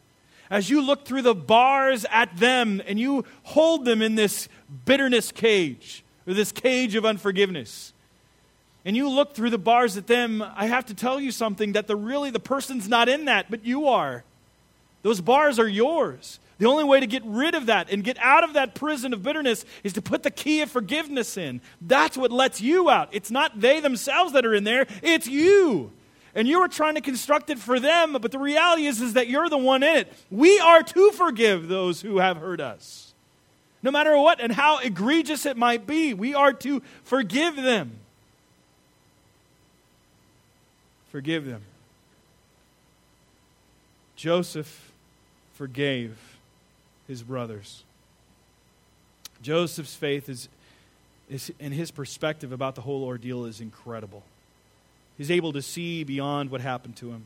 as 0.51 0.71
you 0.71 0.81
look 0.81 1.05
through 1.05 1.21
the 1.21 1.35
bars 1.35 2.07
at 2.11 2.35
them 2.39 2.81
and 2.87 2.99
you 2.99 3.23
hold 3.43 3.85
them 3.85 4.01
in 4.01 4.15
this 4.15 4.49
bitterness 4.87 5.31
cage, 5.31 6.03
or 6.27 6.33
this 6.33 6.53
cage 6.53 6.95
of 6.95 7.05
unforgiveness, 7.05 7.93
and 8.85 8.97
you 8.97 9.11
look 9.11 9.35
through 9.35 9.51
the 9.51 9.59
bars 9.59 9.99
at 9.99 10.07
them, 10.07 10.43
I 10.57 10.65
have 10.65 10.87
to 10.87 10.95
tell 10.95 11.21
you 11.21 11.33
something 11.33 11.73
that 11.73 11.87
the 11.87 11.97
really 11.97 12.31
the 12.31 12.41
person's 12.41 12.89
not 12.89 13.11
in 13.11 13.27
that, 13.27 13.51
but 13.51 13.65
you 13.65 13.89
are. 13.89 14.25
Those 15.03 15.21
bars 15.21 15.59
are 15.59 15.69
yours. 15.69 16.41
The 16.59 16.67
only 16.67 16.85
way 16.85 17.01
to 17.01 17.07
get 17.07 17.23
rid 17.25 17.55
of 17.55 17.67
that 17.67 17.91
and 17.91 18.03
get 18.03 18.19
out 18.19 18.45
of 18.45 18.55
that 18.55 18.75
prison 18.75 19.13
of 19.13 19.23
bitterness 19.23 19.65
is 19.85 19.93
to 19.93 20.03
put 20.03 20.25
the 20.25 20.31
key 20.31 20.61
of 20.61 20.71
forgiveness 20.71 21.37
in. 21.37 21.61
That's 21.81 22.17
what 22.17 22.33
lets 22.33 22.61
you 22.61 22.91
out. 22.91 23.09
It's 23.13 23.31
not 23.31 23.61
they 23.61 23.81
themselves 23.81 24.33
that 24.33 24.45
are 24.45 24.55
in 24.55 24.65
there, 24.65 24.87
it's 25.03 25.29
you 25.29 25.93
and 26.39 26.47
you 26.47 26.61
are 26.61 26.69
trying 26.69 26.95
to 26.95 27.01
construct 27.01 27.51
it 27.51 27.59
for 27.59 27.81
them, 27.81 28.17
but 28.21 28.31
the 28.31 28.39
reality 28.39 28.87
is, 28.87 29.01
is 29.01 29.15
that 29.15 29.29
you're 29.29 29.49
the 29.49 29.59
one 29.59 29.83
in 29.83 29.97
it. 29.97 30.13
We 30.31 30.61
are 30.61 30.85
to 30.85 31.11
forgive 31.11 31.67
those 31.67 32.01
who 32.01 32.19
have 32.19 32.37
hurt 32.37 32.61
us. 32.61 33.13
No 33.83 33.91
matter 33.91 34.17
what 34.17 34.41
and 34.41 34.53
how 34.53 34.79
egregious 34.79 35.47
it 35.47 35.57
might 35.57 35.85
be, 35.85 36.15
we 36.15 36.35
are 36.35 36.53
to 36.53 36.81
forgive 37.03 37.57
them. 37.57 37.93
Forgive 41.11 41.45
them. 41.45 41.63
Joseph 44.15 44.93
forgave 45.55 46.28
his 47.09 47.23
brothers. 47.23 47.83
Joseph's 49.43 49.95
faith 49.95 50.29
is, 50.29 50.49
is 51.29 51.51
and 51.59 51.75
his 51.75 51.91
perspective 51.91 52.53
about 52.53 52.75
the 52.75 52.83
whole 52.83 53.05
ordeal 53.05 53.45
is 53.45 53.61
incredible. 53.61 54.23
He's 55.17 55.31
able 55.31 55.53
to 55.55 55.63
see 55.63 56.05
beyond 56.05 56.51
what 56.51 56.61
happened 56.61 56.97
to 56.97 57.11
him. 57.11 57.25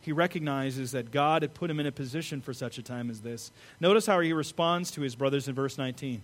he 0.00 0.12
recognizes 0.12 0.92
that 0.92 1.12
God 1.12 1.42
had 1.42 1.54
put 1.54 1.70
him 1.70 1.78
in 1.78 1.86
a 1.86 1.92
position 1.92 2.40
for 2.40 2.52
such 2.52 2.78
a 2.78 2.82
time 2.82 3.10
as 3.10 3.20
this. 3.20 3.52
Notice 3.80 4.06
how 4.06 4.18
he 4.20 4.32
responds 4.32 4.90
to 4.92 5.02
his 5.02 5.14
brothers 5.14 5.46
in 5.46 5.54
verse 5.54 5.78
19. 5.78 6.22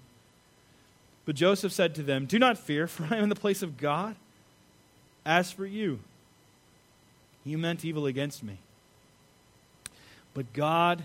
But 1.27 1.37
Joseph 1.37 1.73
said 1.73 1.95
to 1.97 2.03
them, 2.03 2.25
Do 2.25 2.39
not 2.39 2.57
fear, 2.57 2.87
for 2.87 3.05
I 3.05 3.19
am 3.19 3.25
in 3.25 3.29
the 3.29 3.37
place 3.37 3.63
of 3.63 3.77
God. 3.77 4.17
As 5.27 5.53
for 5.53 5.67
you, 5.67 6.01
you 7.45 7.59
meant 7.59 7.85
evil 7.85 8.07
against 8.07 8.43
me. 8.43 8.57
But 10.33 10.53
God 10.53 11.05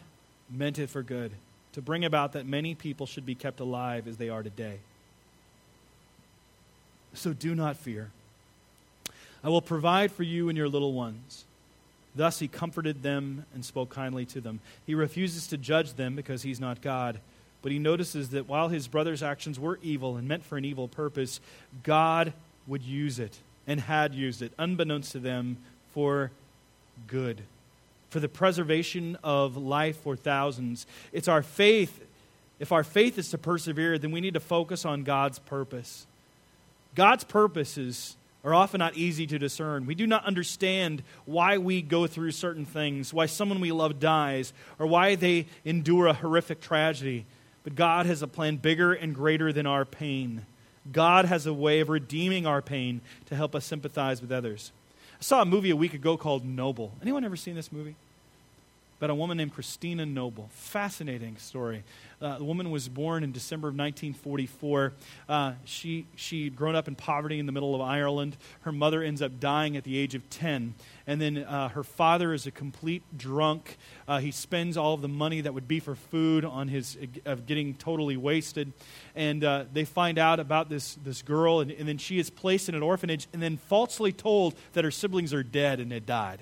meant 0.50 0.80
it 0.80 0.90
for 0.90 1.04
good, 1.04 1.32
to 1.74 1.82
bring 1.82 2.06
about 2.06 2.34
that 2.34 2.46
many 2.46 2.76
people 2.76 3.06
should 3.06 3.26
be 3.26 3.36
kept 3.36 3.60
alive 3.60 4.08
as 4.08 4.18
they 4.18 4.30
are 4.30 4.44
today. 4.44 4.80
So 7.14 7.34
do 7.34 7.54
not 7.54 7.78
fear. 7.78 8.10
I 9.44 9.50
will 9.50 9.62
provide 9.62 10.12
for 10.12 10.24
you 10.24 10.50
and 10.50 10.58
your 10.58 10.70
little 10.70 10.94
ones. 10.94 11.46
Thus 12.16 12.40
he 12.40 12.48
comforted 12.48 13.04
them 13.04 13.46
and 13.54 13.66
spoke 13.66 13.90
kindly 13.90 14.26
to 14.28 14.42
them. 14.42 14.60
He 14.86 14.96
refuses 14.96 15.48
to 15.48 15.58
judge 15.58 15.94
them 15.94 16.16
because 16.16 16.44
he's 16.44 16.60
not 16.60 16.82
God, 16.82 17.20
but 17.62 17.72
he 17.72 17.80
notices 17.80 18.30
that 18.30 18.48
while 18.48 18.70
his 18.70 18.88
brother's 18.88 19.24
actions 19.24 19.60
were 19.60 19.80
evil 19.82 20.16
and 20.16 20.28
meant 20.28 20.44
for 20.44 20.58
an 20.58 20.66
evil 20.66 20.88
purpose, 20.88 21.40
God 21.82 22.34
would 22.68 22.84
use 22.84 23.20
it 23.20 23.38
and 23.66 23.80
had 23.80 24.14
used 24.14 24.42
it, 24.42 24.52
unbeknownst 24.58 25.14
to 25.14 25.20
them, 25.20 25.58
for 25.92 26.32
good, 27.08 27.42
for 28.14 28.20
the 28.20 28.30
preservation 28.30 29.18
of 29.24 29.58
life 29.58 29.98
for 29.98 30.16
thousands. 30.16 30.86
It's 31.12 31.28
our 31.28 31.42
faith. 31.42 32.00
If 32.60 32.72
our 32.72 32.84
faith 32.84 33.18
is 33.18 33.32
to 33.32 33.40
persevere, 33.40 33.98
then 33.98 34.12
we 34.12 34.22
need 34.22 34.36
to 34.36 34.40
focus 34.40 34.86
on 34.86 35.04
God's 35.04 35.40
purpose. 35.40 36.06
God's 36.96 37.24
purposes 37.24 38.16
are 38.44 38.54
often 38.54 38.80
not 38.80 38.96
easy 38.96 39.26
to 39.26 39.40
discern. 39.40 39.88
We 39.88 39.96
do 39.96 40.06
not 40.06 40.26
understand 40.26 41.02
why 41.26 41.58
we 41.58 41.82
go 41.82 42.06
through 42.06 42.32
certain 42.32 42.66
things, 42.66 43.12
why 43.14 43.26
someone 43.26 43.60
we 43.60 43.72
love 43.72 44.00
dies, 44.00 44.54
or 44.78 44.86
why 44.86 45.16
they 45.16 45.48
endure 45.66 46.06
a 46.06 46.14
horrific 46.14 46.62
tragedy. 46.62 47.26
But 47.64 47.76
God 47.76 48.06
has 48.06 48.22
a 48.22 48.28
plan 48.28 48.58
bigger 48.58 48.94
and 48.94 49.16
greater 49.16 49.52
than 49.52 49.66
our 49.66 49.86
pain. 49.86 50.46
God 50.92 51.26
has 51.26 51.48
a 51.48 51.54
way 51.54 51.80
of 51.80 51.90
redeeming 51.90 52.46
our 52.46 52.62
pain 52.62 53.02
to 53.26 53.36
help 53.36 53.56
us 53.56 53.66
sympathize 53.66 54.22
with 54.22 54.32
others. 54.32 54.72
I 55.20 55.24
saw 55.24 55.42
a 55.42 55.46
movie 55.46 55.70
a 55.70 55.76
week 55.76 55.94
ago 55.94 56.18
called 56.18 56.46
Noble. 56.46 56.92
Anyone 57.02 57.24
ever 57.24 57.38
seen 57.38 57.56
this 57.56 57.72
movie? 57.72 57.96
About 59.04 59.12
a 59.12 59.16
woman 59.16 59.36
named 59.36 59.54
Christina 59.54 60.06
Noble. 60.06 60.50
Fascinating 60.54 61.36
story. 61.36 61.84
Uh, 62.22 62.38
the 62.38 62.46
woman 62.46 62.72
was 62.72 62.88
born 62.88 63.26
in 63.26 63.34
December 63.34 63.68
of 63.68 63.74
1944. 63.74 64.94
Uh, 65.28 65.54
she, 65.66 66.06
she'd 66.16 66.56
grown 66.56 66.74
up 66.74 66.88
in 66.88 66.96
poverty 66.96 67.38
in 67.38 67.46
the 67.46 67.52
middle 67.52 67.76
of 67.76 67.82
Ireland. 67.82 68.38
Her 68.62 68.72
mother 68.72 69.04
ends 69.04 69.22
up 69.22 69.42
dying 69.42 69.76
at 69.76 69.84
the 69.84 69.98
age 69.98 70.16
of 70.16 70.30
10. 70.30 70.76
And 71.06 71.20
then 71.20 71.40
uh, 71.40 71.68
her 71.68 71.84
father 71.84 72.34
is 72.34 72.48
a 72.48 72.52
complete 72.52 73.04
drunk. 73.18 73.76
Uh, 74.08 74.20
he 74.20 74.32
spends 74.32 74.78
all 74.78 74.94
of 74.94 75.02
the 75.02 75.10
money 75.10 75.42
that 75.42 75.54
would 75.54 75.68
be 75.68 75.82
for 75.82 75.96
food 75.96 76.46
on 76.46 76.70
his 76.70 76.98
of 77.26 77.46
getting 77.46 77.74
totally 77.74 78.16
wasted. 78.16 78.72
And 79.18 79.44
uh, 79.44 79.66
they 79.74 79.84
find 79.84 80.18
out 80.18 80.40
about 80.40 80.70
this, 80.70 80.98
this 81.04 81.22
girl, 81.22 81.60
and, 81.60 81.72
and 81.72 81.90
then 81.90 81.98
she 81.98 82.20
is 82.20 82.30
placed 82.30 82.70
in 82.70 82.76
an 82.76 82.82
orphanage 82.82 83.28
and 83.34 83.42
then 83.42 83.58
falsely 83.58 84.14
told 84.14 84.56
that 84.72 84.86
her 84.86 84.92
siblings 84.92 85.34
are 85.34 85.44
dead 85.44 85.82
and 85.82 85.92
had 85.92 86.06
died. 86.06 86.40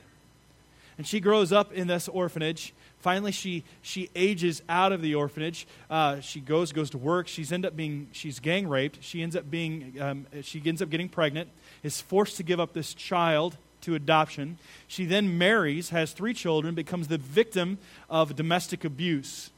And 1.01 1.07
she 1.07 1.19
grows 1.19 1.51
up 1.51 1.73
in 1.73 1.87
this 1.87 2.07
orphanage 2.07 2.73
Finally, 3.01 3.31
she, 3.31 3.63
she 3.81 4.09
ages 4.15 4.61
out 4.69 4.91
of 4.91 5.01
the 5.01 5.15
orphanage. 5.15 5.65
Uh, 5.89 6.19
she 6.19 6.39
goes 6.39 6.71
goes 6.71 6.91
to 6.91 6.99
work. 6.99 7.27
She's 7.27 7.51
end 7.51 7.65
up 7.65 7.75
being 7.75 8.07
she's 8.11 8.39
gang 8.39 8.67
raped. 8.67 9.03
She 9.03 9.23
ends 9.23 9.35
up 9.35 9.49
being 9.49 9.97
um, 9.99 10.27
she 10.43 10.61
ends 10.63 10.81
up 10.81 10.89
getting 10.89 11.09
pregnant. 11.09 11.49
Is 11.81 11.99
forced 11.99 12.37
to 12.37 12.43
give 12.43 12.59
up 12.59 12.73
this 12.73 12.93
child 12.93 13.57
to 13.81 13.95
adoption. 13.95 14.59
She 14.87 15.05
then 15.05 15.39
marries, 15.39 15.89
has 15.89 16.13
three 16.13 16.35
children, 16.35 16.75
becomes 16.75 17.07
the 17.07 17.17
victim 17.17 17.79
of 18.07 18.35
domestic 18.35 18.85
abuse, 18.85 19.49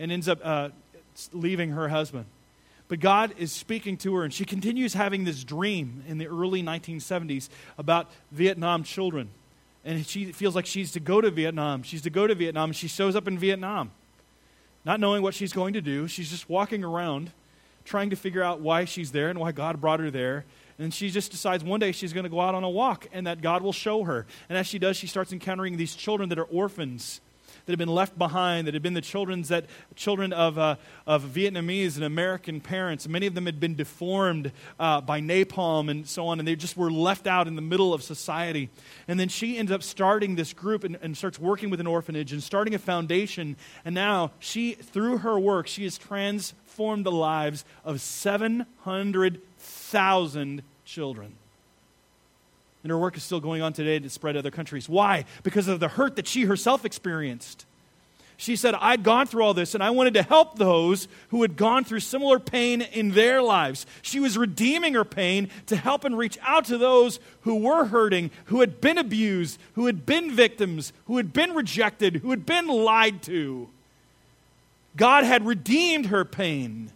and 0.00 0.10
ends 0.10 0.28
up 0.28 0.40
uh, 0.42 0.70
leaving 1.32 1.70
her 1.70 1.88
husband. 1.88 2.24
But 2.88 2.98
God 2.98 3.32
is 3.38 3.52
speaking 3.52 3.96
to 3.98 4.16
her, 4.16 4.24
and 4.24 4.34
she 4.34 4.44
continues 4.44 4.94
having 4.94 5.22
this 5.22 5.44
dream 5.44 6.02
in 6.08 6.18
the 6.18 6.26
early 6.26 6.64
1970s 6.64 7.48
about 7.76 8.10
Vietnam 8.32 8.82
children 8.82 9.28
and 9.84 10.06
she 10.06 10.32
feels 10.32 10.54
like 10.54 10.66
she's 10.66 10.92
to 10.92 11.00
go 11.00 11.20
to 11.20 11.30
Vietnam. 11.30 11.82
She's 11.82 12.02
to 12.02 12.10
go 12.10 12.26
to 12.26 12.34
Vietnam. 12.34 12.72
She 12.72 12.88
shows 12.88 13.16
up 13.16 13.28
in 13.28 13.38
Vietnam, 13.38 13.90
not 14.84 15.00
knowing 15.00 15.22
what 15.22 15.34
she's 15.34 15.52
going 15.52 15.74
to 15.74 15.80
do. 15.80 16.08
She's 16.08 16.30
just 16.30 16.48
walking 16.48 16.84
around 16.84 17.32
trying 17.88 18.10
to 18.10 18.16
figure 18.16 18.42
out 18.42 18.60
why 18.60 18.84
she's 18.84 19.12
there 19.12 19.30
and 19.30 19.40
why 19.40 19.50
God 19.50 19.80
brought 19.80 20.00
her 20.00 20.10
there. 20.10 20.44
And 20.78 20.94
she 20.94 21.10
just 21.10 21.32
decides 21.32 21.64
one 21.64 21.80
day 21.80 21.90
she's 21.90 22.12
going 22.12 22.24
to 22.24 22.30
go 22.30 22.40
out 22.40 22.54
on 22.54 22.62
a 22.62 22.70
walk 22.70 23.08
and 23.12 23.26
that 23.26 23.40
God 23.40 23.62
will 23.62 23.72
show 23.72 24.04
her. 24.04 24.26
And 24.48 24.56
as 24.56 24.66
she 24.66 24.78
does, 24.78 24.96
she 24.96 25.08
starts 25.08 25.32
encountering 25.32 25.76
these 25.76 25.96
children 25.96 26.28
that 26.28 26.38
are 26.38 26.44
orphans 26.44 27.20
that 27.68 27.72
had 27.72 27.78
been 27.78 27.94
left 27.94 28.16
behind, 28.16 28.66
that 28.66 28.72
had 28.72 28.82
been 28.82 28.94
the 28.94 29.02
children's 29.02 29.48
that, 29.48 29.66
children 29.94 30.32
of, 30.32 30.56
uh, 30.56 30.76
of 31.06 31.22
Vietnamese 31.22 31.96
and 31.96 32.04
American 32.04 32.62
parents. 32.62 33.06
Many 33.06 33.26
of 33.26 33.34
them 33.34 33.44
had 33.44 33.60
been 33.60 33.74
deformed 33.74 34.52
uh, 34.80 35.02
by 35.02 35.20
napalm 35.20 35.90
and 35.90 36.08
so 36.08 36.28
on, 36.28 36.38
and 36.38 36.48
they 36.48 36.56
just 36.56 36.78
were 36.78 36.90
left 36.90 37.26
out 37.26 37.46
in 37.46 37.56
the 37.56 37.62
middle 37.62 37.92
of 37.92 38.02
society. 38.02 38.70
And 39.06 39.20
then 39.20 39.28
she 39.28 39.58
ends 39.58 39.70
up 39.70 39.82
starting 39.82 40.34
this 40.34 40.54
group 40.54 40.82
and, 40.82 40.96
and 41.02 41.14
starts 41.14 41.38
working 41.38 41.68
with 41.68 41.78
an 41.78 41.86
orphanage 41.86 42.32
and 42.32 42.42
starting 42.42 42.74
a 42.74 42.78
foundation. 42.78 43.58
And 43.84 43.94
now 43.94 44.30
she, 44.38 44.72
through 44.72 45.18
her 45.18 45.38
work, 45.38 45.66
she 45.66 45.84
has 45.84 45.98
transformed 45.98 47.04
the 47.04 47.12
lives 47.12 47.66
of 47.84 48.00
700,000 48.00 50.62
children. 50.86 51.36
And 52.88 52.92
her 52.92 52.98
work 52.98 53.18
is 53.18 53.22
still 53.22 53.38
going 53.38 53.60
on 53.60 53.74
today 53.74 53.98
to 53.98 54.08
spread 54.08 54.32
to 54.32 54.38
other 54.38 54.50
countries. 54.50 54.88
Why? 54.88 55.26
Because 55.42 55.68
of 55.68 55.78
the 55.78 55.88
hurt 55.88 56.16
that 56.16 56.26
she 56.26 56.44
herself 56.44 56.86
experienced. 56.86 57.66
She 58.38 58.56
said, 58.56 58.74
I'd 58.74 59.02
gone 59.02 59.26
through 59.26 59.42
all 59.42 59.52
this 59.52 59.74
and 59.74 59.84
I 59.84 59.90
wanted 59.90 60.14
to 60.14 60.22
help 60.22 60.56
those 60.56 61.06
who 61.28 61.42
had 61.42 61.54
gone 61.54 61.84
through 61.84 62.00
similar 62.00 62.38
pain 62.38 62.80
in 62.80 63.10
their 63.10 63.42
lives. 63.42 63.84
She 64.00 64.20
was 64.20 64.38
redeeming 64.38 64.94
her 64.94 65.04
pain 65.04 65.50
to 65.66 65.76
help 65.76 66.04
and 66.04 66.16
reach 66.16 66.38
out 66.40 66.64
to 66.64 66.78
those 66.78 67.20
who 67.42 67.56
were 67.56 67.84
hurting, 67.84 68.30
who 68.46 68.60
had 68.60 68.80
been 68.80 68.96
abused, 68.96 69.60
who 69.74 69.84
had 69.84 70.06
been 70.06 70.30
victims, 70.30 70.94
who 71.08 71.18
had 71.18 71.34
been 71.34 71.52
rejected, 71.52 72.16
who 72.16 72.30
had 72.30 72.46
been 72.46 72.68
lied 72.68 73.20
to. 73.24 73.68
God 74.96 75.24
had 75.24 75.44
redeemed 75.44 76.06
her 76.06 76.24
pain. 76.24 76.90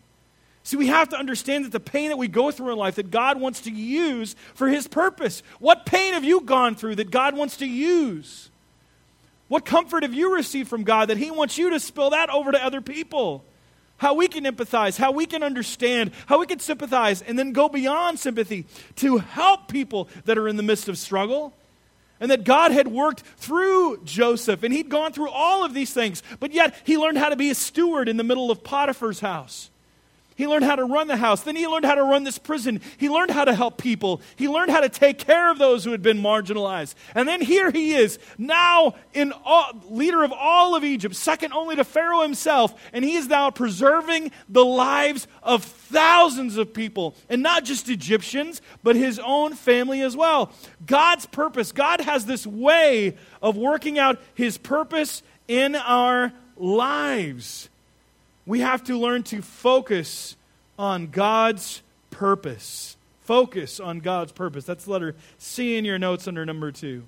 See, 0.64 0.76
we 0.76 0.86
have 0.86 1.08
to 1.08 1.18
understand 1.18 1.64
that 1.64 1.72
the 1.72 1.80
pain 1.80 2.10
that 2.10 2.18
we 2.18 2.28
go 2.28 2.50
through 2.50 2.72
in 2.72 2.78
life 2.78 2.94
that 2.94 3.10
God 3.10 3.40
wants 3.40 3.62
to 3.62 3.70
use 3.70 4.36
for 4.54 4.68
His 4.68 4.86
purpose. 4.86 5.42
What 5.58 5.86
pain 5.86 6.14
have 6.14 6.24
you 6.24 6.40
gone 6.40 6.76
through 6.76 6.96
that 6.96 7.10
God 7.10 7.36
wants 7.36 7.56
to 7.58 7.66
use? 7.66 8.48
What 9.48 9.64
comfort 9.64 10.02
have 10.04 10.14
you 10.14 10.34
received 10.34 10.68
from 10.68 10.84
God 10.84 11.08
that 11.08 11.18
He 11.18 11.30
wants 11.30 11.58
you 11.58 11.70
to 11.70 11.80
spill 11.80 12.10
that 12.10 12.30
over 12.30 12.52
to 12.52 12.64
other 12.64 12.80
people? 12.80 13.44
How 13.96 14.14
we 14.14 14.28
can 14.28 14.44
empathize, 14.44 14.96
how 14.96 15.12
we 15.12 15.26
can 15.26 15.42
understand, 15.42 16.12
how 16.26 16.38
we 16.38 16.46
can 16.46 16.60
sympathize, 16.60 17.22
and 17.22 17.38
then 17.38 17.52
go 17.52 17.68
beyond 17.68 18.18
sympathy 18.18 18.66
to 18.96 19.18
help 19.18 19.68
people 19.68 20.08
that 20.24 20.38
are 20.38 20.48
in 20.48 20.56
the 20.56 20.62
midst 20.62 20.88
of 20.88 20.96
struggle. 20.96 21.52
And 22.20 22.30
that 22.30 22.44
God 22.44 22.70
had 22.70 22.86
worked 22.86 23.22
through 23.36 24.04
Joseph, 24.04 24.62
and 24.62 24.72
he'd 24.72 24.88
gone 24.88 25.12
through 25.12 25.30
all 25.30 25.64
of 25.64 25.74
these 25.74 25.92
things, 25.92 26.22
but 26.38 26.52
yet 26.52 26.72
he 26.84 26.96
learned 26.96 27.18
how 27.18 27.30
to 27.30 27.36
be 27.36 27.50
a 27.50 27.54
steward 27.54 28.08
in 28.08 28.16
the 28.16 28.22
middle 28.22 28.48
of 28.48 28.62
Potiphar's 28.62 29.18
house. 29.18 29.71
He 30.42 30.48
learned 30.48 30.64
how 30.64 30.74
to 30.74 30.84
run 30.84 31.06
the 31.06 31.16
house. 31.16 31.42
Then 31.42 31.54
he 31.54 31.68
learned 31.68 31.84
how 31.84 31.94
to 31.94 32.02
run 32.02 32.24
this 32.24 32.36
prison. 32.36 32.80
He 32.96 33.08
learned 33.08 33.30
how 33.30 33.44
to 33.44 33.54
help 33.54 33.78
people. 33.78 34.20
He 34.34 34.48
learned 34.48 34.72
how 34.72 34.80
to 34.80 34.88
take 34.88 35.18
care 35.18 35.52
of 35.52 35.58
those 35.58 35.84
who 35.84 35.92
had 35.92 36.02
been 36.02 36.18
marginalized. 36.18 36.96
And 37.14 37.28
then 37.28 37.40
here 37.40 37.70
he 37.70 37.94
is, 37.94 38.18
now 38.38 38.96
in 39.14 39.32
all, 39.44 39.70
leader 39.88 40.24
of 40.24 40.32
all 40.32 40.74
of 40.74 40.82
Egypt, 40.82 41.14
second 41.14 41.52
only 41.52 41.76
to 41.76 41.84
Pharaoh 41.84 42.22
himself, 42.22 42.74
and 42.92 43.04
he 43.04 43.14
is 43.14 43.28
now 43.28 43.52
preserving 43.52 44.32
the 44.48 44.64
lives 44.64 45.28
of 45.44 45.62
thousands 45.62 46.56
of 46.56 46.74
people, 46.74 47.14
and 47.28 47.40
not 47.40 47.64
just 47.64 47.88
Egyptians, 47.88 48.60
but 48.82 48.96
his 48.96 49.20
own 49.20 49.54
family 49.54 50.00
as 50.00 50.16
well. 50.16 50.50
God's 50.84 51.24
purpose, 51.24 51.70
God 51.70 52.00
has 52.00 52.26
this 52.26 52.44
way 52.44 53.16
of 53.40 53.56
working 53.56 53.96
out 53.96 54.20
his 54.34 54.58
purpose 54.58 55.22
in 55.46 55.76
our 55.76 56.32
lives 56.56 57.68
we 58.46 58.60
have 58.60 58.84
to 58.84 58.98
learn 58.98 59.22
to 59.24 59.42
focus 59.42 60.36
on 60.78 61.08
God's 61.08 61.82
purpose. 62.10 62.96
Focus 63.22 63.78
on 63.78 64.00
God's 64.00 64.32
purpose. 64.32 64.64
That's 64.64 64.88
letter 64.88 65.14
C 65.38 65.76
in 65.76 65.84
your 65.84 65.98
notes 65.98 66.26
under 66.26 66.44
number 66.44 66.72
two. 66.72 67.04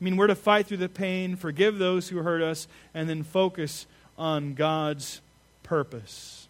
I 0.00 0.04
mean, 0.04 0.16
we're 0.16 0.26
to 0.28 0.34
fight 0.34 0.66
through 0.66 0.78
the 0.78 0.88
pain, 0.88 1.36
forgive 1.36 1.78
those 1.78 2.08
who 2.08 2.18
hurt 2.18 2.42
us, 2.42 2.66
and 2.92 3.08
then 3.08 3.22
focus 3.22 3.86
on 4.18 4.54
God's 4.54 5.20
purpose. 5.62 6.48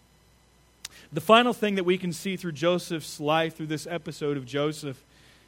The 1.11 1.21
final 1.21 1.53
thing 1.53 1.75
that 1.75 1.83
we 1.83 1.99
can 1.99 2.13
see 2.13 2.35
through 2.35 2.53
Joseph's 2.53 3.19
life, 3.19 3.55
through 3.55 3.67
this 3.67 3.85
episode 3.85 4.37
of 4.37 4.45
Joseph, 4.45 5.03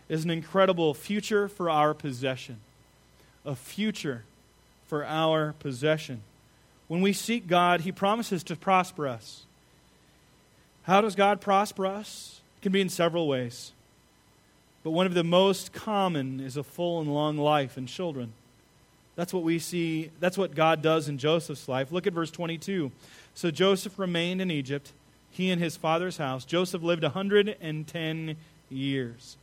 is 0.08 0.24
an 0.24 0.30
incredible 0.30 0.94
future 0.94 1.48
for 1.48 1.70
our 1.70 1.96
possession. 1.96 2.58
A 3.44 3.56
future 3.56 4.24
for 4.88 5.04
our 5.04 5.54
possession. 5.60 6.22
When 6.88 7.02
we 7.02 7.14
seek 7.14 7.48
God, 7.48 7.82
He 7.82 7.92
promises 7.92 8.44
to 8.44 8.56
prosper 8.56 9.08
us. 9.08 9.44
How 10.84 11.02
does 11.02 11.16
God 11.16 11.42
prosper 11.42 11.86
us? 11.86 12.42
It 12.58 12.62
can 12.62 12.72
be 12.72 12.82
in 12.82 12.90
several 12.90 13.28
ways. 13.28 13.72
But 14.84 14.92
one 14.92 15.08
of 15.08 15.16
the 15.16 15.24
most 15.24 15.74
common 15.74 16.40
is 16.40 16.58
a 16.58 16.64
full 16.64 17.02
and 17.02 17.12
long 17.12 17.38
life 17.38 17.76
in 17.76 17.88
children. 17.88 18.34
That's 19.16 19.34
what 19.34 19.44
we 19.44 19.60
see, 19.60 20.12
that's 20.20 20.38
what 20.38 20.54
God 20.54 20.82
does 20.82 21.08
in 21.08 21.18
Joseph's 21.18 21.68
life. 21.68 21.92
Look 21.92 22.06
at 22.06 22.14
verse 22.14 22.30
22. 22.30 22.92
So 23.34 23.50
Joseph 23.50 23.98
remained 23.98 24.42
in 24.42 24.52
Egypt, 24.52 24.92
he 25.32 25.50
and 25.50 25.62
his 25.62 25.76
father's 25.76 26.18
house. 26.18 26.46
Joseph 26.46 26.84
lived 26.84 27.04
a 27.04 27.08
110 27.08 28.36
years. 28.70 29.38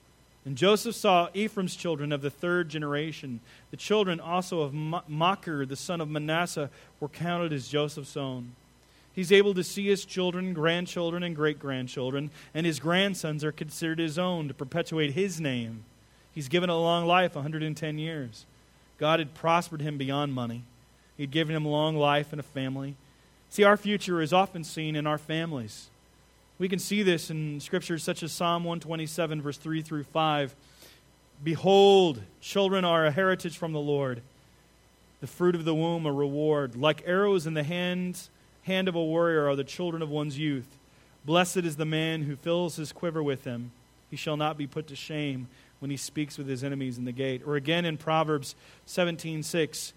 And 0.44 0.56
Joseph 0.56 0.96
saw 0.96 1.28
Ephraim's 1.34 1.76
children 1.76 2.10
of 2.10 2.20
the 2.20 2.30
third 2.30 2.68
generation. 2.68 3.40
The 3.70 3.76
children 3.76 4.18
also 4.18 4.62
of 4.62 4.74
Machir, 4.74 5.64
the 5.64 5.76
son 5.76 6.00
of 6.00 6.10
Manasseh, 6.10 6.70
were 6.98 7.08
counted 7.08 7.52
as 7.52 7.68
Joseph's 7.68 8.16
own. 8.16 8.52
He's 9.14 9.30
able 9.30 9.54
to 9.54 9.62
see 9.62 9.86
his 9.86 10.04
children, 10.04 10.52
grandchildren, 10.54 11.22
and 11.22 11.36
great 11.36 11.58
grandchildren, 11.58 12.30
and 12.54 12.66
his 12.66 12.80
grandsons 12.80 13.44
are 13.44 13.52
considered 13.52 13.98
his 13.98 14.18
own 14.18 14.48
to 14.48 14.54
perpetuate 14.54 15.12
his 15.12 15.40
name. 15.40 15.84
He's 16.34 16.48
given 16.48 16.70
a 16.70 16.80
long 16.80 17.06
life, 17.06 17.34
110 17.34 17.98
years. 17.98 18.46
God 18.98 19.18
had 19.18 19.34
prospered 19.34 19.82
him 19.82 19.98
beyond 19.98 20.32
money, 20.32 20.64
He'd 21.16 21.30
given 21.30 21.54
him 21.54 21.64
long 21.64 21.96
life 21.96 22.32
and 22.32 22.40
a 22.40 22.42
family. 22.42 22.96
See, 23.50 23.64
our 23.64 23.76
future 23.76 24.22
is 24.22 24.32
often 24.32 24.64
seen 24.64 24.96
in 24.96 25.06
our 25.06 25.18
families. 25.18 25.88
We 26.62 26.68
can 26.68 26.78
see 26.78 27.02
this 27.02 27.28
in 27.28 27.58
scriptures 27.58 28.04
such 28.04 28.22
as 28.22 28.30
Psalm 28.30 28.62
127, 28.62 29.42
verse 29.42 29.56
3 29.56 29.82
through 29.82 30.04
5. 30.04 30.54
Behold, 31.42 32.22
children 32.40 32.84
are 32.84 33.04
a 33.04 33.10
heritage 33.10 33.58
from 33.58 33.72
the 33.72 33.80
Lord, 33.80 34.22
the 35.20 35.26
fruit 35.26 35.56
of 35.56 35.64
the 35.64 35.74
womb 35.74 36.06
a 36.06 36.12
reward. 36.12 36.76
Like 36.76 37.02
arrows 37.04 37.48
in 37.48 37.54
the 37.54 37.64
hand, 37.64 38.28
hand 38.62 38.86
of 38.86 38.94
a 38.94 39.02
warrior 39.02 39.48
are 39.48 39.56
the 39.56 39.64
children 39.64 40.02
of 40.02 40.08
one's 40.08 40.38
youth. 40.38 40.78
Blessed 41.24 41.56
is 41.56 41.74
the 41.74 41.84
man 41.84 42.22
who 42.22 42.36
fills 42.36 42.76
his 42.76 42.92
quiver 42.92 43.24
with 43.24 43.42
them. 43.42 43.72
He 44.08 44.16
shall 44.16 44.36
not 44.36 44.56
be 44.56 44.68
put 44.68 44.86
to 44.86 44.94
shame 44.94 45.48
when 45.80 45.90
he 45.90 45.96
speaks 45.96 46.38
with 46.38 46.46
his 46.46 46.62
enemies 46.62 46.96
in 46.96 47.06
the 47.06 47.10
gate. 47.10 47.42
Or 47.44 47.56
again 47.56 47.84
in 47.84 47.96
Proverbs 47.96 48.54
17:6, 48.86 49.94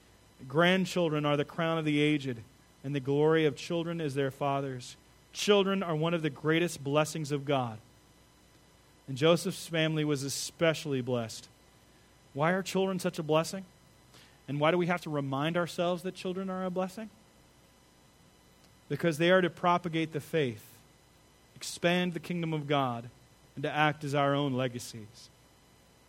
grandchildren 0.48 1.28
are 1.28 1.38
the 1.38 1.46
crown 1.46 1.78
of 1.78 1.86
the 1.86 2.02
aged, 2.02 2.40
and 2.84 2.96
the 2.96 3.00
glory 3.00 3.46
of 3.46 3.56
children 3.56 4.02
is 4.02 4.16
their 4.16 4.32
fathers. 4.32 4.98
Children 5.36 5.84
are 5.84 5.98
one 5.98 6.14
of 6.14 6.22
the 6.22 6.30
greatest 6.30 6.82
blessings 6.82 7.34
of 7.34 7.44
God. 7.44 7.78
And 9.10 9.18
Joseph's 9.18 9.68
family 9.68 10.06
was 10.06 10.24
especially 10.24 11.02
blessed. 11.02 11.50
Why 12.34 12.52
are 12.52 12.64
children 12.64 13.00
such 13.00 13.20
a 13.20 13.24
blessing? 13.24 13.66
And 14.48 14.62
why 14.62 14.72
do 14.72 14.78
we 14.78 14.88
have 14.88 15.02
to 15.02 15.10
remind 15.10 15.58
ourselves 15.58 16.04
that 16.04 16.16
children 16.16 16.50
are 16.50 16.64
a 16.64 16.70
blessing? 16.70 17.10
Because 18.88 19.18
they 19.18 19.30
are 19.30 19.42
to 19.42 19.50
propagate 19.50 20.14
the 20.14 20.22
faith, 20.22 20.64
expand 21.54 22.14
the 22.14 22.22
kingdom 22.22 22.54
of 22.54 22.66
God, 22.66 23.10
and 23.56 23.64
to 23.64 23.70
act 23.70 24.06
as 24.06 24.16
our 24.16 24.34
own 24.34 24.54
legacies. 24.54 25.30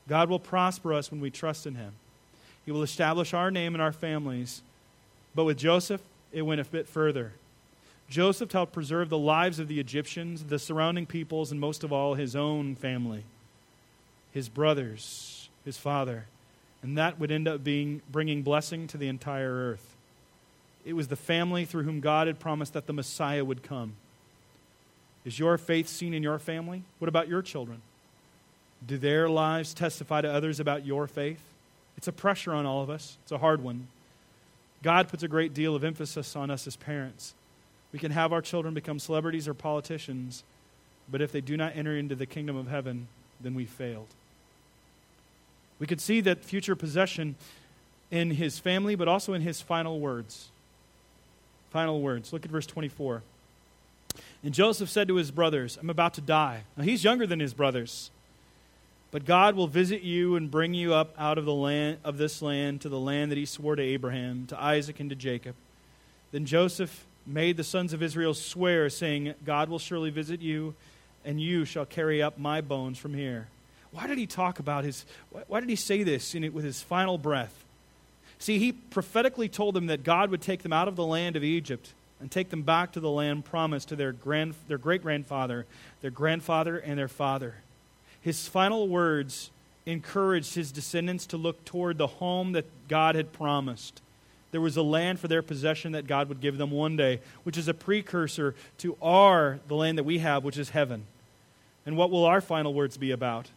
God 0.09 0.31
will 0.31 0.39
prosper 0.39 0.95
us 0.95 1.11
when 1.11 1.21
we 1.21 1.33
trust 1.33 1.67
in 1.67 1.75
Him. 1.75 1.95
He 2.65 2.71
will 2.71 2.85
establish 2.85 3.35
our 3.35 3.51
name 3.51 3.75
and 3.75 3.83
our 3.83 3.93
families. 3.93 4.63
But 5.35 5.47
with 5.47 5.59
Joseph, 5.59 6.01
it 6.33 6.43
went 6.43 6.61
a 6.61 6.65
bit 6.65 6.87
further. 6.87 7.33
Joseph 8.09 8.53
helped 8.53 8.73
preserve 8.73 9.09
the 9.09 9.19
lives 9.19 9.59
of 9.59 9.69
the 9.69 9.81
Egyptians, 9.81 10.45
the 10.45 10.59
surrounding 10.59 11.07
peoples, 11.07 11.51
and 11.51 11.61
most 11.61 11.83
of 11.83 11.93
all, 11.93 12.15
his 12.15 12.37
own 12.37 12.77
family, 12.77 13.25
his 14.33 14.49
brothers, 14.49 15.49
his 15.65 15.77
father. 15.77 16.27
And 16.83 16.97
that 16.99 17.19
would 17.19 17.33
end 17.33 17.49
up 17.49 17.65
being 17.65 18.03
bringing 18.11 18.43
blessing 18.43 18.87
to 18.89 18.97
the 18.97 19.09
entire 19.09 19.53
earth. 19.53 19.97
It 20.85 20.93
was 20.93 21.09
the 21.09 21.17
family 21.17 21.65
through 21.65 21.83
whom 21.83 22.01
God 22.01 22.29
had 22.29 22.39
promised 22.39 22.75
that 22.75 22.87
the 22.87 22.93
Messiah 22.93 23.45
would 23.45 23.65
come. 23.65 23.95
Is 25.25 25.41
your 25.41 25.59
faith 25.59 25.89
seen 25.89 26.15
in 26.15 26.23
your 26.23 26.39
family? 26.39 26.85
What 27.01 27.09
about 27.09 27.27
your 27.27 27.43
children? 27.43 27.83
Do 28.87 28.97
their 28.97 29.29
lives 29.29 29.75
testify 29.75 30.21
to 30.21 30.33
others 30.33 30.61
about 30.61 30.87
your 30.87 31.09
faith? 31.09 31.41
It's 31.97 32.07
a 32.07 32.13
pressure 32.13 32.53
on 32.53 32.67
all 32.67 32.83
of 32.83 32.91
us, 32.91 33.17
it's 33.25 33.33
a 33.33 33.39
hard 33.39 33.63
one. 33.63 33.89
God 34.83 35.09
puts 35.09 35.25
a 35.25 35.29
great 35.29 35.53
deal 35.53 35.75
of 35.75 35.83
emphasis 35.83 36.37
on 36.37 36.51
us 36.51 36.69
as 36.69 36.77
parents. 36.77 37.35
We 37.97 38.01
can 38.01 38.13
have 38.13 38.31
our 38.31 38.43
children 38.43 38.75
become 38.75 38.99
celebrities 38.99 39.49
or 39.49 39.55
politicians, 39.55 40.45
but 41.11 41.23
if 41.23 41.33
they 41.33 41.41
do 41.41 41.57
not 41.57 41.75
enter 41.75 41.97
into 41.97 42.15
the 42.15 42.27
kingdom 42.27 42.55
of 42.55 42.69
heaven, 42.69 43.09
then 43.41 43.55
we 43.55 43.65
failed. 43.65 44.09
We 45.79 45.87
could 45.87 46.03
see 46.03 46.21
that 46.21 46.45
future 46.45 46.77
possession 46.77 47.37
in 48.11 48.33
his 48.33 48.59
family, 48.59 48.97
but 48.97 49.09
also 49.09 49.33
in 49.33 49.41
his 49.41 49.63
final 49.63 49.99
words. 49.99 50.51
Final 51.71 52.03
words. 52.03 52.35
Look 52.35 52.45
at 52.45 52.51
verse 52.51 52.67
24. 52.67 53.23
And 54.45 54.53
Joseph 54.53 54.91
said 54.91 55.09
to 55.09 55.15
his 55.15 55.31
brothers, 55.31 55.79
I'm 55.81 55.89
about 55.89 56.13
to 56.15 56.21
die. 56.21 56.65
Now 56.77 56.85
he's 56.85 57.03
younger 57.03 57.27
than 57.27 57.41
his 57.41 57.55
brothers. 57.55 58.11
But 59.11 59.25
God 59.25 59.57
will 59.57 59.69
visit 59.69 60.03
you 60.03 60.37
and 60.37 60.51
bring 60.51 60.75
you 60.75 60.93
up 60.93 61.15
out 61.17 61.39
of 61.39 61.47
the 61.47 61.55
land 61.55 61.97
of 62.05 62.19
this 62.19 62.43
land 62.43 62.83
to 62.83 62.91
the 62.91 63.01
land 63.01 63.33
that 63.33 63.39
he 63.39 63.47
swore 63.47 63.75
to 63.75 63.83
Abraham, 63.83 64.45
to 64.49 64.63
Isaac, 64.63 65.01
and 65.01 65.09
to 65.09 65.17
Jacob. 65.17 65.55
Then 66.31 66.45
Joseph 66.45 67.07
made 67.27 67.57
the 67.57 67.65
sons 67.65 67.93
of 67.93 68.03
Israel 68.03 68.35
swear, 68.35 68.89
saying, 68.89 69.35
God 69.45 69.69
will 69.69 69.79
surely 69.79 70.11
visit 70.11 70.41
you, 70.41 70.75
and 71.25 71.41
you 71.41 71.65
shall 71.65 71.85
carry 71.85 72.23
up 72.23 72.39
my 72.39 72.61
bones 72.61 72.99
from 72.99 73.15
here. 73.15 73.49
Why 73.91 74.07
did 74.07 74.19
he 74.19 74.27
talk 74.27 74.59
about 74.59 74.85
his, 74.85 75.05
why 75.49 75.61
did 75.61 75.69
he 75.69 75.77
say 75.77 76.03
this 76.03 76.35
in 76.35 76.45
it 76.45 76.53
with 76.53 76.65
his 76.65 76.83
final 76.83 77.19
breath? 77.19 77.65
See, 78.39 78.59
he 78.59 78.73
prophetically 78.73 79.49
told 79.49 79.75
them 79.75 79.87
that 79.87 80.05
God 80.05 80.31
would 80.31 80.43
take 80.43 80.63
them 80.63 80.73
out 80.73 80.89
of 80.89 80.97
the 80.97 81.07
land 81.07 81.37
of 81.37 81.43
Egypt 81.43 81.93
and 82.21 82.31
take 82.31 82.51
them 82.51 82.63
back 82.63 82.93
to 82.93 83.01
the 83.01 83.11
land 83.11 83.45
promised 83.45 83.89
to 83.89 83.97
their, 83.97 84.13
grand, 84.13 84.55
their 84.69 84.79
great 84.79 85.03
grandfather, 85.03 85.67
their 86.03 86.11
grandfather, 86.11 86.79
and 86.79 86.99
their 86.99 87.09
father. 87.09 87.57
His 88.21 88.49
final 88.49 88.89
words 88.89 89.51
encouraged 89.85 90.55
his 90.55 90.73
descendants 90.73 91.27
to 91.27 91.37
look 91.37 91.65
toward 91.65 91.97
the 91.97 92.07
home 92.07 92.53
that 92.53 92.67
God 92.89 93.15
had 93.15 93.33
promised. 93.33 94.03
There 94.57 94.61
was 94.63 94.79
a 94.79 94.83
land 94.83 95.21
for 95.21 95.29
their 95.29 95.43
possession 95.43 95.93
that 95.93 96.07
God 96.07 96.31
would 96.31 96.41
give 96.41 96.57
them 96.57 96.71
one 96.71 96.97
day, 96.97 97.21
which 97.43 97.59
is 97.59 97.69
a 97.69 97.75
precursor 97.75 98.55
to 98.79 98.97
our, 99.03 99.61
the 99.69 99.75
land 99.75 99.99
that 99.99 100.05
we 100.05 100.21
have, 100.21 100.45
which 100.45 100.57
is 100.57 100.71
heaven. 100.71 101.05
And 101.85 101.95
what 101.95 102.11
will 102.11 102.25
our 102.25 102.41
final 102.41 102.73
words 102.73 102.97
be 102.97 103.11
about? 103.11 103.51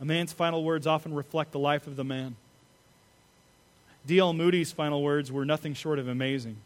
A 0.00 0.04
man's 0.04 0.32
final 0.32 0.64
words 0.64 0.84
often 0.84 1.14
reflect 1.14 1.52
the 1.52 1.60
life 1.60 1.86
of 1.86 1.94
the 1.94 2.02
man. 2.02 2.34
D.L. 4.04 4.32
Moody's 4.32 4.72
final 4.72 5.00
words 5.00 5.30
were 5.30 5.44
nothing 5.44 5.74
short 5.74 6.00
of 6.00 6.08
amazing. 6.08 6.56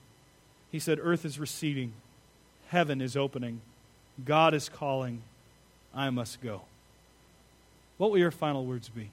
He 0.73 0.79
said, 0.79 0.99
Earth 0.99 1.27
is 1.27 1.39
receding, 1.39 1.93
heaven 2.69 3.03
is 3.03 3.15
opening, 3.15 3.61
God 4.25 4.55
is 4.55 4.71
calling, 4.71 5.21
I 5.95 6.09
must 6.09 6.41
go. 6.41 6.63
What 7.99 8.11
will 8.11 8.17
your 8.17 8.31
final 8.31 8.65
words 8.65 8.89
be? 8.89 9.11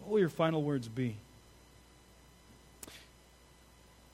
What 0.00 0.10
will 0.10 0.18
your 0.18 0.28
final 0.28 0.64
words 0.64 0.88
be? 0.88 1.18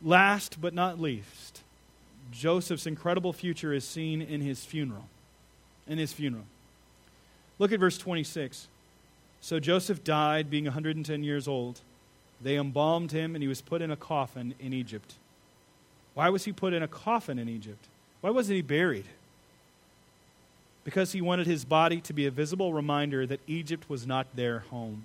Last 0.02 0.60
but 0.60 0.72
not 0.72 1.00
least, 1.00 1.62
Joseph's 2.32 2.86
incredible 2.86 3.32
future 3.32 3.72
is 3.72 3.84
seen 3.84 4.22
in 4.22 4.40
his 4.40 4.64
funeral. 4.64 5.08
In 5.86 5.98
his 5.98 6.12
funeral. 6.12 6.44
Look 7.58 7.72
at 7.72 7.80
verse 7.80 7.98
26. 7.98 8.68
So 9.42 9.60
Joseph 9.60 10.04
died, 10.04 10.50
being 10.50 10.64
110 10.64 11.22
years 11.24 11.48
old. 11.48 11.80
They 12.40 12.56
embalmed 12.56 13.12
him, 13.12 13.34
and 13.34 13.42
he 13.42 13.48
was 13.48 13.60
put 13.60 13.82
in 13.82 13.90
a 13.90 13.96
coffin 13.96 14.54
in 14.58 14.72
Egypt. 14.72 15.14
Why 16.14 16.30
was 16.30 16.44
he 16.44 16.52
put 16.52 16.72
in 16.72 16.82
a 16.82 16.88
coffin 16.88 17.38
in 17.38 17.48
Egypt? 17.48 17.86
Why 18.20 18.30
wasn't 18.30 18.56
he 18.56 18.62
buried? 18.62 19.06
Because 20.84 21.12
he 21.12 21.20
wanted 21.20 21.46
his 21.46 21.64
body 21.64 22.00
to 22.02 22.12
be 22.12 22.26
a 22.26 22.30
visible 22.30 22.72
reminder 22.72 23.26
that 23.26 23.40
Egypt 23.46 23.88
was 23.88 24.06
not 24.06 24.26
their 24.34 24.60
home. 24.60 25.04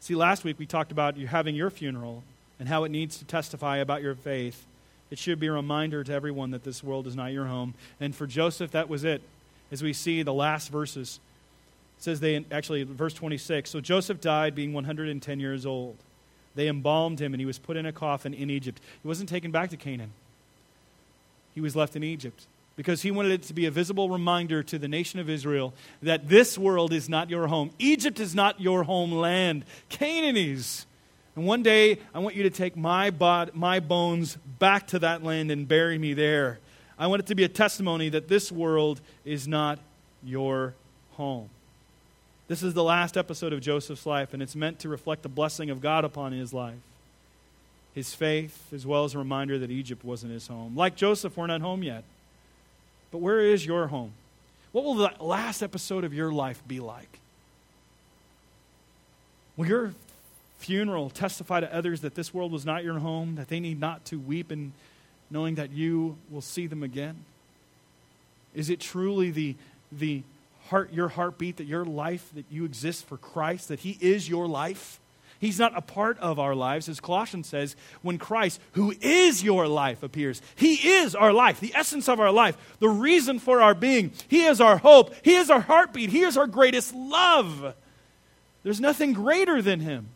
See, 0.00 0.14
last 0.14 0.44
week 0.44 0.58
we 0.58 0.66
talked 0.66 0.92
about 0.92 1.16
you 1.16 1.26
having 1.26 1.54
your 1.54 1.70
funeral 1.70 2.22
and 2.62 2.68
how 2.68 2.84
it 2.84 2.92
needs 2.92 3.18
to 3.18 3.24
testify 3.24 3.78
about 3.78 4.02
your 4.02 4.14
faith. 4.14 4.66
It 5.10 5.18
should 5.18 5.40
be 5.40 5.48
a 5.48 5.52
reminder 5.52 6.04
to 6.04 6.12
everyone 6.12 6.52
that 6.52 6.62
this 6.62 6.80
world 6.80 7.08
is 7.08 7.16
not 7.16 7.32
your 7.32 7.46
home. 7.46 7.74
And 7.98 8.14
for 8.14 8.24
Joseph, 8.24 8.70
that 8.70 8.88
was 8.88 9.02
it 9.02 9.20
as 9.72 9.82
we 9.82 9.92
see 9.92 10.22
the 10.22 10.32
last 10.32 10.68
verses. 10.68 11.18
It 11.98 12.04
says 12.04 12.20
they, 12.20 12.44
actually, 12.52 12.84
verse 12.84 13.14
26. 13.14 13.68
So 13.68 13.80
Joseph 13.80 14.20
died 14.20 14.54
being 14.54 14.72
110 14.72 15.40
years 15.40 15.66
old. 15.66 15.96
They 16.54 16.68
embalmed 16.68 17.20
him, 17.20 17.34
and 17.34 17.40
he 17.40 17.46
was 17.46 17.58
put 17.58 17.76
in 17.76 17.84
a 17.84 17.90
coffin 17.90 18.32
in 18.32 18.48
Egypt. 18.48 18.80
He 19.02 19.08
wasn't 19.08 19.28
taken 19.28 19.50
back 19.50 19.70
to 19.70 19.76
Canaan, 19.76 20.12
he 21.56 21.60
was 21.60 21.74
left 21.74 21.96
in 21.96 22.04
Egypt 22.04 22.46
because 22.76 23.02
he 23.02 23.10
wanted 23.10 23.32
it 23.32 23.42
to 23.42 23.54
be 23.54 23.66
a 23.66 23.72
visible 23.72 24.08
reminder 24.08 24.62
to 24.62 24.78
the 24.78 24.86
nation 24.86 25.18
of 25.18 25.28
Israel 25.28 25.74
that 26.00 26.28
this 26.28 26.56
world 26.56 26.92
is 26.92 27.08
not 27.08 27.28
your 27.28 27.48
home. 27.48 27.72
Egypt 27.80 28.20
is 28.20 28.36
not 28.36 28.60
your 28.60 28.84
homeland. 28.84 29.64
Canaan 29.88 30.36
is. 30.36 30.86
And 31.34 31.46
one 31.46 31.62
day, 31.62 31.98
I 32.14 32.18
want 32.18 32.36
you 32.36 32.42
to 32.42 32.50
take 32.50 32.76
my, 32.76 33.10
bod- 33.10 33.54
my 33.54 33.80
bones 33.80 34.36
back 34.58 34.88
to 34.88 34.98
that 34.98 35.24
land 35.24 35.50
and 35.50 35.66
bury 35.66 35.98
me 35.98 36.12
there. 36.12 36.58
I 36.98 37.06
want 37.06 37.20
it 37.20 37.26
to 37.26 37.34
be 37.34 37.44
a 37.44 37.48
testimony 37.48 38.10
that 38.10 38.28
this 38.28 38.52
world 38.52 39.00
is 39.24 39.48
not 39.48 39.78
your 40.22 40.74
home. 41.12 41.48
This 42.48 42.62
is 42.62 42.74
the 42.74 42.84
last 42.84 43.16
episode 43.16 43.54
of 43.54 43.60
Joseph's 43.60 44.04
life, 44.04 44.34
and 44.34 44.42
it's 44.42 44.54
meant 44.54 44.78
to 44.80 44.88
reflect 44.88 45.22
the 45.22 45.28
blessing 45.28 45.70
of 45.70 45.80
God 45.80 46.04
upon 46.04 46.32
his 46.32 46.52
life. 46.52 46.78
His 47.94 48.14
faith, 48.14 48.72
as 48.72 48.86
well 48.86 49.04
as 49.04 49.14
a 49.14 49.18
reminder 49.18 49.58
that 49.58 49.70
Egypt 49.70 50.04
wasn't 50.04 50.32
his 50.32 50.48
home. 50.48 50.76
Like 50.76 50.96
Joseph, 50.96 51.36
we're 51.36 51.46
not 51.46 51.62
home 51.62 51.82
yet. 51.82 52.04
But 53.10 53.18
where 53.18 53.40
is 53.40 53.64
your 53.64 53.86
home? 53.86 54.12
What 54.72 54.84
will 54.84 54.94
the 54.94 55.12
last 55.20 55.62
episode 55.62 56.04
of 56.04 56.12
your 56.12 56.32
life 56.32 56.62
be 56.66 56.80
like? 56.80 57.18
Will 59.56 59.66
your 59.66 59.94
funeral 60.62 61.10
testify 61.10 61.60
to 61.60 61.74
others 61.74 62.02
that 62.02 62.14
this 62.14 62.32
world 62.32 62.52
was 62.52 62.64
not 62.64 62.84
your 62.84 63.00
home, 63.00 63.34
that 63.34 63.48
they 63.48 63.60
need 63.60 63.80
not 63.80 64.04
to 64.06 64.18
weep 64.18 64.52
in 64.52 64.72
knowing 65.30 65.56
that 65.56 65.72
you 65.72 66.16
will 66.30 66.40
see 66.40 66.66
them 66.66 66.82
again? 66.82 67.24
Is 68.54 68.70
it 68.70 68.78
truly 68.78 69.30
the, 69.30 69.56
the 69.90 70.22
heart, 70.68 70.92
your 70.92 71.08
heartbeat, 71.08 71.56
that 71.56 71.66
your 71.66 71.84
life, 71.84 72.30
that 72.34 72.44
you 72.50 72.64
exist 72.64 73.06
for 73.06 73.16
Christ, 73.16 73.68
that 73.68 73.80
He 73.80 73.98
is 74.00 74.28
your 74.28 74.46
life? 74.46 75.00
He's 75.40 75.58
not 75.58 75.76
a 75.76 75.80
part 75.80 76.18
of 76.20 76.38
our 76.38 76.54
lives. 76.54 76.88
As 76.88 77.00
Colossians 77.00 77.48
says, 77.48 77.74
when 78.02 78.16
Christ, 78.16 78.60
who 78.74 78.94
is 79.00 79.42
your 79.42 79.66
life, 79.66 80.04
appears, 80.04 80.40
He 80.54 80.74
is 80.74 81.16
our 81.16 81.32
life, 81.32 81.58
the 81.58 81.74
essence 81.74 82.08
of 82.08 82.20
our 82.20 82.30
life, 82.30 82.76
the 82.78 82.88
reason 82.88 83.40
for 83.40 83.60
our 83.60 83.74
being. 83.74 84.12
He 84.28 84.44
is 84.44 84.60
our 84.60 84.76
hope. 84.76 85.12
He 85.22 85.34
is 85.34 85.50
our 85.50 85.60
heartbeat. 85.60 86.10
He 86.10 86.20
is 86.20 86.36
our 86.36 86.46
greatest 86.46 86.94
love. 86.94 87.74
There's 88.62 88.80
nothing 88.80 89.12
greater 89.12 89.60
than 89.60 89.80
Him. 89.80 90.06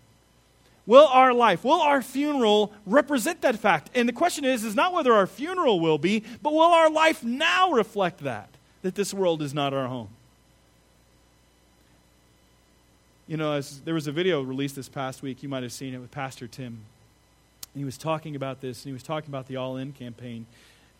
Will 0.87 1.07
our 1.09 1.34
life, 1.34 1.64
will 1.64 1.80
our 1.80 2.01
funeral 2.01 2.72
represent 2.87 3.41
that 3.41 3.59
fact? 3.59 3.91
And 3.95 4.09
the 4.09 4.12
question 4.12 4.45
is, 4.45 4.62
is 4.62 4.76
not 4.76 4.93
whether 4.93 5.12
our 5.12 5.26
funeral 5.26 5.80
will 5.80 5.99
be, 5.99 6.22
but 6.43 6.53
will 6.53 6.61
our 6.62 6.89
life 6.89 7.24
now 7.24 7.72
reflect 7.72 8.20
that, 8.20 8.49
that 8.82 8.95
this 8.95 9.12
world 9.12 9.43
is 9.43 9.53
not 9.53 9.74
our 9.74 9.89
home? 9.89 10.09
You 13.26 13.37
know, 13.37 13.53
as 13.53 13.80
there 13.80 13.95
was 13.95 14.07
a 14.07 14.12
video 14.12 14.41
released 14.43 14.76
this 14.76 14.89
past 14.89 15.22
week, 15.22 15.43
you 15.43 15.49
might 15.49 15.64
have 15.64 15.72
seen 15.72 15.93
it 15.93 15.99
with 15.99 16.12
Pastor 16.12 16.47
Tim. 16.47 16.78
And 17.74 17.80
he 17.80 17.84
was 17.84 17.99
talking 17.99 18.37
about 18.37 18.61
this, 18.61 18.84
and 18.84 18.91
he 18.91 18.93
was 18.93 19.03
talking 19.03 19.28
about 19.28 19.49
the 19.49 19.57
All 19.57 19.76
In 19.76 19.93
campaign. 19.93 20.47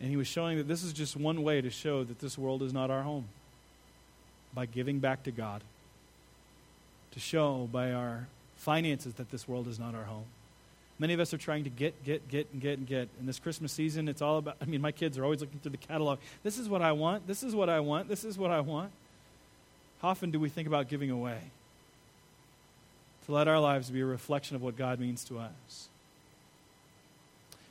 And 0.01 0.09
he 0.09 0.17
was 0.17 0.27
showing 0.27 0.57
that 0.57 0.67
this 0.67 0.83
is 0.83 0.91
just 0.91 1.15
one 1.15 1.41
way 1.41 1.61
to 1.61 1.69
show 1.69 2.03
that 2.03 2.19
this 2.19 2.37
world 2.37 2.61
is 2.61 2.73
not 2.73 2.91
our 2.91 3.03
home 3.03 3.29
by 4.53 4.65
giving 4.65 4.99
back 4.99 5.23
to 5.23 5.31
God, 5.31 5.63
to 7.11 7.19
show 7.21 7.69
by 7.71 7.93
our 7.93 8.27
finances 8.67 9.13
that 9.13 9.31
this 9.31 9.47
world 9.47 9.65
is 9.65 9.79
not 9.79 9.95
our 9.95 10.03
home. 10.03 10.25
Many 10.99 11.13
of 11.13 11.21
us 11.21 11.33
are 11.33 11.37
trying 11.37 11.63
to 11.63 11.69
get, 11.69 12.03
get, 12.03 12.27
get, 12.27 12.49
and 12.51 12.61
get, 12.61 12.77
and 12.77 12.85
get. 12.85 13.07
In 13.17 13.25
this 13.25 13.39
Christmas 13.39 13.71
season, 13.71 14.09
it's 14.09 14.21
all 14.21 14.39
about, 14.39 14.57
I 14.61 14.65
mean, 14.65 14.81
my 14.81 14.91
kids 14.91 15.17
are 15.17 15.23
always 15.23 15.39
looking 15.39 15.59
through 15.59 15.71
the 15.71 15.77
catalog. 15.77 16.19
This 16.43 16.57
is 16.57 16.67
what 16.67 16.81
I 16.81 16.91
want. 16.91 17.27
This 17.27 17.43
is 17.43 17.55
what 17.55 17.69
I 17.69 17.79
want. 17.79 18.09
This 18.09 18.25
is 18.25 18.37
what 18.37 18.51
I 18.51 18.59
want. 18.59 18.91
How 20.01 20.09
often 20.09 20.31
do 20.31 20.39
we 20.39 20.49
think 20.49 20.67
about 20.67 20.89
giving 20.89 21.11
away? 21.11 21.39
to 23.27 23.33
let 23.33 23.47
our 23.47 23.59
lives 23.59 23.89
be 23.89 23.99
a 24.01 24.05
reflection 24.05 24.55
of 24.55 24.63
what 24.63 24.77
God 24.77 24.99
means 24.99 25.23
to 25.25 25.37
us. 25.37 25.89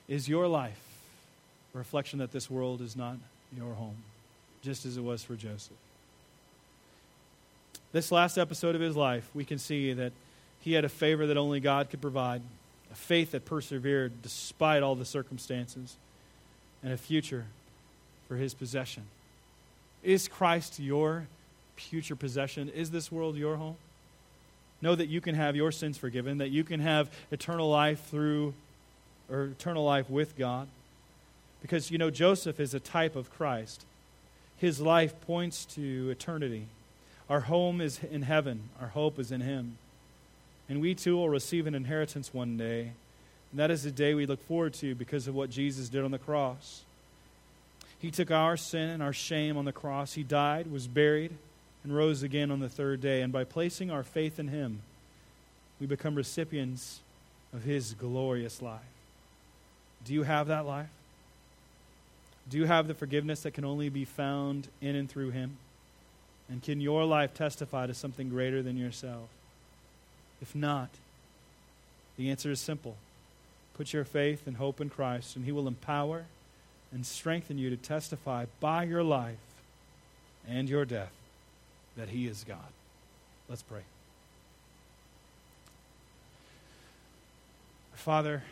Is 0.06 0.28
your 0.28 0.46
life 0.46 0.78
a 1.74 1.78
reflection 1.78 2.20
that 2.20 2.30
this 2.30 2.50
world 2.50 2.80
is 2.80 2.94
not 2.94 3.16
your 3.56 3.74
home, 3.74 3.96
just 4.62 4.84
as 4.84 4.98
it 4.98 5.02
was 5.02 5.24
for 5.24 5.34
Joseph? 5.34 5.76
This 7.92 8.12
last 8.12 8.36
episode 8.36 8.74
of 8.74 8.82
his 8.82 8.96
life, 8.96 9.30
we 9.34 9.46
can 9.46 9.58
see 9.58 9.94
that 9.94 10.12
he 10.66 10.72
had 10.72 10.84
a 10.84 10.88
favor 10.88 11.28
that 11.28 11.36
only 11.36 11.60
God 11.60 11.90
could 11.90 12.00
provide, 12.00 12.42
a 12.90 12.94
faith 12.96 13.30
that 13.30 13.44
persevered 13.44 14.20
despite 14.20 14.82
all 14.82 14.96
the 14.96 15.04
circumstances, 15.04 15.96
and 16.82 16.92
a 16.92 16.96
future 16.96 17.44
for 18.26 18.34
his 18.34 18.52
possession. 18.52 19.04
Is 20.02 20.26
Christ 20.26 20.80
your 20.80 21.28
future 21.76 22.16
possession? 22.16 22.68
Is 22.68 22.90
this 22.90 23.12
world 23.12 23.36
your 23.36 23.54
home? 23.54 23.76
Know 24.82 24.96
that 24.96 25.06
you 25.06 25.20
can 25.20 25.36
have 25.36 25.54
your 25.54 25.70
sins 25.70 25.98
forgiven, 25.98 26.38
that 26.38 26.50
you 26.50 26.64
can 26.64 26.80
have 26.80 27.12
eternal 27.30 27.70
life 27.70 28.04
through, 28.10 28.52
or 29.30 29.44
eternal 29.44 29.84
life 29.84 30.10
with 30.10 30.36
God. 30.36 30.66
Because, 31.62 31.92
you 31.92 31.98
know, 31.98 32.10
Joseph 32.10 32.58
is 32.58 32.74
a 32.74 32.80
type 32.80 33.14
of 33.14 33.30
Christ. 33.30 33.84
His 34.56 34.80
life 34.80 35.14
points 35.20 35.64
to 35.76 36.10
eternity. 36.10 36.66
Our 37.30 37.42
home 37.42 37.80
is 37.80 38.00
in 38.10 38.22
heaven, 38.22 38.62
our 38.80 38.88
hope 38.88 39.20
is 39.20 39.30
in 39.30 39.42
Him. 39.42 39.78
And 40.68 40.80
we 40.80 40.94
too 40.94 41.16
will 41.16 41.28
receive 41.28 41.66
an 41.66 41.74
inheritance 41.74 42.34
one 42.34 42.56
day. 42.56 42.92
And 43.50 43.60
that 43.60 43.70
is 43.70 43.84
the 43.84 43.90
day 43.90 44.14
we 44.14 44.26
look 44.26 44.46
forward 44.46 44.74
to 44.74 44.94
because 44.94 45.28
of 45.28 45.34
what 45.34 45.50
Jesus 45.50 45.88
did 45.88 46.04
on 46.04 46.10
the 46.10 46.18
cross. 46.18 46.82
He 47.98 48.10
took 48.10 48.30
our 48.30 48.56
sin 48.56 48.90
and 48.90 49.02
our 49.02 49.12
shame 49.12 49.56
on 49.56 49.64
the 49.64 49.72
cross. 49.72 50.14
He 50.14 50.22
died, 50.22 50.70
was 50.70 50.86
buried, 50.86 51.32
and 51.84 51.96
rose 51.96 52.22
again 52.22 52.50
on 52.50 52.60
the 52.60 52.68
third 52.68 53.00
day. 53.00 53.22
And 53.22 53.32
by 53.32 53.44
placing 53.44 53.90
our 53.90 54.02
faith 54.02 54.38
in 54.38 54.48
him, 54.48 54.80
we 55.80 55.86
become 55.86 56.14
recipients 56.14 57.00
of 57.52 57.62
his 57.62 57.94
glorious 57.94 58.60
life. 58.60 58.80
Do 60.04 60.12
you 60.12 60.24
have 60.24 60.48
that 60.48 60.66
life? 60.66 60.88
Do 62.48 62.58
you 62.58 62.64
have 62.64 62.86
the 62.86 62.94
forgiveness 62.94 63.40
that 63.42 63.52
can 63.52 63.64
only 63.64 63.88
be 63.88 64.04
found 64.04 64.68
in 64.80 64.94
and 64.94 65.10
through 65.10 65.30
him? 65.30 65.56
And 66.48 66.62
can 66.62 66.80
your 66.80 67.04
life 67.04 67.34
testify 67.34 67.86
to 67.86 67.94
something 67.94 68.28
greater 68.28 68.62
than 68.62 68.76
yourself? 68.76 69.28
If 70.40 70.54
not, 70.54 70.90
the 72.16 72.30
answer 72.30 72.50
is 72.50 72.60
simple. 72.60 72.96
Put 73.74 73.92
your 73.92 74.04
faith 74.04 74.46
and 74.46 74.56
hope 74.56 74.80
in 74.80 74.88
Christ, 74.88 75.36
and 75.36 75.44
he 75.44 75.52
will 75.52 75.68
empower 75.68 76.24
and 76.92 77.04
strengthen 77.04 77.58
you 77.58 77.70
to 77.70 77.76
testify 77.76 78.46
by 78.60 78.84
your 78.84 79.02
life 79.02 79.36
and 80.48 80.68
your 80.68 80.84
death 80.84 81.12
that 81.96 82.08
He 82.08 82.26
is 82.26 82.44
God. 82.44 82.58
Let's 83.48 83.62
pray. 83.62 83.82
Father, 87.94 88.42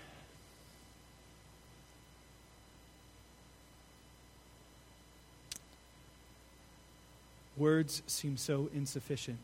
words 7.56 8.02
seem 8.06 8.36
so 8.36 8.68
insufficient 8.74 9.38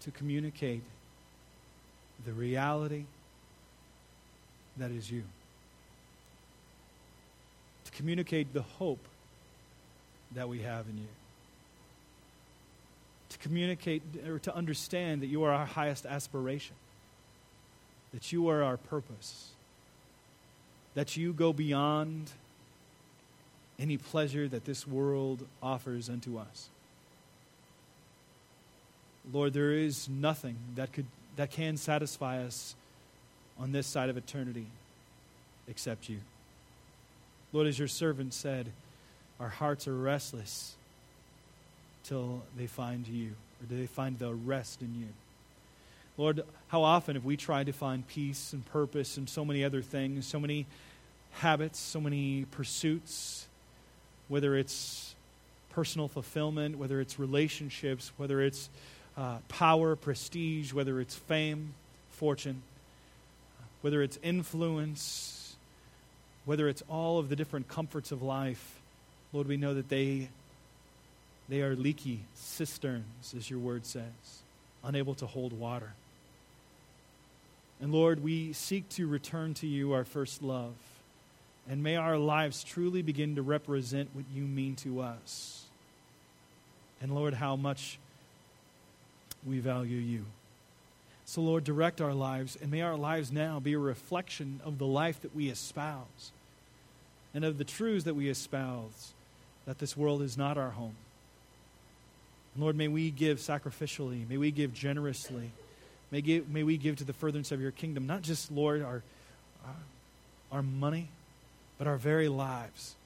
to 0.00 0.10
communicate 0.10 0.82
the 2.24 2.32
reality 2.32 3.04
that 4.76 4.90
is 4.90 5.10
you, 5.10 5.22
to 7.84 7.92
communicate 7.92 8.52
the 8.52 8.62
hope 8.62 9.04
that 10.34 10.48
we 10.48 10.60
have 10.60 10.86
in 10.88 10.98
you. 10.98 11.08
To 13.30 13.38
communicate 13.38 14.02
or 14.26 14.38
to 14.40 14.54
understand 14.54 15.22
that 15.22 15.26
you 15.26 15.44
are 15.44 15.52
our 15.52 15.66
highest 15.66 16.06
aspiration, 16.06 16.76
that 18.12 18.32
you 18.32 18.48
are 18.48 18.62
our 18.62 18.76
purpose, 18.76 19.50
that 20.94 21.16
you 21.16 21.32
go 21.32 21.52
beyond 21.52 22.30
any 23.78 23.96
pleasure 23.96 24.48
that 24.48 24.64
this 24.64 24.86
world 24.86 25.46
offers 25.62 26.08
unto 26.08 26.38
us. 26.38 26.68
Lord, 29.32 29.52
there 29.52 29.72
is 29.72 30.08
nothing 30.08 30.56
that 30.76 30.92
could 30.92 31.06
that 31.36 31.50
can 31.50 31.76
satisfy 31.76 32.42
us 32.42 32.74
on 33.58 33.72
this 33.72 33.86
side 33.86 34.08
of 34.10 34.16
eternity 34.16 34.66
except 35.68 36.08
you. 36.08 36.18
Lord, 37.52 37.66
as 37.66 37.78
your 37.78 37.88
servant 37.88 38.34
said, 38.34 38.66
our 39.38 39.48
hearts 39.48 39.88
are 39.88 39.96
restless 39.96 40.74
till 42.04 42.42
they 42.56 42.66
find 42.66 43.06
you, 43.06 43.30
or 43.60 43.66
do 43.68 43.76
they 43.78 43.86
find 43.86 44.18
the 44.18 44.34
rest 44.34 44.82
in 44.82 44.94
you? 44.94 45.06
Lord, 46.16 46.42
how 46.68 46.82
often 46.82 47.14
have 47.14 47.24
we 47.24 47.36
tried 47.36 47.66
to 47.66 47.72
find 47.72 48.06
peace 48.06 48.52
and 48.52 48.66
purpose 48.66 49.16
and 49.16 49.28
so 49.28 49.44
many 49.44 49.64
other 49.64 49.80
things, 49.80 50.26
so 50.26 50.38
many 50.38 50.66
habits, 51.32 51.78
so 51.78 52.00
many 52.00 52.44
pursuits, 52.50 53.46
whether 54.28 54.56
it's 54.56 55.14
personal 55.70 56.08
fulfillment, 56.08 56.76
whether 56.76 57.00
it's 57.00 57.18
relationships, 57.18 58.12
whether 58.16 58.42
it's 58.42 58.68
uh, 59.20 59.36
power, 59.48 59.96
prestige, 59.96 60.72
whether 60.72 60.98
it's 60.98 61.14
fame, 61.14 61.74
fortune, 62.10 62.62
whether 63.82 64.02
it's 64.02 64.18
influence, 64.22 65.56
whether 66.46 66.68
it's 66.68 66.82
all 66.88 67.18
of 67.18 67.28
the 67.28 67.36
different 67.36 67.68
comforts 67.68 68.12
of 68.12 68.22
life, 68.22 68.80
Lord, 69.34 69.46
we 69.46 69.58
know 69.58 69.74
that 69.74 69.90
they 69.90 70.30
they 71.50 71.62
are 71.62 71.74
leaky 71.74 72.20
cisterns, 72.34 73.34
as 73.36 73.50
your 73.50 73.58
word 73.58 73.84
says, 73.84 74.04
unable 74.84 75.14
to 75.16 75.26
hold 75.26 75.52
water. 75.52 75.92
And 77.80 77.92
Lord, 77.92 78.22
we 78.22 78.52
seek 78.52 78.88
to 78.90 79.06
return 79.06 79.54
to 79.54 79.66
you 79.66 79.92
our 79.92 80.04
first 80.04 80.42
love. 80.42 80.74
And 81.68 81.82
may 81.82 81.96
our 81.96 82.18
lives 82.18 82.62
truly 82.62 83.02
begin 83.02 83.34
to 83.34 83.42
represent 83.42 84.10
what 84.12 84.24
you 84.32 84.44
mean 84.44 84.76
to 84.76 85.00
us. 85.00 85.64
And 87.02 87.14
Lord, 87.14 87.34
how 87.34 87.56
much 87.56 87.98
we 89.46 89.58
value 89.58 89.98
you. 89.98 90.24
So, 91.24 91.40
Lord, 91.40 91.64
direct 91.64 92.00
our 92.00 92.14
lives, 92.14 92.58
and 92.60 92.70
may 92.70 92.80
our 92.80 92.96
lives 92.96 93.30
now 93.30 93.60
be 93.60 93.74
a 93.74 93.78
reflection 93.78 94.60
of 94.64 94.78
the 94.78 94.86
life 94.86 95.20
that 95.22 95.34
we 95.34 95.48
espouse 95.48 96.32
and 97.32 97.44
of 97.44 97.58
the 97.58 97.64
truths 97.64 98.04
that 98.04 98.14
we 98.14 98.28
espouse 98.28 99.12
that 99.66 99.78
this 99.78 99.96
world 99.96 100.22
is 100.22 100.36
not 100.36 100.58
our 100.58 100.70
home 100.70 100.96
Lord, 102.56 102.76
may 102.76 102.88
we 102.88 103.10
give 103.10 103.38
sacrificially. 103.38 104.28
May 104.28 104.36
we 104.36 104.50
give 104.50 104.74
generously. 104.74 105.50
May, 106.10 106.20
give, 106.20 106.48
may 106.48 106.62
we 106.62 106.76
give 106.76 106.96
to 106.96 107.04
the 107.04 107.12
furtherance 107.12 107.52
of 107.52 107.60
your 107.60 107.70
kingdom, 107.70 108.06
not 108.06 108.22
just, 108.22 108.50
Lord, 108.50 108.82
our, 108.82 109.02
our, 109.64 109.74
our 110.52 110.62
money, 110.62 111.08
but 111.78 111.86
our 111.86 111.96
very 111.96 112.28
lives. 112.28 112.96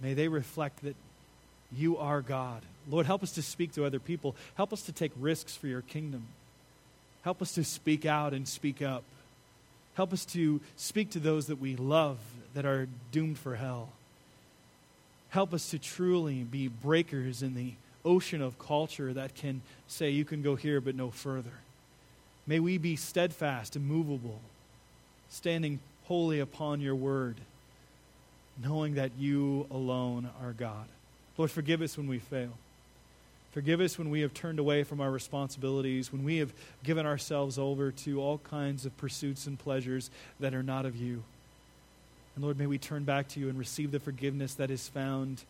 May 0.00 0.14
they 0.14 0.28
reflect 0.28 0.82
that 0.82 0.96
you 1.76 1.98
are 1.98 2.22
God. 2.22 2.62
Lord, 2.88 3.06
help 3.06 3.22
us 3.22 3.32
to 3.32 3.42
speak 3.42 3.72
to 3.72 3.84
other 3.84 3.98
people. 3.98 4.34
Help 4.54 4.72
us 4.72 4.82
to 4.82 4.92
take 4.92 5.12
risks 5.18 5.56
for 5.56 5.66
your 5.66 5.82
kingdom. 5.82 6.24
Help 7.22 7.42
us 7.42 7.52
to 7.54 7.64
speak 7.64 8.06
out 8.06 8.32
and 8.32 8.48
speak 8.48 8.80
up. 8.80 9.04
Help 9.94 10.12
us 10.12 10.24
to 10.24 10.60
speak 10.76 11.10
to 11.10 11.18
those 11.18 11.46
that 11.46 11.60
we 11.60 11.76
love 11.76 12.18
that 12.54 12.64
are 12.64 12.88
doomed 13.12 13.38
for 13.38 13.56
hell. 13.56 13.90
Help 15.30 15.52
us 15.52 15.70
to 15.70 15.78
truly 15.78 16.44
be 16.44 16.68
breakers 16.68 17.42
in 17.42 17.54
the 17.54 17.72
ocean 18.04 18.40
of 18.40 18.58
culture 18.58 19.12
that 19.12 19.34
can 19.34 19.60
say, 19.86 20.10
you 20.10 20.24
can 20.24 20.40
go 20.40 20.56
here 20.56 20.80
but 20.80 20.94
no 20.94 21.10
further. 21.10 21.52
May 22.46 22.60
we 22.60 22.78
be 22.78 22.96
steadfast, 22.96 23.76
immovable, 23.76 24.40
standing 25.28 25.80
wholly 26.04 26.40
upon 26.40 26.80
your 26.80 26.94
word, 26.94 27.36
knowing 28.62 28.94
that 28.94 29.10
you 29.18 29.66
alone 29.70 30.30
are 30.42 30.52
God. 30.52 30.86
Lord, 31.36 31.50
forgive 31.50 31.82
us 31.82 31.98
when 31.98 32.06
we 32.06 32.18
fail. 32.18 32.52
Forgive 33.52 33.80
us 33.80 33.98
when 33.98 34.10
we 34.10 34.20
have 34.20 34.34
turned 34.34 34.58
away 34.58 34.84
from 34.84 35.00
our 35.00 35.10
responsibilities, 35.10 36.12
when 36.12 36.22
we 36.22 36.38
have 36.38 36.52
given 36.84 37.06
ourselves 37.06 37.58
over 37.58 37.90
to 37.90 38.20
all 38.20 38.38
kinds 38.38 38.84
of 38.84 38.96
pursuits 38.96 39.46
and 39.46 39.58
pleasures 39.58 40.10
that 40.38 40.54
are 40.54 40.62
not 40.62 40.84
of 40.84 40.96
you. 40.96 41.22
And 42.34 42.44
Lord, 42.44 42.58
may 42.58 42.66
we 42.66 42.78
turn 42.78 43.04
back 43.04 43.26
to 43.28 43.40
you 43.40 43.48
and 43.48 43.58
receive 43.58 43.90
the 43.90 44.00
forgiveness 44.00 44.54
that 44.54 44.70
is 44.70 44.86
found 44.86 45.42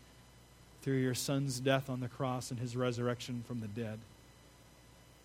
through 0.83 0.97
your 0.99 1.15
Son's 1.15 1.61
death 1.61 1.91
on 1.91 2.01
the 2.01 2.09
cross 2.09 2.51
and 2.51 2.61
his 2.61 2.77
resurrection 2.77 3.43
from 3.47 3.61
the 3.61 3.67
dead. 3.67 3.99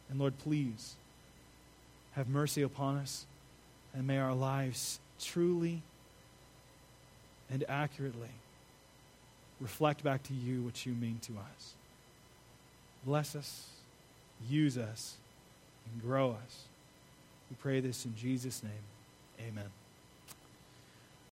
And 0.10 0.20
Lord, 0.20 0.38
please 0.40 0.96
have 2.14 2.28
mercy 2.28 2.64
upon 2.64 2.98
us, 2.98 3.26
and 3.94 4.06
may 4.06 4.18
our 4.18 4.34
lives 4.34 5.00
truly 5.22 5.82
and 7.52 7.64
accurately 7.70 8.30
reflect 9.62 10.04
back 10.04 10.24
to 10.24 10.34
you 10.34 10.64
what 10.64 10.86
you 10.86 10.94
mean 10.94 11.20
to 11.22 11.34
us. 11.34 11.74
Bless 13.06 13.36
us, 13.36 13.68
use 14.50 14.78
us, 14.78 15.18
and 15.92 16.02
grow 16.02 16.32
us. 16.32 16.64
We 17.50 17.58
pray 17.60 17.80
this 17.82 18.06
in 18.06 18.16
Jesus' 18.16 18.64
name. 18.64 19.48
Amen. 19.48 19.83